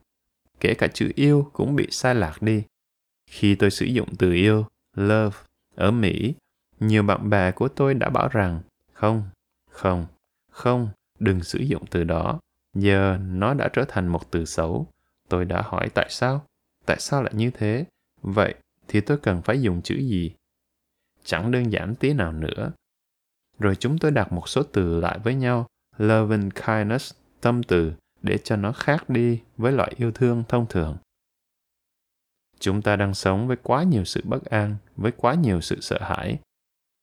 [0.60, 2.62] Kể cả chữ yêu cũng bị sai lạc đi.
[3.30, 4.66] Khi tôi sử dụng từ yêu,
[4.96, 5.36] love,
[5.74, 6.34] ở mỹ,
[6.80, 8.60] nhiều bạn bè của tôi đã bảo rằng,
[8.92, 9.22] không
[9.70, 10.06] không
[10.50, 10.88] không,
[11.18, 12.40] đừng sử dụng từ đó.
[12.74, 14.86] Giờ nó đã trở thành một từ xấu.
[15.32, 16.44] Tôi đã hỏi tại sao?
[16.86, 17.84] Tại sao lại như thế?
[18.22, 18.54] Vậy
[18.88, 20.34] thì tôi cần phải dùng chữ gì?
[21.24, 22.72] Chẳng đơn giản tí nào nữa.
[23.58, 27.92] Rồi chúng tôi đặt một số từ lại với nhau, loving kindness, tâm từ,
[28.22, 30.96] để cho nó khác đi với loại yêu thương thông thường.
[32.58, 35.98] Chúng ta đang sống với quá nhiều sự bất an, với quá nhiều sự sợ
[36.00, 36.38] hãi.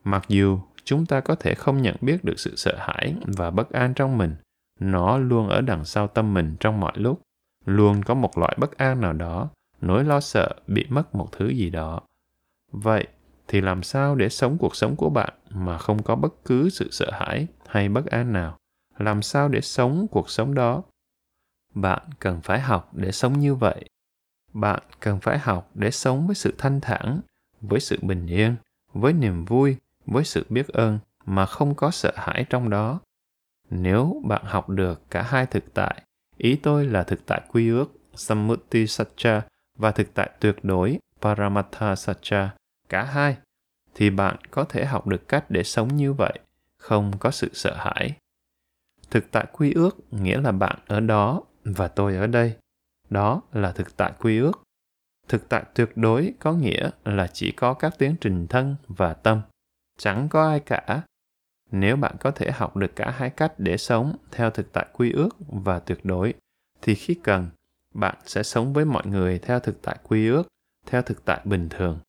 [0.03, 3.69] Mặc dù chúng ta có thể không nhận biết được sự sợ hãi và bất
[3.69, 4.35] an trong mình,
[4.79, 7.21] nó luôn ở đằng sau tâm mình trong mọi lúc
[7.65, 9.49] luôn có một loại bất an nào đó,
[9.81, 12.01] nỗi lo sợ bị mất một thứ gì đó.
[12.71, 13.07] Vậy
[13.47, 16.89] thì làm sao để sống cuộc sống của bạn mà không có bất cứ sự
[16.91, 18.57] sợ hãi hay bất an nào?
[18.97, 20.83] Làm sao để sống cuộc sống đó?
[21.73, 23.85] Bạn cần phải học để sống như vậy.
[24.53, 27.19] Bạn cần phải học để sống với sự thanh thản,
[27.61, 28.55] với sự bình yên,
[28.93, 29.75] với niềm vui,
[30.05, 32.99] với sự biết ơn mà không có sợ hãi trong đó.
[33.69, 36.03] Nếu bạn học được cả hai thực tại
[36.39, 39.41] Ý tôi là thực tại quy ước Sammuti Satcha
[39.77, 42.49] và thực tại tuyệt đối Paramatha Satcha,
[42.89, 43.37] cả hai,
[43.95, 46.39] thì bạn có thể học được cách để sống như vậy,
[46.77, 48.13] không có sự sợ hãi.
[49.09, 52.57] Thực tại quy ước nghĩa là bạn ở đó và tôi ở đây.
[53.09, 54.61] Đó là thực tại quy ước.
[55.27, 59.41] Thực tại tuyệt đối có nghĩa là chỉ có các tiến trình thân và tâm.
[59.97, 61.01] Chẳng có ai cả
[61.71, 65.11] nếu bạn có thể học được cả hai cách để sống theo thực tại quy
[65.11, 66.33] ước và tuyệt đối,
[66.81, 67.49] thì khi cần,
[67.93, 70.47] bạn sẽ sống với mọi người theo thực tại quy ước,
[70.85, 71.99] theo thực tại bình thường.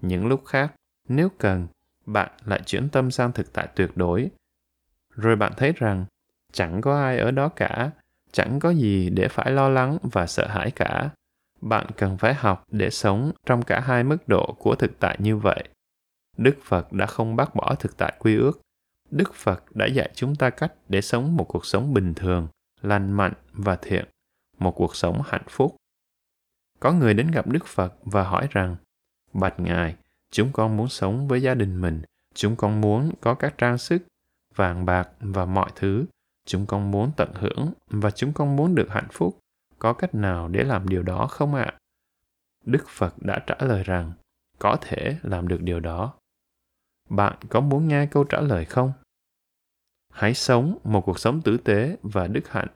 [0.00, 0.72] Những lúc khác,
[1.08, 1.66] nếu cần,
[2.06, 4.30] bạn lại chuyển tâm sang thực tại tuyệt đối.
[5.14, 6.04] Rồi bạn thấy rằng,
[6.52, 7.90] chẳng có ai ở đó cả,
[8.32, 11.10] chẳng có gì để phải lo lắng và sợ hãi cả.
[11.60, 15.36] Bạn cần phải học để sống trong cả hai mức độ của thực tại như
[15.36, 15.68] vậy.
[16.36, 18.60] Đức phật đã không bác bỏ thực tại quy ước
[19.12, 22.48] đức phật đã dạy chúng ta cách để sống một cuộc sống bình thường,
[22.80, 24.04] lành mạnh và thiện,
[24.58, 25.76] một cuộc sống hạnh phúc.
[26.80, 28.76] Có người đến gặp đức phật và hỏi rằng,
[29.32, 29.96] bạch ngài,
[30.30, 32.02] chúng con muốn sống với gia đình mình,
[32.34, 34.02] chúng con muốn có các trang sức,
[34.54, 36.04] vàng bạc và mọi thứ,
[36.46, 39.38] chúng con muốn tận hưởng và chúng con muốn được hạnh phúc,
[39.78, 41.74] có cách nào để làm điều đó không ạ?
[42.64, 44.12] Đức phật đã trả lời rằng,
[44.58, 46.14] có thể làm được điều đó.
[47.08, 48.92] Bạn có muốn nghe câu trả lời không?
[50.12, 52.68] Hãy sống một cuộc sống tử tế và đức hạnh.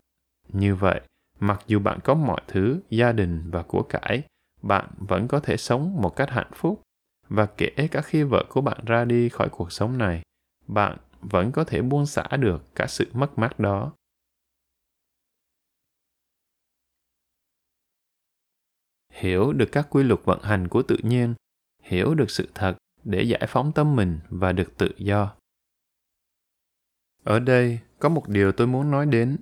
[0.48, 1.00] Như vậy,
[1.40, 4.22] mặc dù bạn có mọi thứ, gia đình và của cải,
[4.62, 6.82] bạn vẫn có thể sống một cách hạnh phúc.
[7.28, 10.22] Và kể cả khi vợ của bạn ra đi khỏi cuộc sống này,
[10.66, 13.92] bạn vẫn có thể buông xả được cả sự mất mát đó.
[19.12, 21.34] Hiểu được các quy luật vận hành của tự nhiên.
[21.82, 25.34] Hiểu được sự thật để giải phóng tâm mình và được tự do
[27.26, 29.36] ở đây có một điều tôi muốn nói đến.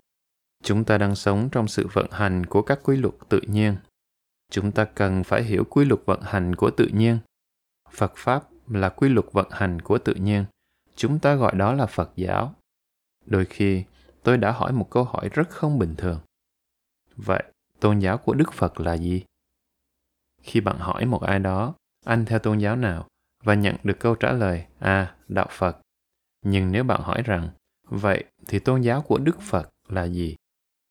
[0.63, 3.77] Chúng ta đang sống trong sự vận hành của các quy luật tự nhiên.
[4.51, 7.19] Chúng ta cần phải hiểu quy luật vận hành của tự nhiên.
[7.91, 10.45] Phật pháp là quy luật vận hành của tự nhiên.
[10.95, 12.55] Chúng ta gọi đó là phật giáo.
[13.27, 13.85] Đôi khi,
[14.23, 16.21] tôi đã hỏi một câu hỏi rất không bình thường.
[17.17, 17.45] Vậy,
[17.81, 19.25] tôn giáo của đức phật là gì?
[20.43, 21.75] Khi bạn hỏi một ai đó,
[22.05, 23.09] anh theo tôn giáo nào
[23.43, 25.81] và nhận được câu trả lời à đạo phật.
[26.45, 27.51] Nhưng nếu bạn hỏi rằng
[27.97, 30.37] vậy thì tôn giáo của đức phật là gì?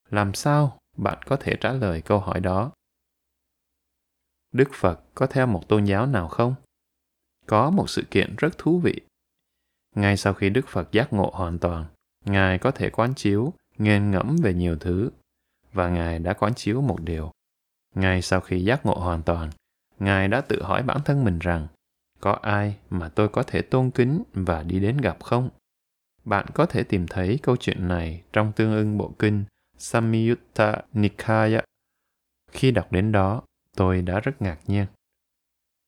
[0.09, 2.71] Làm sao bạn có thể trả lời câu hỏi đó?
[4.51, 6.55] Đức phật có theo một tôn giáo nào không?
[7.45, 9.01] Có một sự kiện rất thú vị.
[9.95, 11.85] Ngay sau khi đức phật giác ngộ hoàn toàn,
[12.25, 15.09] ngài có thể quán chiếu, nghiền ngẫm về nhiều thứ,
[15.73, 17.31] và ngài đã quán chiếu một điều.
[17.95, 19.49] Ngay sau khi giác ngộ hoàn toàn,
[19.99, 21.67] ngài đã tự hỏi bản thân mình rằng,
[22.19, 25.49] có ai mà tôi có thể tôn kính và đi đến gặp không?
[26.25, 29.43] Bạn có thể tìm thấy câu chuyện này trong tương ưng bộ kinh
[29.77, 31.61] Samyutta Nikaya.
[32.51, 33.41] Khi đọc đến đó,
[33.75, 34.85] tôi đã rất ngạc nhiên.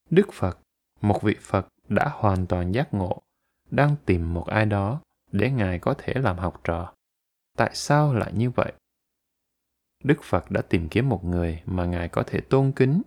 [0.09, 0.59] Đức Phật,
[1.01, 3.21] một vị Phật đã hoàn toàn giác ngộ,
[3.71, 5.01] đang tìm một ai đó
[5.31, 6.93] để Ngài có thể làm học trò.
[7.57, 8.73] Tại sao lại như vậy?
[10.03, 13.01] Đức Phật đã tìm kiếm một người mà Ngài có thể tôn kính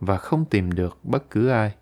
[0.00, 1.76] và không tìm được bất cứ ai.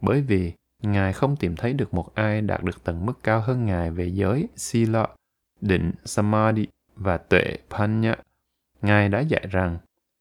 [0.00, 0.52] Bởi vì
[0.82, 4.06] Ngài không tìm thấy được một ai đạt được tầng mức cao hơn Ngài về
[4.06, 5.06] giới Sila,
[5.60, 8.16] định Samadhi và tuệ Panya.
[8.82, 9.78] Ngài đã dạy rằng,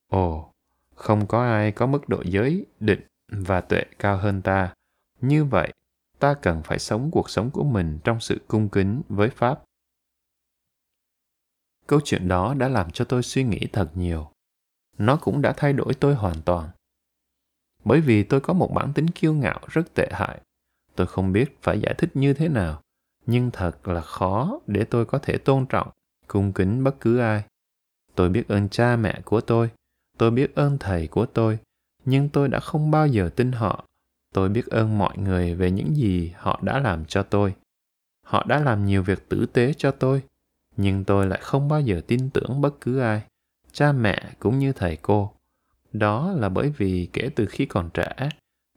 [0.09, 0.51] Ồ,
[0.95, 4.73] không có ai có mức độ giới, định và tuệ cao hơn ta.
[5.21, 5.73] Như vậy,
[6.19, 9.63] ta cần phải sống cuộc sống của mình trong sự cung kính với Pháp.
[11.87, 14.31] Câu chuyện đó đã làm cho tôi suy nghĩ thật nhiều.
[14.97, 16.69] Nó cũng đã thay đổi tôi hoàn toàn.
[17.83, 20.41] Bởi vì tôi có một bản tính kiêu ngạo rất tệ hại.
[20.95, 22.81] Tôi không biết phải giải thích như thế nào,
[23.25, 25.89] nhưng thật là khó để tôi có thể tôn trọng,
[26.27, 27.43] cung kính bất cứ ai.
[28.15, 29.69] Tôi biết ơn cha mẹ của tôi,
[30.17, 31.59] tôi biết ơn thầy của tôi,
[32.05, 33.85] nhưng tôi đã không bao giờ tin họ.
[34.33, 37.55] Tôi biết ơn mọi người về những gì họ đã làm cho tôi.
[38.25, 40.23] Họ đã làm nhiều việc tử tế cho tôi,
[40.77, 43.21] nhưng tôi lại không bao giờ tin tưởng bất cứ ai,
[43.71, 45.31] cha mẹ cũng như thầy cô.
[45.93, 48.29] Đó là bởi vì kể từ khi còn trẻ,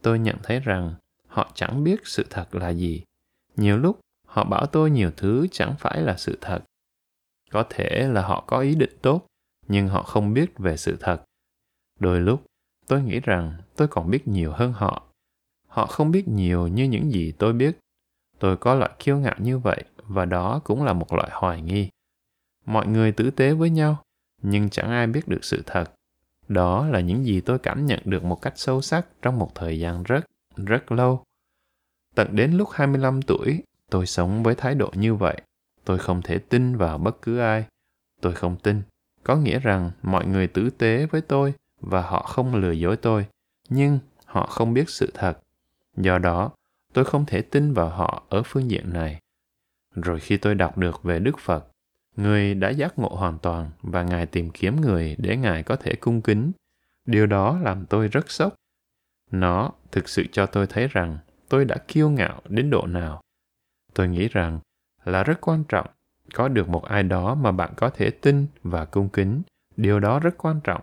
[0.03, 0.95] tôi nhận thấy rằng
[1.35, 3.03] họ chẳng biết sự thật là gì.
[3.57, 6.61] Nhiều lúc họ bảo tôi nhiều thứ chẳng phải là sự thật.
[7.51, 9.27] Có thể là họ có ý định tốt,
[9.69, 11.23] nhưng họ không biết về sự thật.
[12.01, 12.45] Đôi lúc,
[12.87, 15.03] tôi nghĩ rằng tôi còn biết nhiều hơn họ.
[15.69, 17.79] Họ không biết nhiều như những gì tôi biết.
[18.39, 21.89] Tôi có loại kiêu ngạo như vậy và đó cũng là một loại hoài nghi.
[22.67, 24.03] Mọi người tử tế với nhau,
[24.43, 25.93] nhưng chẳng ai biết được sự thật.
[26.49, 29.79] Đó là những gì tôi cảm nhận được một cách sâu sắc trong một thời
[29.79, 30.25] gian rất,
[30.57, 31.25] rất lâu.
[32.15, 35.43] Tận đến lúc 25 tuổi, tôi sống với thái độ như vậy.
[35.85, 37.65] Tôi không thể tin vào bất cứ ai.
[38.21, 38.83] Tôi không tin.
[39.23, 43.27] Có nghĩa rằng mọi người tử tế với tôi và họ không lừa dối tôi.
[43.69, 45.39] Nhưng họ không biết sự thật.
[45.97, 46.51] Do đó,
[46.93, 49.21] tôi không thể tin vào họ ở phương diện này.
[49.95, 51.67] Rồi khi tôi đọc được về Đức Phật,
[52.17, 55.95] người đã giác ngộ hoàn toàn và Ngài tìm kiếm người để Ngài có thể
[55.95, 56.53] cung kính.
[57.05, 58.55] Điều đó làm tôi rất sốc.
[59.31, 61.19] Nó thực sự cho tôi thấy rằng
[61.49, 63.21] tôi đã kiêu ngạo đến độ nào.
[63.93, 64.61] Tôi nghĩ rằng
[65.05, 65.87] là rất quan trọng
[66.35, 69.43] có được một ai đó mà bạn có thể tin và cung kính.
[69.77, 70.83] Điều đó rất quan trọng.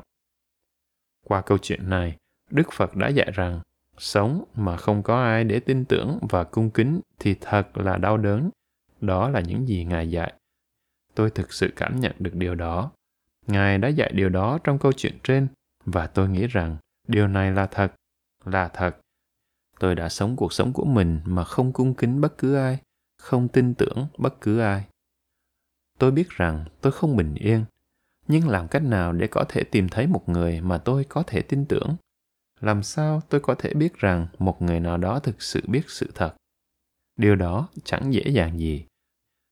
[1.25, 2.17] Qua câu chuyện này,
[2.49, 3.61] đức phật đã dạy rằng
[3.97, 8.17] sống mà không có ai để tin tưởng và cung kính thì thật là đau
[8.17, 8.49] đớn.
[9.01, 10.33] Đó là những gì ngài dạy.
[11.15, 12.91] Tôi thực sự cảm nhận được điều đó.
[13.47, 15.47] Ngài đã dạy điều đó trong câu chuyện trên
[15.85, 16.77] và tôi nghĩ rằng
[17.07, 17.93] điều này là thật
[18.45, 18.97] là thật.
[19.79, 22.81] Tôi đã sống cuộc sống của mình mà không cung kính bất cứ ai,
[23.17, 24.85] không tin tưởng bất cứ ai.
[25.99, 27.65] Tôi biết rằng tôi không bình yên,
[28.27, 31.41] nhưng làm cách nào để có thể tìm thấy một người mà tôi có thể
[31.41, 31.95] tin tưởng?
[32.59, 36.11] Làm sao tôi có thể biết rằng một người nào đó thực sự biết sự
[36.15, 36.35] thật?
[37.15, 38.85] Điều đó chẳng dễ dàng gì.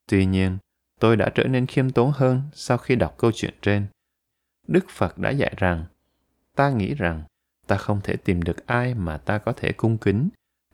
[0.08, 0.58] Tuy nhiên,
[1.00, 3.88] tôi đã trở nên khiêm tốn hơn sau khi đọc câu chuyện trên.
[4.68, 5.86] Đức phật đã dạy rằng,
[6.56, 7.24] ta nghĩ rằng
[7.70, 10.30] ta không thể tìm được ai mà ta có thể cung kính,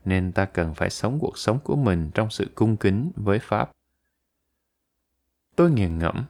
[0.05, 3.71] nên ta cần phải sống cuộc sống của mình trong sự cung kính với pháp.
[5.55, 6.25] Tôi nghiền ngẫm.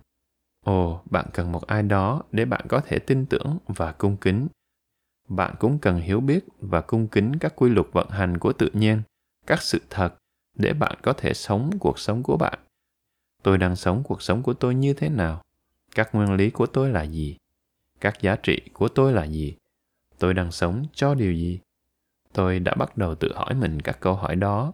[0.63, 4.47] Ồ, bạn cần một ai đó để bạn có thể tin tưởng và cung kính.
[5.27, 8.69] Bạn cũng cần hiểu biết và cung kính các quy luật vận hành của tự
[8.73, 9.01] nhiên,
[9.47, 10.15] các sự thật
[10.53, 12.59] để bạn có thể sống cuộc sống của bạn.
[13.43, 15.41] Tôi đang sống cuộc sống của tôi như thế nào?
[15.95, 17.37] Các nguyên lý của tôi là gì?
[17.99, 19.55] Các giá trị của tôi là gì?
[20.19, 21.59] Tôi đang sống cho điều gì?
[22.33, 24.71] Tôi đã bắt đầu tự hỏi mình các câu hỏi đó.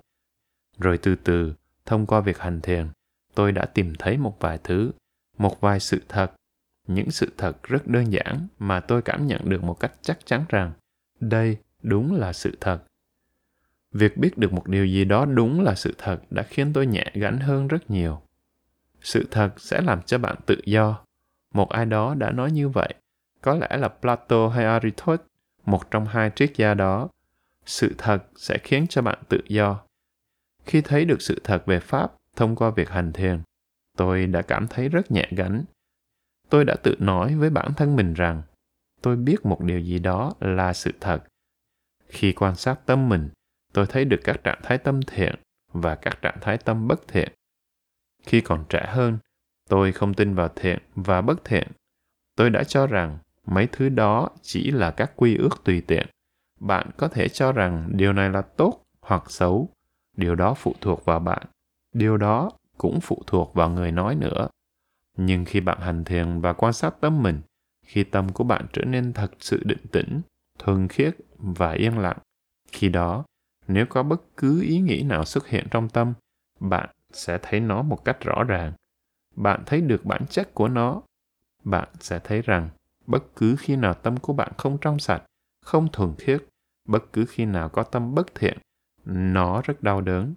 [0.80, 1.54] Rồi từ từ,
[1.86, 2.88] thông qua việc hành thiền,
[3.36, 4.92] tôi đã tìm thấy một vài thứ,
[5.38, 6.32] một vài sự thật.
[6.88, 10.46] Những sự thật rất đơn giản mà tôi cảm nhận được một cách chắc chắn
[10.50, 10.74] rằng
[11.20, 12.84] đây đúng là sự thật.
[13.92, 17.12] Việc biết được một điều gì đó đúng là sự thật đã khiến tôi nhẹ
[17.14, 18.22] gánh hơn rất nhiều.
[19.02, 21.00] Sự thật sẽ làm cho bạn tự do.
[21.54, 22.94] Một ai đó đã nói như vậy,
[23.42, 25.26] có lẽ là plato hay aristotle
[25.66, 27.10] một trong hai triết gia đó.
[27.66, 29.82] Sự thật sẽ khiến cho bạn tự do.
[30.66, 33.42] Khi thấy được sự thật về pháp thông qua việc hành thiền,
[33.98, 35.64] tôi đã cảm thấy rất nhẹ gánh.
[36.50, 38.42] Tôi đã tự nói với bản thân mình rằng,
[39.02, 41.24] tôi biết một điều gì đó là sự thật.
[42.08, 43.30] Khi quan sát tâm mình,
[43.74, 45.36] tôi thấy được các trạng thái tâm thiện
[45.74, 47.32] và các trạng thái tâm bất thiện.
[48.24, 49.18] Khi còn trẻ hơn,
[49.70, 51.68] tôi không tin vào thiện và bất thiện.
[52.36, 53.18] Tôi đã cho rằng
[53.48, 56.08] mấy thứ đó chỉ là các quy ước tùy tiện.
[56.60, 59.70] Bạn có thể cho rằng điều này là tốt hoặc xấu.
[60.18, 61.44] Điều đó phụ thuộc vào bạn.
[61.94, 64.48] Điều đó cũng phụ thuộc vào người nói nữa.
[65.18, 67.42] Nhưng khi bạn hành thiền và quan sát tâm mình,
[67.86, 70.22] khi tâm của bạn trở nên thật sự định tĩnh,
[70.60, 72.18] thuần khiết và yên lặng,
[72.72, 73.26] khi đó,
[73.68, 76.14] nếu có bất cứ ý nghĩ nào xuất hiện trong tâm,
[76.60, 78.74] bạn sẽ thấy nó một cách rõ ràng.
[79.36, 81.02] Bạn thấy được bản chất của nó.
[81.64, 82.70] Bạn sẽ thấy rằng
[83.08, 85.24] bất cứ khi nào tâm của bạn không trong sạch,
[85.66, 86.44] không thuần khiết,
[86.88, 88.58] bất cứ khi nào có tâm bất thiện,
[89.06, 90.34] nó rất đau đớn.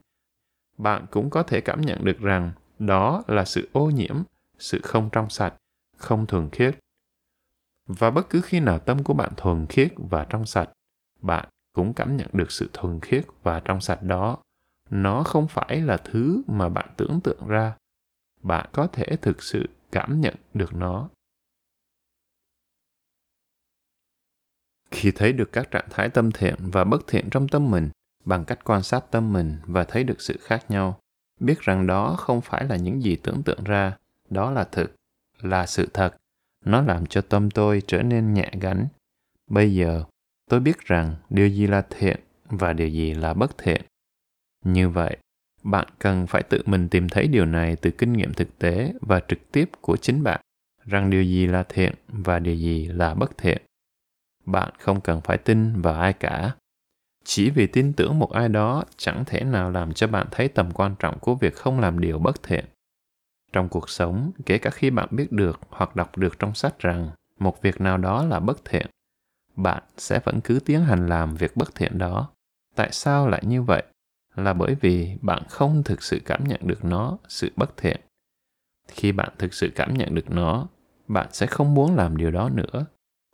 [0.78, 4.22] Bạn cũng có thể cảm nhận được rằng đó là sự ô nhiễm,
[4.58, 5.54] sự không trong sạch,
[5.96, 6.78] không thuần khiết.
[7.86, 10.70] Và bất cứ khi nào tâm của bạn thuần khiết và trong sạch,
[11.20, 14.38] bạn cũng cảm nhận được sự thuần khiết và trong sạch đó.
[14.90, 17.76] Nó không phải là thứ mà bạn tưởng tượng ra.
[18.42, 21.08] Bạn có thể thực sự cảm nhận được nó.
[24.94, 27.90] Khi thấy được các trạng thái tâm thiện và bất thiện trong tâm mình
[28.24, 30.98] bằng cách quan sát tâm mình và thấy được sự khác nhau.
[31.40, 33.96] Biết rằng đó không phải là những gì tưởng tượng ra,
[34.30, 34.94] đó là thực,
[35.40, 36.16] là sự thật.
[36.64, 38.86] Nó làm cho tâm tôi trở nên nhẹ gánh.
[39.50, 40.04] Bây giờ,
[40.50, 43.82] tôi biết rằng điều gì là thiện và điều gì là bất thiện.
[44.64, 45.16] Như vậy,
[45.62, 49.20] bạn cần phải tự mình tìm thấy điều này từ kinh nghiệm thực tế và
[49.28, 50.40] trực tiếp của chính bạn,
[50.84, 53.62] rằng điều gì là thiện và điều gì là bất thiện
[54.46, 56.54] bạn không cần phải tin vào ai cả.
[57.24, 60.70] Chỉ vì tin tưởng một ai đó chẳng thể nào làm cho bạn thấy tầm
[60.70, 62.64] quan trọng của việc không làm điều bất thiện.
[63.52, 67.10] Trong cuộc sống, kể cả khi bạn biết được hoặc đọc được trong sách rằng
[67.38, 68.86] một việc nào đó là bất thiện,
[69.56, 72.28] bạn sẽ vẫn cứ tiến hành làm việc bất thiện đó.
[72.74, 73.82] Tại sao lại như vậy?
[74.34, 78.00] Là bởi vì bạn không thực sự cảm nhận được nó, sự bất thiện.
[78.88, 80.68] Khi bạn thực sự cảm nhận được nó,
[81.08, 82.86] bạn sẽ không muốn làm điều đó nữa.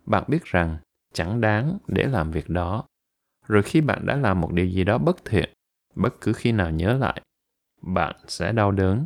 [0.05, 0.77] Bạn biết rằng
[1.13, 2.83] chẳng đáng để làm việc đó.
[3.47, 5.49] Rồi khi bạn đã làm một điều gì đó bất thiện,
[5.95, 7.21] bất cứ khi nào nhớ lại,
[7.81, 9.05] bạn sẽ đau đớn.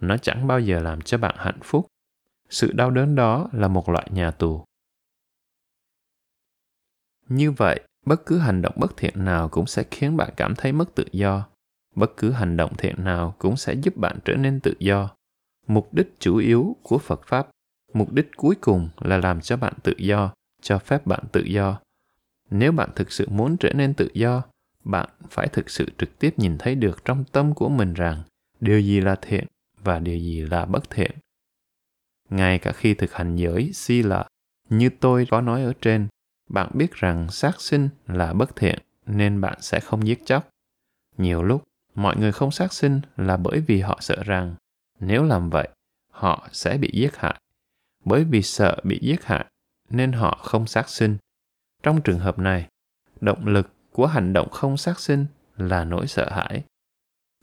[0.00, 1.86] Nó chẳng bao giờ làm cho bạn hạnh phúc.
[2.50, 4.64] Sự đau đớn đó là một loại nhà tù.
[7.28, 10.72] Như vậy, bất cứ hành động bất thiện nào cũng sẽ khiến bạn cảm thấy
[10.72, 11.48] mất tự do.
[11.94, 15.10] Bất cứ hành động thiện nào cũng sẽ giúp bạn trở nên tự do.
[15.66, 17.48] Mục đích chủ yếu của phật pháp,
[17.92, 21.80] mục đích cuối cùng là làm cho bạn tự do cho phép bạn tự do
[22.50, 24.42] nếu bạn thực sự muốn trở nên tự do
[24.84, 28.22] bạn phải thực sự trực tiếp nhìn thấy được trong tâm của mình rằng
[28.60, 29.46] điều gì là thiện
[29.84, 31.10] và điều gì là bất thiện.
[32.30, 34.26] Ngay cả khi thực hành giới si là
[34.68, 36.08] như tôi có nói ở trên,
[36.48, 40.48] bạn biết rằng sát sinh là bất thiện nên bạn sẽ không giết chóc.
[41.16, 41.64] Nhiều lúc,
[41.94, 44.54] mọi người không sát sinh là bởi vì họ sợ rằng
[45.00, 45.68] nếu làm vậy,
[46.10, 47.40] họ sẽ bị giết hại.
[48.04, 49.46] Bởi vì sợ bị giết hại
[49.90, 51.16] nên họ không sát sinh.
[51.82, 52.68] Trong trường hợp này,
[53.20, 56.64] động lực của hành động không sát sinh là nỗi sợ hãi.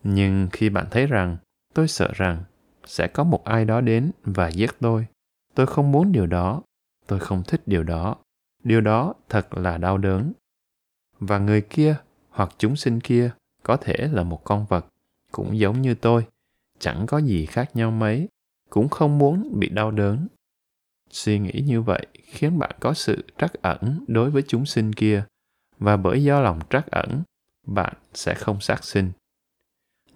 [0.04, 1.38] Nhưng khi bạn thấy rằng
[1.74, 2.44] tôi sợ rằng
[2.86, 5.08] sẽ có một ai đó đến và giết tôi,
[5.56, 6.62] tôi không muốn điều đó,
[7.08, 8.16] tôi không thích điều đó,
[8.64, 10.34] điều đó thật là đau đớn.
[11.20, 11.96] Và người kia
[12.30, 13.32] hoặc chúng sinh kia
[13.64, 14.86] có thể là một con vật,
[15.32, 16.28] cũng giống như tôi,
[16.80, 18.30] chẳng có gì khác nhau mấy,
[18.70, 20.28] cũng không muốn bị đau đớn.
[21.10, 25.26] Suy nghĩ như vậy khiến bạn có sự trắc ẩn đối với chúng sinh kia,
[25.80, 27.24] và bởi do lòng trắc ẩn,
[27.68, 29.12] bạn sẽ không sát sinh.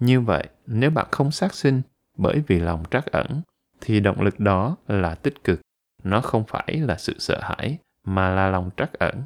[0.00, 1.82] Như vậy, nếu bạn không sát sinh
[2.16, 3.42] bởi vì lòng trắc ẩn,
[3.80, 5.60] thì động lực đó là tích cực,
[6.02, 9.22] nó không phải là sự sợ hãi, mà là lòng trắc ẩn.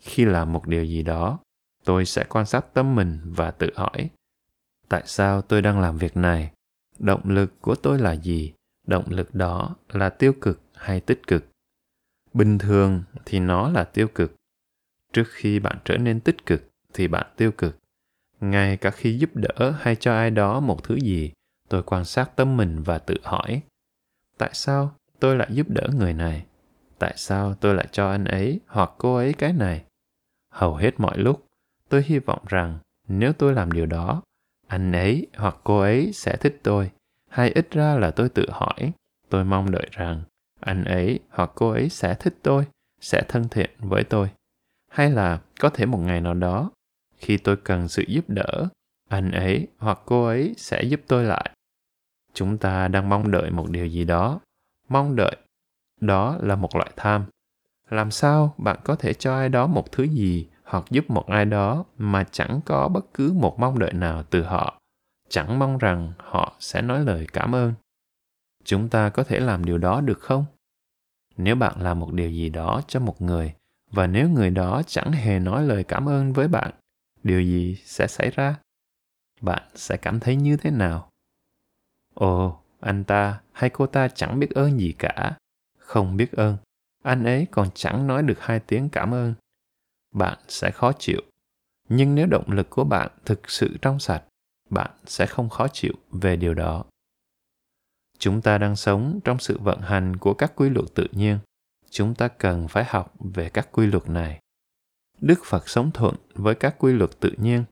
[0.00, 1.38] Khi làm một điều gì đó,
[1.84, 4.10] tôi sẽ quan sát tâm mình và tự hỏi
[4.88, 6.52] tại sao tôi đang làm việc này
[6.98, 8.52] động lực của tôi là gì
[8.86, 11.44] động lực đó là tiêu cực hay tích cực?
[12.32, 14.34] Bình thường thì nó là tiêu cực.
[15.12, 17.78] Trước khi bạn trở nên tích cực thì bạn tiêu cực.
[18.40, 21.32] Ngay cả khi giúp đỡ hay cho ai đó một thứ gì,
[21.68, 23.62] tôi quan sát tâm mình và tự hỏi,
[24.38, 26.46] tại sao tôi lại giúp đỡ người này?
[26.98, 29.84] Tại sao tôi lại cho anh ấy hoặc cô ấy cái này?
[30.50, 31.46] Hầu hết mọi lúc,
[31.88, 32.78] tôi hy vọng rằng
[33.08, 34.22] nếu tôi làm điều đó,
[34.66, 36.90] anh ấy hoặc cô ấy sẽ thích tôi
[37.34, 38.92] hay ít ra là tôi tự hỏi.
[39.28, 40.22] Tôi mong đợi rằng
[40.60, 42.66] anh ấy hoặc cô ấy sẽ thích tôi,
[43.00, 44.30] sẽ thân thiện với tôi.
[44.90, 46.70] Hay là có thể một ngày nào đó,
[47.16, 48.68] khi tôi cần sự giúp đỡ,
[49.08, 51.50] anh ấy hoặc cô ấy sẽ giúp tôi lại.
[52.34, 54.40] Chúng ta đang mong đợi một điều gì đó.
[54.88, 55.36] Mong đợi,
[56.00, 57.24] đó là một loại tham.
[57.90, 61.44] Làm sao bạn có thể cho ai đó một thứ gì hoặc giúp một ai
[61.44, 64.80] đó mà chẳng có bất cứ một mong đợi nào từ họ?
[65.34, 67.74] Chẳng mong rằng họ sẽ nói lời cảm ơn.
[68.64, 70.44] Chúng ta có thể làm điều đó được không?
[71.36, 73.54] Nếu bạn làm một điều gì đó cho một người,
[73.90, 76.70] và nếu người đó chẳng hề nói lời cảm ơn với bạn,
[77.22, 78.56] điều gì sẽ xảy ra?
[79.40, 81.10] Bạn sẽ cảm thấy như thế nào?
[82.14, 85.36] Ồ, anh ta hay cô ta chẳng biết ơn gì cả.
[85.78, 86.56] Không biết ơn,
[87.02, 89.34] anh ấy còn chẳng nói được hai tiếng cảm ơn.
[90.12, 91.20] Bạn sẽ khó chịu.
[91.88, 94.22] Nhưng nếu động lực của bạn thực sự trong sạch
[94.74, 96.84] bạn sẽ không khó chịu về điều đó.
[98.18, 101.38] Chúng ta đang sống trong sự vận hành của các quy luật tự nhiên.
[101.90, 104.40] Chúng ta cần phải học về các quy luật này.
[105.20, 107.64] Đức phật sống thuận với các quy luật tự nhiên.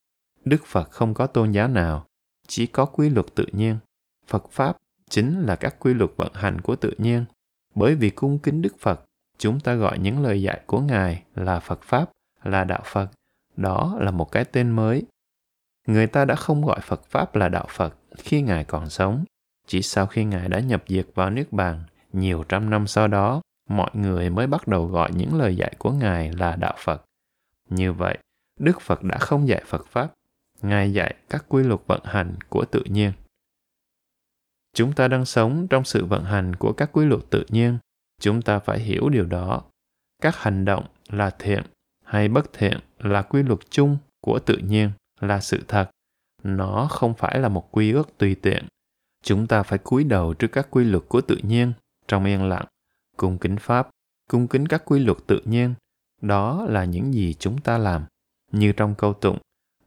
[0.44, 2.06] Đức phật không có tôn giáo nào,
[2.46, 3.78] chỉ có quy luật tự nhiên.
[4.26, 4.76] Phật pháp
[5.10, 7.24] chính là các quy luật vận hành của tự nhiên.
[7.74, 9.04] Bởi vì cung kính đức phật,
[9.38, 12.10] chúng ta gọi những lời dạy của ngài là phật pháp,
[12.42, 13.08] là đạo phật.
[13.56, 15.02] Đó là một cái tên mới
[15.86, 19.24] người ta đã không gọi phật pháp là đạo phật khi ngài còn sống.
[19.66, 21.82] Chỉ sau khi ngài đã nhập diệt vào nước bàn,
[22.12, 25.90] nhiều trăm năm sau đó, mọi người mới bắt đầu gọi những lời dạy của
[25.90, 27.04] ngài là đạo phật.
[27.68, 28.18] Như vậy,
[28.60, 30.12] đức phật đã không dạy phật pháp.
[30.62, 33.12] Ngài dạy các quy luật vận hành của tự nhiên.
[34.74, 37.78] Chúng ta đang sống trong sự vận hành của các quy luật tự nhiên.
[38.20, 39.62] Chúng ta phải hiểu điều đó.
[40.22, 41.62] Các hành động là thiện
[42.04, 44.90] hay bất thiện là quy luật chung của tự nhiên
[45.22, 45.90] là sự thật.
[46.42, 48.66] Nó không phải là một quy ước tùy tiện.
[49.22, 51.72] Chúng ta phải cúi đầu trước các quy luật của tự nhiên,
[52.08, 52.66] trong yên lặng,
[53.16, 53.88] cung kính pháp,
[54.30, 55.74] cung kính các quy luật tự nhiên.
[56.20, 58.04] Đó là những gì chúng ta làm.
[58.52, 59.38] Như trong câu tụng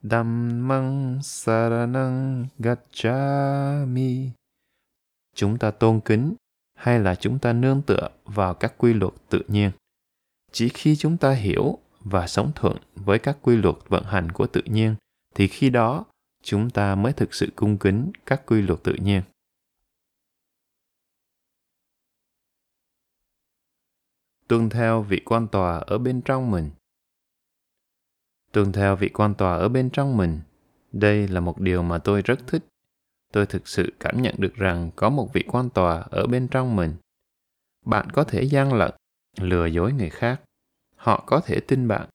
[0.04, 4.30] Dhammang saranang gacchami
[5.36, 6.34] chúng ta tôn kính
[6.78, 9.72] hay là chúng ta nương tựa vào các quy luật tự nhiên?
[10.52, 14.48] Chỉ khi chúng ta hiểu và sống thuận với các quy luật vận hành của
[14.48, 14.96] tự nhiên
[15.36, 16.06] thì khi đó,
[16.42, 19.22] chúng ta mới thực sự cung kính các quy luật tự nhiên.
[24.48, 26.70] Tuân theo vị quan tòa ở bên trong mình.
[28.52, 30.40] Tuân theo vị quan tòa ở bên trong mình,
[30.92, 32.66] đây là một điều mà tôi rất thích.
[33.34, 36.76] Tôi thực sự cảm nhận được rằng có một vị quan tòa ở bên trong
[36.76, 36.96] mình.
[37.86, 38.92] Bạn có thể gian lận,
[39.40, 40.42] lừa dối người khác.
[40.96, 42.10] Họ có thể tin bạn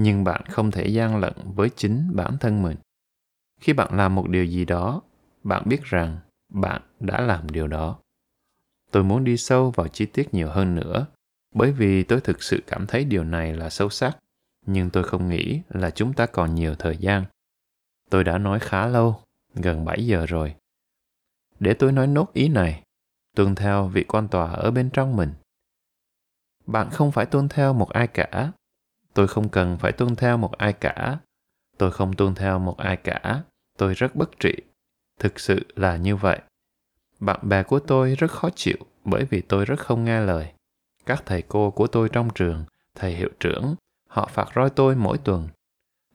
[0.00, 2.76] nhưng bạn không thể gian lận với chính bản thân mình
[3.60, 5.02] khi bạn làm một điều gì đó
[5.42, 6.18] bạn biết rằng
[6.48, 7.98] bạn đã làm điều đó
[8.90, 11.06] tôi muốn đi sâu vào chi tiết nhiều hơn nữa
[11.54, 14.18] bởi vì tôi thực sự cảm thấy điều này là sâu sắc
[14.66, 17.24] nhưng tôi không nghĩ là chúng ta còn nhiều thời gian
[18.10, 19.22] tôi đã nói khá lâu
[19.54, 20.54] gần 7 giờ rồi.
[21.60, 22.82] Để tôi nói nốt ý này,
[23.36, 25.32] tuân theo vị quan tòa ở bên trong mình.
[26.66, 28.52] Bạn không phải tuân theo một ai cả.
[29.14, 31.18] Tôi không cần phải tuân theo một ai cả.
[31.78, 33.42] Tôi không tuân theo một ai cả.
[33.78, 34.54] Tôi rất bất trị.
[35.18, 36.40] Thực sự là như vậy.
[37.20, 40.52] Bạn bè của tôi rất khó chịu bởi vì tôi rất không nghe lời.
[41.06, 42.64] Các thầy cô của tôi trong trường,
[42.94, 43.74] thầy hiệu trưởng,
[44.08, 45.48] họ phạt roi tôi mỗi tuần.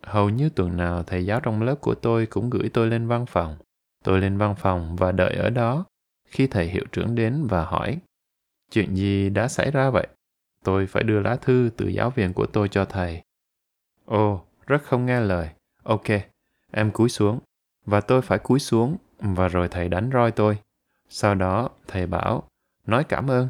[0.01, 3.25] Hầu như tuần nào thầy giáo trong lớp của tôi cũng gửi tôi lên văn
[3.25, 3.57] phòng.
[4.03, 5.85] Tôi lên văn phòng và đợi ở đó.
[6.27, 7.99] Khi thầy hiệu trưởng đến và hỏi,
[8.71, 10.07] chuyện gì đã xảy ra vậy?
[10.65, 13.23] Tôi phải đưa lá thư từ giáo viên của tôi cho thầy.
[14.05, 15.49] Ồ, rất không nghe lời.
[15.83, 16.05] Ok,
[16.71, 17.39] em cúi xuống.
[17.85, 20.57] Và tôi phải cúi xuống, và rồi thầy đánh roi tôi.
[21.09, 22.43] Sau đó, thầy bảo,
[22.85, 23.47] nói cảm ơn.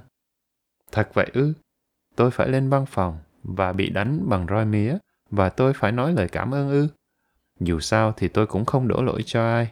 [0.92, 1.54] Thật vậy ư?
[2.16, 4.98] Tôi phải lên văn phòng và bị đánh bằng roi mía
[5.30, 6.88] và tôi phải nói lời cảm ơn ư?
[7.60, 9.72] Dù sao thì tôi cũng không đổ lỗi cho ai.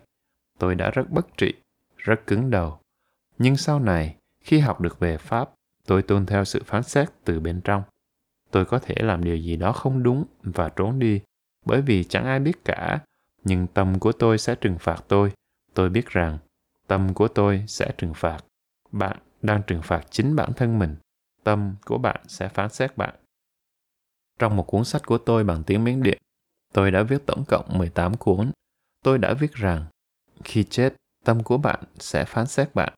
[0.59, 1.53] Tôi đã rất bất trị,
[1.97, 2.79] rất cứng đầu.
[3.37, 5.49] Nhưng sau này, khi học được về Pháp,
[5.87, 7.83] tôi tuân theo sự phán xét từ bên trong.
[8.51, 11.21] Tôi có thể làm điều gì đó không đúng và trốn đi,
[11.65, 12.99] bởi vì chẳng ai biết cả.
[13.43, 15.31] Nhưng tâm của tôi sẽ trừng phạt tôi.
[15.73, 16.37] Tôi biết rằng
[16.87, 18.39] tâm của tôi sẽ trừng phạt.
[18.91, 20.95] Bạn đang trừng phạt chính bản thân mình.
[21.43, 23.15] Tâm của bạn sẽ phán xét bạn.
[24.39, 26.17] Trong một cuốn sách của tôi bằng tiếng Miến Điện,
[26.73, 28.51] tôi đã viết tổng cộng 18 cuốn.
[29.03, 29.85] Tôi đã viết rằng,
[30.43, 30.93] khi chết,
[31.25, 32.93] tâm của bạn sẽ phán xét bạn.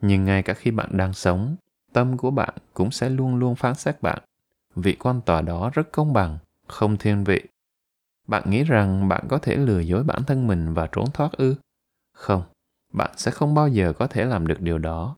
[0.00, 1.56] Nhưng ngay cả khi bạn đang sống,
[1.96, 4.22] tâm của bạn cũng sẽ luôn luôn phán xét bạn.
[4.74, 7.42] Vị quan tòa đó rất công bằng, không thiên vị.
[8.26, 11.54] Bạn nghĩ rằng bạn có thể lừa dối bản thân mình và trốn thoát ư?
[12.12, 12.42] Không,
[12.92, 15.16] bạn sẽ không bao giờ có thể làm được điều đó.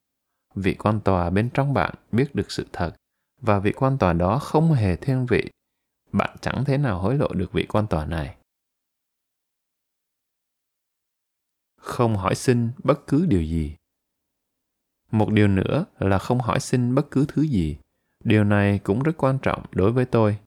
[0.55, 2.97] Vị quan tòa bên trong bạn biết được sự thật
[3.41, 5.51] và vị quan tòa đó không hề thiên vị.
[6.13, 8.37] Bạn chẳng thể nào hối lộ được vị quan tòa này.
[11.81, 13.78] Không hỏi xin bất cứ điều gì.
[15.13, 17.77] Một điều nữa là không hỏi xin bất cứ thứ gì.
[18.25, 20.39] Điều này cũng rất quan trọng đối với tôi.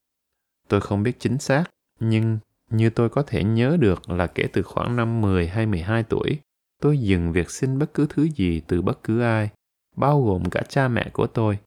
[0.67, 1.63] Tôi không biết chính xác,
[1.99, 2.39] nhưng
[2.69, 6.39] như tôi có thể nhớ được là kể từ khoảng năm 10 hay 12 tuổi,
[6.81, 9.49] tôi dừng việc xin bất cứ thứ gì từ bất cứ ai,
[9.95, 11.59] bao gồm cả cha mẹ của tôi.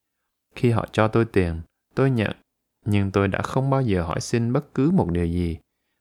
[0.54, 1.60] Khi họ cho tôi tiền,
[1.94, 2.32] tôi nhận,
[2.86, 5.58] nhưng tôi đã không bao giờ hỏi xin bất cứ một điều gì,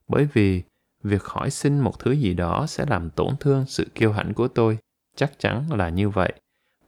[0.07, 0.63] bởi vì
[1.03, 4.47] việc hỏi xin một thứ gì đó sẽ làm tổn thương sự kiêu hãnh của
[4.47, 4.77] tôi,
[5.15, 6.33] chắc chắn là như vậy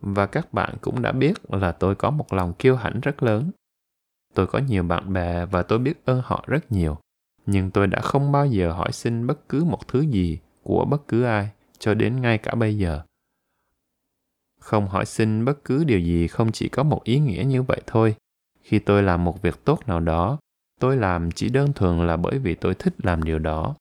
[0.01, 3.51] và các bạn cũng đã biết là tôi có một lòng kiêu hãnh rất lớn.
[4.33, 6.97] Tôi có nhiều bạn bè và tôi biết ơn họ rất nhiều,
[7.45, 11.07] nhưng tôi đã không bao giờ hỏi xin bất cứ một thứ gì của bất
[11.07, 11.49] cứ ai
[11.79, 13.01] cho đến ngay cả bây giờ.
[14.59, 17.81] Không hỏi xin bất cứ điều gì không chỉ có một ý nghĩa như vậy
[17.87, 18.15] thôi.
[18.61, 20.37] Khi tôi làm một việc tốt nào đó,
[20.79, 23.75] tôi làm chỉ đơn thuần là bởi vì tôi thích làm điều đó.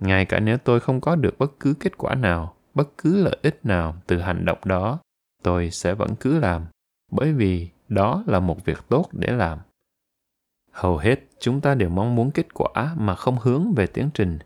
[0.00, 3.36] Ngay cả nếu tôi không có được bất cứ kết quả nào, bất cứ lợi
[3.42, 4.98] ích nào từ hành động đó,
[5.42, 6.66] tôi sẽ vẫn cứ làm,
[7.10, 9.58] bởi vì đó là một việc tốt để làm.
[10.72, 14.38] Hầu hết chúng ta đều mong muốn kết quả mà không hướng về tiến trình.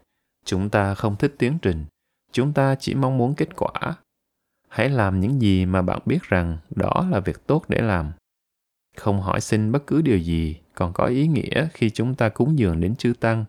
[0.45, 1.85] Chúng ta không thích tiến trình,
[2.33, 3.97] chúng ta chỉ mong muốn kết quả.
[4.69, 8.13] Hãy làm những gì mà bạn biết rằng đó là việc tốt để làm.
[8.97, 12.59] Không hỏi xin bất cứ điều gì còn có ý nghĩa khi chúng ta cúng
[12.59, 13.45] dường đến chư tăng.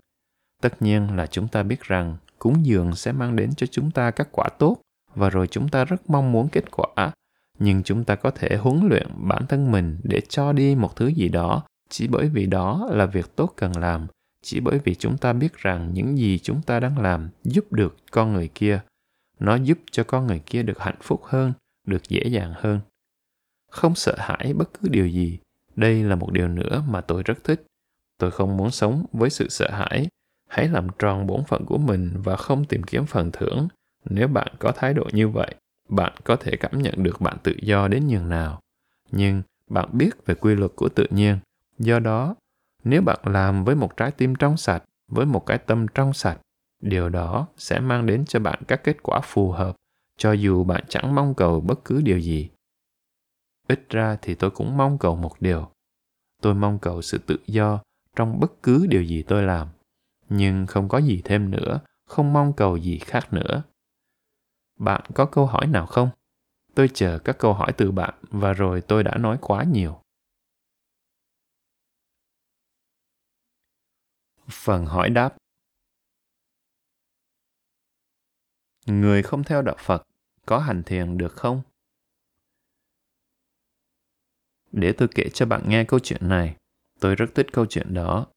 [0.62, 4.12] Tất nhiên là chúng ta biết rằng cúng dường sẽ mang đến cho chúng ta
[4.12, 4.78] các quả tốt
[5.16, 7.12] và rồi chúng ta rất mong muốn kết quả
[7.60, 11.08] nhưng chúng ta có thể huấn luyện bản thân mình để cho đi một thứ
[11.08, 11.64] gì đó.
[11.90, 14.08] Chỉ bởi vì đó là việc tốt cần làm.
[14.42, 17.96] Chỉ bởi vì chúng ta biết rằng những gì chúng ta đang làm giúp được
[18.12, 18.82] con người kia.
[19.40, 21.54] Nó giúp cho con người kia được hạnh phúc hơn,
[21.88, 22.80] được dễ dàng hơn.
[23.72, 25.40] Không sợ hãi bất cứ điều gì.
[25.76, 27.66] Đây là một điều nữa mà tôi rất thích.
[28.18, 30.08] Tôi không muốn sống với sự sợ hãi.
[30.50, 33.68] Hãy làm tròn bổn phận của mình và không tìm kiếm phần thưởng.
[34.06, 35.56] Nếu bạn có thái độ như vậy
[35.90, 38.62] bạn có thể cảm nhận được bạn tự do đến nhường nào.
[39.12, 41.40] Nhưng bạn biết về quy luật của tự nhiên.
[41.80, 42.36] Do đó,
[42.84, 46.40] nếu bạn làm với một trái tim trong sạch, với một cái tâm trong sạch,
[46.82, 49.76] điều đó sẽ mang đến cho bạn các kết quả phù hợp,
[50.18, 52.50] cho dù bạn chẳng mong cầu bất cứ điều gì.
[53.68, 55.68] Ít ra thì tôi cũng mong cầu một điều.
[56.42, 57.80] Tôi mong cầu sự tự do
[58.16, 59.68] trong bất cứ điều gì tôi làm.
[60.30, 63.64] Nhưng không có gì thêm nữa, không mong cầu gì khác nữa
[64.78, 66.10] bạn có câu hỏi nào không?
[66.76, 70.02] Tôi chờ các câu hỏi từ bạn và rồi tôi đã nói quá nhiều.
[74.50, 75.36] Phần hỏi đáp
[78.86, 80.04] Người không theo đạo Phật
[80.46, 81.62] có hành thiền được không?
[84.72, 86.56] Để tôi kể cho bạn nghe câu chuyện này.
[87.00, 88.28] Tôi rất thích câu chuyện đó.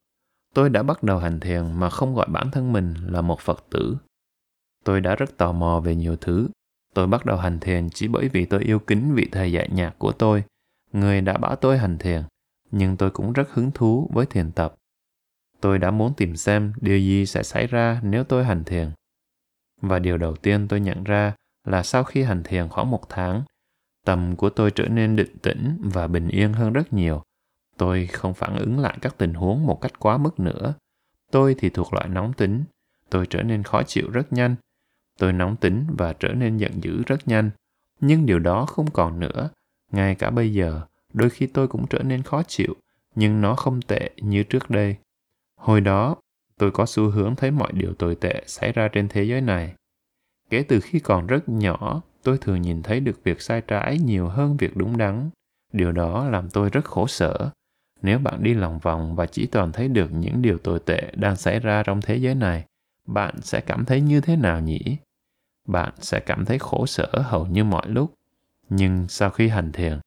[0.55, 3.65] Tôi đã bắt đầu hành thiền mà không gọi bản thân mình là một Phật
[3.71, 3.97] tử
[4.85, 6.49] Tôi đã rất tò mò về nhiều thứ.
[6.95, 9.99] Tôi bắt đầu hành thiền chỉ bởi vì tôi yêu kính vị thầy dạy nhạc
[9.99, 10.45] của tôi,
[10.93, 12.23] người đã bảo tôi hành thiền,
[12.71, 14.75] nhưng tôi cũng rất hứng thú với thiền tập.
[15.61, 18.91] Tôi đã muốn tìm xem điều gì sẽ xảy ra nếu tôi hành thiền.
[19.81, 21.35] Và điều đầu tiên tôi nhận ra
[21.65, 23.43] là sau khi hành thiền khoảng một tháng,
[24.05, 27.23] tâm của tôi trở nên định tĩnh và bình yên hơn rất nhiều.
[27.77, 30.75] Tôi không phản ứng lại các tình huống một cách quá mức nữa.
[31.33, 32.65] Tôi thì thuộc loại nóng tính.
[33.11, 34.55] Tôi trở nên khó chịu rất nhanh.
[35.19, 37.51] Tôi nóng tính và trở nên giận dữ rất nhanh.
[38.01, 39.51] Nhưng điều đó không còn nữa.
[39.93, 40.81] Ngay cả bây giờ,
[41.13, 42.75] đôi khi tôi cũng trở nên khó chịu,
[43.15, 44.97] nhưng nó không tệ như trước đây.
[45.57, 46.17] Hồi đó,
[46.59, 49.75] tôi có xu hướng thấy mọi điều tồi tệ xảy ra trên thế giới này.
[50.51, 54.29] Kể từ khi còn rất nhỏ, tôi thường nhìn thấy được việc sai trái nhiều
[54.29, 55.31] hơn việc đúng đắn.
[55.73, 57.51] Điều đó làm tôi rất khổ sở.
[58.03, 61.37] Nếu bạn đi lòng vòng và chỉ toàn thấy được những điều tồi tệ đang
[61.37, 62.65] xảy ra trong thế giới này,
[63.07, 64.97] bạn sẽ cảm thấy như thế nào nhỉ?
[65.69, 68.15] Bạn sẽ cảm thấy khổ sở hầu như mọi lúc.
[68.69, 69.99] Nhưng sau khi hành thiền,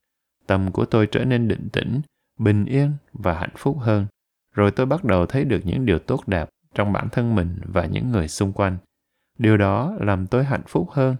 [0.47, 2.01] tâm của tôi trở nên định tĩnh,
[2.39, 4.07] bình yên và hạnh phúc hơn.
[4.55, 7.85] Rồi tôi bắt đầu thấy được những điều tốt đẹp trong bản thân mình và
[7.85, 8.77] những người xung quanh.
[9.37, 11.15] Điều đó làm tôi hạnh phúc hơn.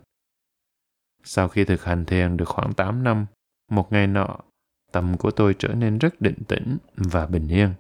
[1.24, 3.26] Sau khi thực hành thiền được khoảng 8 năm,
[3.70, 4.38] một ngày nọ,
[4.92, 7.74] tâm của tôi trở nên rất định tĩnh và bình yên.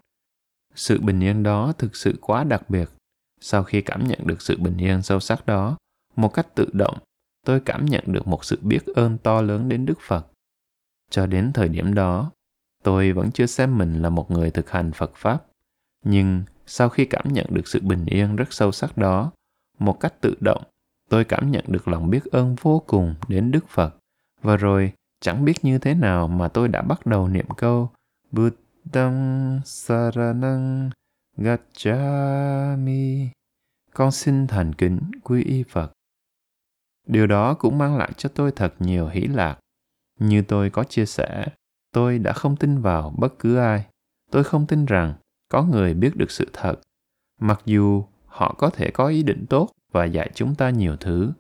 [0.76, 2.90] Sự bình yên đó thực sự quá đặc biệt.
[3.40, 5.78] Sau khi cảm nhận được sự bình yên sâu sắc đó,
[6.16, 6.98] một cách tự động,
[7.46, 10.28] tôi cảm nhận được một sự biết ơn to lớn đến Đức Phật.
[11.10, 12.32] Cho đến thời điểm đó,
[12.84, 15.46] tôi vẫn chưa xem mình là một người thực hành Phật Pháp.
[16.06, 19.32] Nhưng sau khi cảm nhận được sự bình yên rất sâu sắc đó,
[19.80, 20.64] một cách tự động,
[21.10, 23.96] tôi cảm nhận được lòng biết ơn vô cùng đến Đức Phật.
[24.42, 27.90] Và rồi, chẳng biết như thế nào mà tôi đã bắt đầu niệm câu
[28.32, 30.90] Buddham Saranang
[31.38, 33.30] Gacchami.
[33.94, 35.92] Con xin thành kính quy y Phật.
[37.08, 39.60] Điều đó cũng mang lại cho tôi thật nhiều hỷ lạc.
[40.20, 41.46] Như tôi có chia sẻ,
[41.92, 43.86] tôi đã không tin vào bất cứ ai.
[44.32, 45.14] Tôi không tin rằng
[45.50, 46.76] có người biết được sự thật.
[47.40, 51.32] Mặc dù họ có thể có ý định tốt và dạy chúng ta nhiều thứ.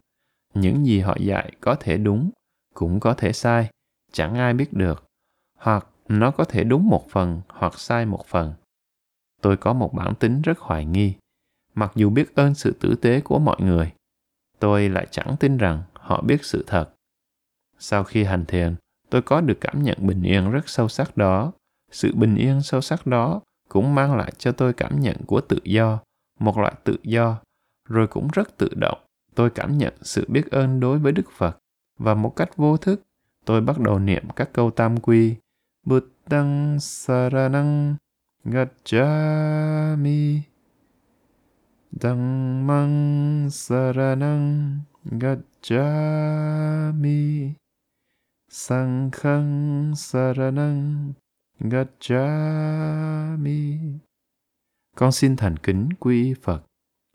[0.53, 2.31] Những gì họ dạy có thể đúng,
[2.73, 3.69] cũng có thể sai,
[4.11, 5.03] chẳng ai biết được.
[5.57, 8.53] Hoặc nó có thể đúng một phần hoặc sai một phần.
[9.41, 11.13] Tôi có một bản tính rất hoài nghi.
[11.75, 13.91] Mặc dù biết ơn sự tử tế của mọi người,
[14.61, 16.89] tôi lại chẳng tin rằng họ biết sự thật.
[17.79, 18.75] Sau khi hành thiền,
[19.09, 21.51] tôi có được cảm nhận bình yên rất sâu sắc đó.
[21.91, 25.57] Sự bình yên sâu sắc đó cũng mang lại cho tôi cảm nhận của tự
[25.63, 25.99] do,
[26.39, 27.37] một loại tự do
[27.89, 28.97] rồi cũng rất tự động
[29.35, 31.57] tôi cảm nhận sự biết ơn đối với đức phật
[31.97, 33.01] và một cách vô thức
[33.45, 35.35] tôi bắt đầu niệm các câu tam quy
[35.85, 37.95] Buddhang Saranang
[38.43, 40.41] Gacchami
[41.91, 46.41] Dhammang Saranang Gacchami
[48.49, 51.13] sangkhang Saranang
[51.59, 52.79] Gacchami
[54.95, 56.63] Con xin thành kính quy Phật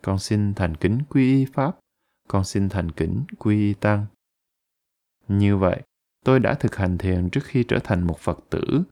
[0.07, 1.78] con xin thành kính quy Pháp,
[2.28, 4.07] con xin thành kính quy Tăng.
[5.28, 5.82] Như vậy,
[6.24, 8.82] tôi đã thực hành thiền trước khi trở thành một Phật tử.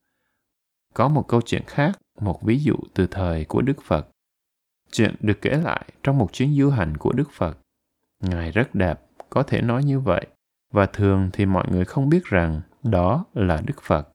[0.95, 4.09] Có một câu chuyện khác, một ví dụ từ thời của Đức Phật.
[4.95, 7.59] Chuyện được kể lại trong một chuyến du hành của Đức Phật.
[8.21, 9.01] Ngài rất đẹp,
[9.31, 10.27] có thể nói như vậy,
[10.73, 14.09] và thường thì mọi người không biết rằng đó là Đức Phật.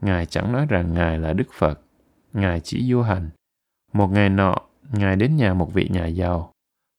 [0.00, 1.80] Ngài chẳng nói rằng Ngài là Đức Phật.
[2.32, 3.30] Ngài chỉ du hành.
[3.92, 4.56] Một ngày nọ,
[4.92, 6.52] Ngài đến nhà một vị nhà giàu.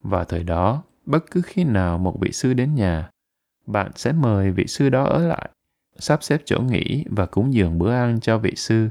[0.04, 3.10] Và thời đó, bất cứ khi nào một vị sư đến nhà,
[3.66, 5.50] bạn sẽ mời vị sư đó ở lại,
[5.98, 8.90] sắp xếp chỗ nghỉ và cúng dường bữa ăn cho vị sư.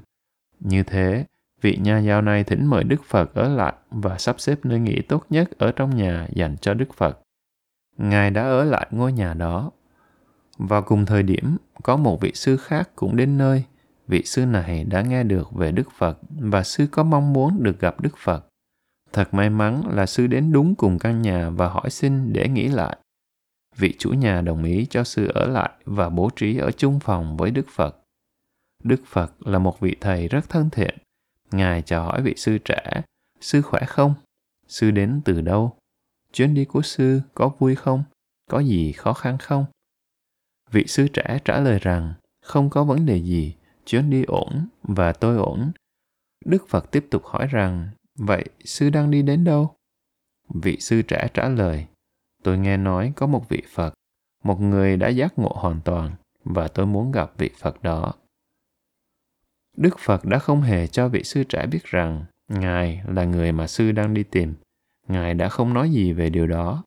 [0.60, 1.24] Như thế,
[1.64, 5.02] vị nha giao này thỉnh mời Đức Phật ở lại và sắp xếp nơi nghỉ
[5.08, 7.18] tốt nhất ở trong nhà dành cho Đức Phật.
[7.96, 9.70] Ngài đã ở lại ngôi nhà đó.
[10.58, 13.64] Vào cùng thời điểm, có một vị sư khác cũng đến nơi.
[14.08, 17.80] Vị sư này đã nghe được về Đức Phật và sư có mong muốn được
[17.80, 18.46] gặp Đức Phật.
[19.12, 22.68] Thật may mắn là sư đến đúng cùng căn nhà và hỏi xin để nghỉ
[22.68, 22.96] lại.
[23.76, 27.36] Vị chủ nhà đồng ý cho sư ở lại và bố trí ở chung phòng
[27.36, 27.96] với Đức Phật.
[28.82, 30.98] Đức Phật là một vị thầy rất thân thiện.
[31.50, 33.02] Ngài chào hỏi vị sư trẻ,
[33.40, 34.14] sư khỏe không?
[34.68, 35.76] Sư đến từ đâu?
[36.32, 38.04] Chuyến đi của sư có vui không?
[38.50, 39.66] Có gì khó khăn không?
[40.70, 43.54] Vị sư trẻ trả lời rằng không có vấn đề gì,
[43.86, 45.72] chuyến đi ổn và tôi ổn.
[46.44, 47.88] Đức Phật tiếp tục hỏi rằng
[48.18, 49.74] Vậy sư đang đi đến đâu?
[50.48, 51.86] Vị sư trẻ trả lời,
[52.42, 53.94] tôi nghe nói có một vị Phật,
[54.44, 56.14] một người đã giác ngộ hoàn toàn
[56.44, 58.12] và tôi muốn gặp vị Phật đó.
[59.76, 63.66] Đức Phật đã không hề cho vị sư trẻ biết rằng Ngài là người mà
[63.66, 64.54] sư đang đi tìm.
[65.08, 66.84] Ngài đã không nói gì về điều đó.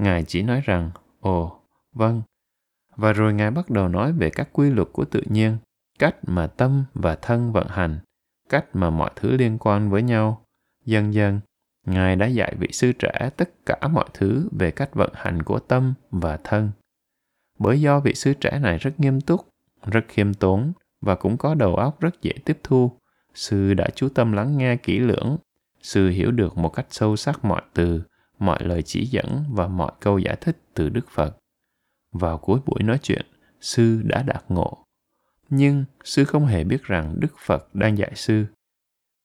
[0.00, 0.90] Ngài chỉ nói rằng,
[1.20, 1.60] ồ,
[1.92, 2.22] vâng.
[2.96, 5.56] Và rồi Ngài bắt đầu nói về các quy luật của tự nhiên,
[5.98, 7.98] cách mà tâm và thân vận hành,
[8.48, 10.44] cách mà mọi thứ liên quan với nhau.
[10.84, 11.40] Dần dần,
[11.86, 15.58] Ngài đã dạy vị sư trẻ tất cả mọi thứ về cách vận hành của
[15.58, 16.70] tâm và thân.
[17.58, 19.48] Bởi do vị sư trẻ này rất nghiêm túc,
[19.86, 20.72] rất khiêm tốn
[21.02, 22.98] và cũng có đầu óc rất dễ tiếp thu,
[23.34, 25.36] sư đã chú tâm lắng nghe kỹ lưỡng.
[25.82, 28.02] Sư hiểu được một cách sâu sắc mọi từ,
[28.38, 31.36] mọi lời chỉ dẫn và mọi câu giải thích từ Đức Phật.
[32.12, 33.26] Vào cuối buổi nói chuyện,
[33.60, 34.84] sư đã đạt ngộ.
[35.48, 38.46] Nhưng sư không hề biết rằng Đức Phật đang dạy sư.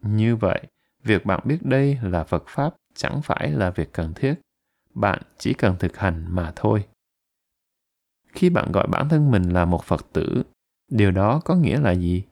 [0.01, 0.61] Như vậy,
[1.03, 4.33] việc bạn biết đây là phật pháp chẳng phải là việc cần thiết
[4.93, 6.85] bạn chỉ cần thực hành mà thôi
[8.33, 10.43] khi bạn gọi bản thân mình là một phật tử
[10.89, 12.23] điều đó có nghĩa là gì?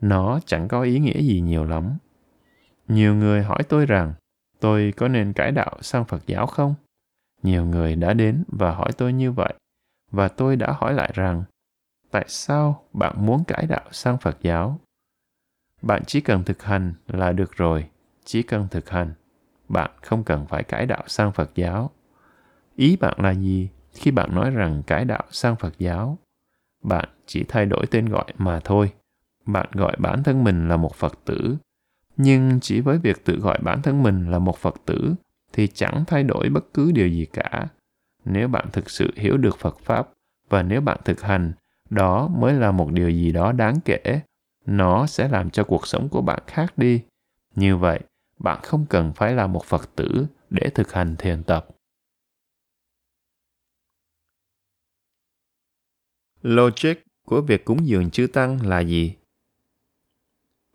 [0.00, 1.96] Nó chẳng có ý nghĩa gì nhiều lắm.
[2.88, 4.14] Nhiều người hỏi tôi rằng,
[4.60, 6.74] tôi có nên cải đạo sang phật giáo không?
[7.42, 9.54] Nhiều người đã đến và hỏi tôi như vậy,
[10.10, 11.44] và tôi đã hỏi lại rằng,
[12.10, 14.78] tại sao bạn muốn cải đạo sang phật giáo?
[15.82, 17.88] Bạn chỉ cần thực hành là được rồi,
[18.24, 19.12] chỉ cần thực hành,
[19.68, 21.90] bạn không cần phải cải đạo sang phật giáo.
[22.76, 26.18] Ý bạn là gì khi bạn nói rằng cải đạo sang phật giáo?
[26.82, 28.92] Bạn chỉ thay đổi tên gọi mà thôi.
[29.46, 31.56] Bạn gọi bản thân mình là một phật tử.
[32.16, 35.14] Nhưng chỉ với việc tự gọi bản thân mình là một phật tử
[35.52, 37.68] thì chẳng thay đổi bất cứ điều gì cả.
[38.24, 40.08] Nếu bạn thực sự hiểu được phật pháp
[40.48, 41.52] và nếu bạn thực hành,
[41.90, 44.20] đó mới là một điều gì đó đáng kể.
[44.66, 47.02] Nó sẽ làm cho cuộc sống của bạn khác đi.
[47.54, 48.00] Như vậy,
[48.38, 51.68] bạn không cần phải là một phật tử để thực hành thiền tập.
[56.42, 59.14] Logic của việc cúng dường chư tăng là gì?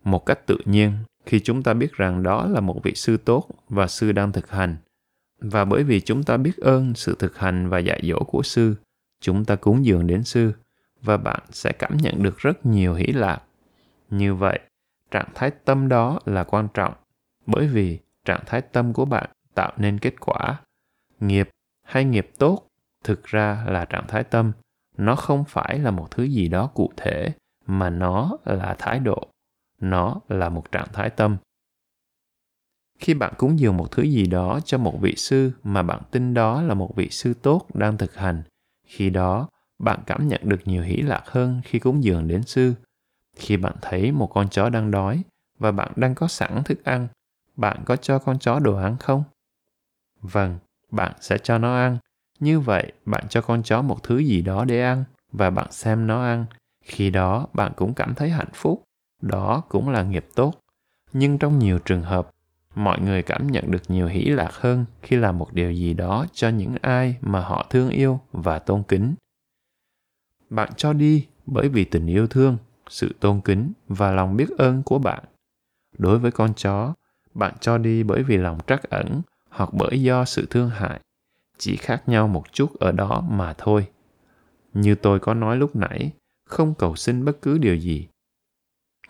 [0.04, 0.94] Một cách tự nhiên,
[1.26, 4.50] khi chúng ta biết rằng đó là một vị sư tốt và sư đang thực
[4.52, 4.76] hành,
[5.40, 8.76] và bởi vì chúng ta biết ơn sự thực hành và dạy dỗ của sư,
[9.22, 10.52] chúng ta cúng dường đến sư,
[11.02, 13.42] và bạn sẽ cảm nhận được rất nhiều hỷ lạc.
[14.10, 14.60] Như vậy,
[15.12, 16.94] trạng thái tâm đó là quan trọng,
[17.46, 20.60] bởi vì trạng thái tâm của bạn tạo nên kết quả,
[21.20, 21.50] nghiệp
[21.84, 22.68] hay nghiệp tốt
[23.04, 24.52] thực ra là trạng thái tâm
[24.98, 27.34] nó không phải là một thứ gì đó cụ thể,
[27.66, 29.28] mà nó là thái độ.
[29.82, 31.38] Nó là một trạng thái tâm.
[33.00, 36.34] Khi bạn cúng dường một thứ gì đó cho một vị sư mà bạn tin
[36.34, 38.44] đó là một vị sư tốt đang thực hành,
[38.84, 39.50] khi đó
[39.80, 42.74] bạn cảm nhận được nhiều hỷ lạc hơn khi cúng dường đến sư.
[43.36, 45.24] Khi bạn thấy một con chó đang đói
[45.60, 47.08] và bạn đang có sẵn thức ăn,
[47.56, 49.24] bạn có cho con chó đồ ăn không?
[50.22, 50.60] Vâng
[50.92, 51.98] bạn sẽ cho nó ăn
[52.40, 56.08] như vậy, bạn cho con chó một thứ gì đó để ăn và bạn xem
[56.08, 56.46] nó ăn.
[56.86, 58.84] Khi đó, bạn cũng cảm thấy hạnh phúc.
[59.22, 60.54] Đó cũng là nghiệp tốt.
[61.14, 62.30] Nhưng trong nhiều trường hợp,
[62.76, 66.26] mọi người cảm nhận được nhiều hỷ lạc hơn khi làm một điều gì đó
[66.34, 69.16] cho những ai mà họ thương yêu và tôn kính.
[70.50, 72.58] Bạn cho đi bởi vì tình yêu thương,
[72.90, 75.24] sự tôn kính và lòng biết ơn của bạn.
[75.98, 76.94] Đối với con chó,
[77.34, 81.00] bạn cho đi bởi vì lòng trắc ẩn hoặc bởi do sự thương hại
[81.58, 83.88] chỉ khác nhau một chút ở đó mà thôi.
[84.74, 86.12] Như tôi có nói lúc nãy,
[86.50, 88.08] không cầu xin bất cứ điều gì.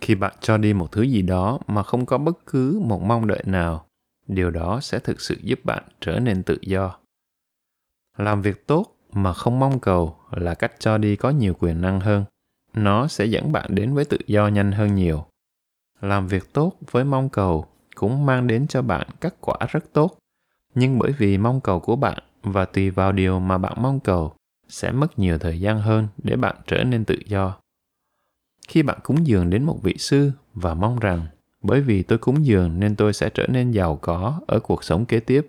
[0.02, 3.28] Khi bạn cho đi một thứ gì đó mà không có bất cứ một mong
[3.28, 3.86] đợi nào,
[4.28, 6.98] điều đó sẽ thực sự giúp bạn trở nên tự do.
[8.18, 12.00] Làm việc tốt mà không mong cầu là cách cho đi có nhiều quyền năng
[12.00, 12.26] hơn.
[12.74, 15.26] Nó sẽ dẫn bạn đến với tự do nhanh hơn nhiều.
[16.02, 20.18] Làm việc tốt với mong cầu cũng mang đến cho bạn kết quả rất tốt.
[20.76, 24.34] Nhưng bởi vì mong cầu của bạn và tùy vào điều mà bạn mong cầu,
[24.68, 27.58] sẽ mất nhiều thời gian hơn để bạn trở nên tự do.
[28.68, 31.26] Khi bạn cúng dường đến một vị sư và mong rằng,
[31.62, 35.06] bởi vì tôi cúng dường nên tôi sẽ trở nên giàu có ở cuộc sống
[35.06, 35.48] kế tiếp,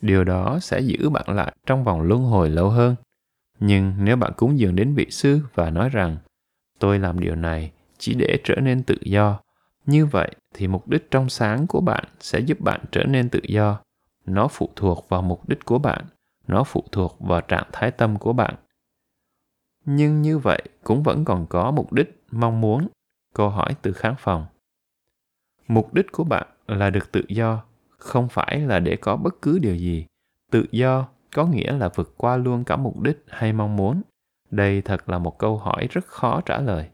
[0.00, 2.96] điều đó sẽ giữ bạn lại trong vòng luân hồi lâu hơn.
[3.60, 6.16] Nhưng nếu bạn cúng dường đến vị sư và nói rằng,
[6.78, 9.40] tôi làm điều này chỉ để trở nên tự do,
[9.86, 13.40] như vậy thì mục đích trong sáng của bạn sẽ giúp bạn trở nên tự
[13.42, 13.80] do.
[14.26, 16.04] Nó phụ thuộc vào mục đích của bạn
[16.52, 18.54] nó phụ thuộc vào trạng thái tâm của bạn.
[19.84, 22.88] Nhưng như vậy cũng vẫn còn có mục đích, mong muốn,
[23.34, 24.46] câu hỏi từ khán phòng.
[25.68, 27.64] Mục đích của bạn là được tự do,
[27.98, 30.06] không phải là để có bất cứ điều gì.
[30.50, 34.02] Tự do có nghĩa là vượt qua luôn cả mục đích hay mong muốn.
[34.50, 36.90] Đây thật là một câu hỏi rất khó trả lời.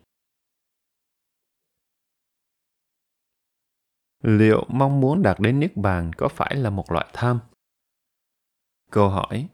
[4.22, 7.40] Liệu mong muốn đạt đến niết bàn có phải là một loại tham?
[8.90, 9.48] Câu hỏi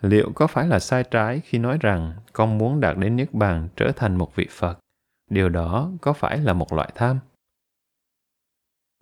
[0.00, 3.68] liệu có phải là sai trái khi nói rằng con muốn đạt đến niết bàn
[3.76, 4.78] trở thành một vị phật
[5.30, 7.18] điều đó có phải là một loại tham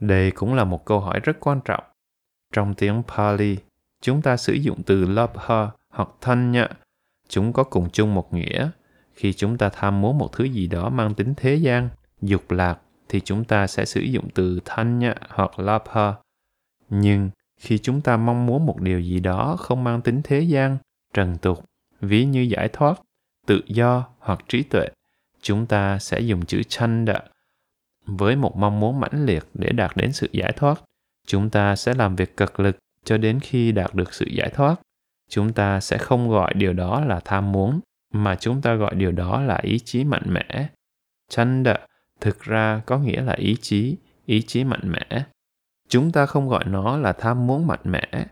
[0.01, 1.85] đây cũng là một câu hỏi rất quan trọng
[2.53, 3.57] trong tiếng pali
[4.03, 6.67] chúng ta sử dụng từ labha hoặc thanh.
[7.29, 8.71] Chúng có cùng chung một nghĩa.
[9.15, 11.89] Khi chúng ta tham muốn một thứ gì đó mang tính thế gian,
[12.23, 12.79] dục lạc,
[13.09, 16.15] thì chúng ta sẽ sử dụng từ thanh hoặc labha.
[16.89, 17.31] Nhưng
[17.63, 20.79] khi chúng ta mong muốn một điều gì đó không mang tính thế gian,
[21.15, 21.65] trần tục,
[22.01, 23.01] ví như giải thoát,
[23.47, 24.89] tự do hoặc trí tuệ,
[25.43, 27.21] chúng ta sẽ dùng chữ chanda
[28.07, 30.83] với một mong muốn mãnh liệt để đạt đến sự giải thoát
[31.27, 34.77] chúng ta sẽ làm việc cực lực cho đến khi đạt được sự giải thoát.
[35.31, 37.81] Chúng ta sẽ không gọi điều đó là tham muốn
[38.13, 40.69] mà chúng ta gọi điều đó là ý chí mạnh mẽ.
[41.31, 41.79] Chanda
[42.21, 45.25] thực ra có nghĩa là ý chí ý chí mạnh mẽ
[45.93, 48.27] chúng ta không gọi nó là tham muốn mạnh mẽ.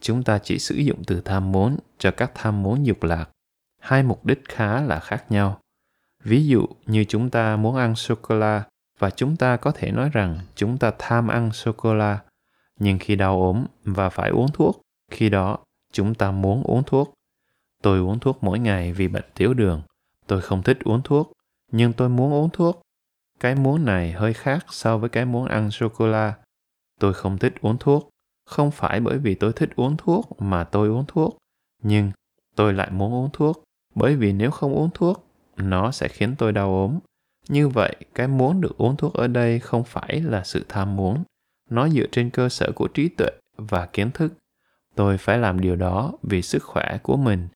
[0.00, 3.30] Chúng ta chỉ sử dụng từ tham muốn cho các tham muốn dục lạc.
[3.80, 5.60] Hai mục đích khá là khác nhau.
[6.24, 8.62] Ví dụ như chúng ta muốn ăn sô cô la
[8.98, 12.18] và chúng ta có thể nói rằng chúng ta tham ăn sô cô la
[12.78, 14.80] nhưng khi đau ốm và phải uống thuốc,
[15.10, 15.58] khi đó
[15.92, 17.14] chúng ta muốn uống thuốc.
[17.82, 19.82] Tôi uống thuốc mỗi ngày vì bệnh tiểu đường.
[20.26, 21.32] Tôi không thích uống thuốc,
[21.72, 22.82] nhưng tôi muốn uống thuốc.
[23.40, 26.34] Cái muốn này hơi khác so với cái muốn ăn sô cô la
[26.98, 28.08] tôi không thích uống thuốc.
[28.46, 31.38] Không phải bởi vì tôi thích uống thuốc mà tôi uống thuốc.
[31.82, 32.12] Nhưng
[32.56, 33.64] tôi lại muốn uống thuốc,
[33.94, 35.26] bởi vì nếu không uống thuốc,
[35.56, 36.98] nó sẽ khiến tôi đau ốm.
[37.48, 41.24] Như vậy, cái muốn được uống thuốc ở đây không phải là sự tham muốn.
[41.70, 44.32] Nó dựa trên cơ sở của trí tuệ và kiến thức.
[44.94, 47.48] Tôi phải làm điều đó vì sức khỏe của mình.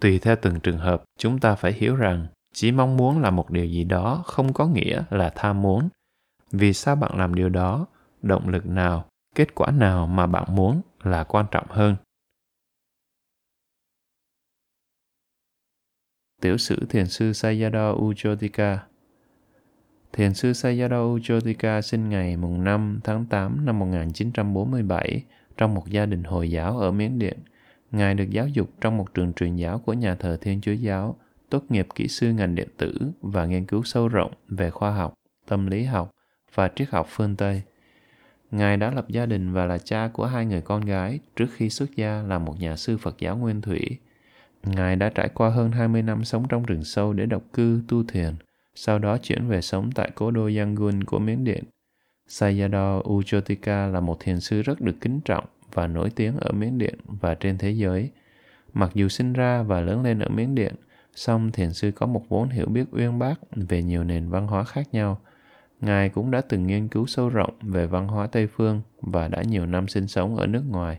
[0.00, 3.50] Tùy theo từng trường hợp, chúng ta phải hiểu rằng chỉ mong muốn là một
[3.50, 5.88] điều gì đó không có nghĩa là tham muốn.
[6.52, 7.86] Vì sao bạn làm điều đó?
[8.22, 11.96] Động lực nào kết quả nào mà bạn muốn là quan trọng hơn
[16.40, 18.78] tiểu sử thiền sư sayadaw Ujotika.
[20.12, 25.24] Thiền sư Sayadaw Ujotika sinh ngày mùng 5 tháng 8 năm 1947
[25.56, 27.38] trong một gia đình Hồi giáo ở Miến Điện.
[27.90, 31.16] Ngài được giáo dục trong một trường truyền giáo của nhà thờ Thiên Chúa Giáo,
[31.50, 35.14] tốt nghiệp kỹ sư ngành điện tử và nghiên cứu sâu rộng về khoa học,
[35.48, 36.10] tâm lý học
[36.54, 37.62] và triết học phương Tây.
[38.50, 41.70] Ngài đã lập gia đình và là cha của hai người con gái trước khi
[41.70, 43.98] xuất gia là một nhà sư Phật giáo Nguyên Thủy.
[44.62, 48.04] Ngài đã trải qua hơn 20 năm sống trong rừng sâu để độc cư, tu
[48.04, 48.34] thiền–
[48.74, 51.64] sau đó chuyển về sống tại cố đô Yangon của Miến Điện.
[52.28, 56.78] Sayadaw Ujotika là một thiền sư rất được kính trọng và nổi tiếng ở Miến
[56.78, 58.10] Điện và trên thế giới.
[58.72, 60.74] Mặc dù sinh ra và lớn lên ở Miến Điện,
[61.14, 64.64] song thiền sư có một vốn hiểu biết uyên bác về nhiều nền văn hóa
[64.64, 65.20] khác nhau.
[65.80, 69.42] Ngài cũng đã từng nghiên cứu sâu rộng về văn hóa Tây Phương và đã
[69.42, 70.96] nhiều năm sinh sống ở nước ngoài.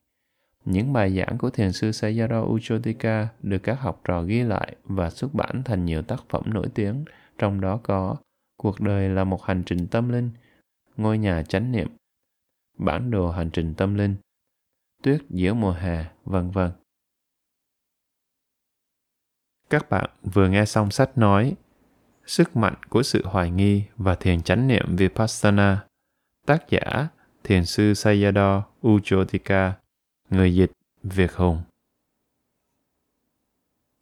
[0.65, 5.09] Những bài giảng của thiền sư Sayadaw Uchotika được các học trò ghi lại và
[5.09, 7.05] xuất bản thành nhiều tác phẩm nổi tiếng–
[7.41, 8.15] trong đó có
[8.57, 10.29] cuộc đời là một hành trình tâm linh,
[10.97, 11.87] ngôi nhà chánh niệm,
[12.77, 14.15] bản đồ hành trình tâm linh,
[15.03, 16.71] tuyết giữa mùa hè, vân vân
[19.69, 21.55] các bạn vừa nghe xong sách nói
[22.25, 25.83] sức mạnh của sự hoài nghi và thiền chánh niệm vipassana.
[26.45, 27.07] Tác giả,
[27.43, 29.71] thiền sư sayadaw ujotika
[30.29, 30.71] người dịch,
[31.03, 31.61] việt hùng.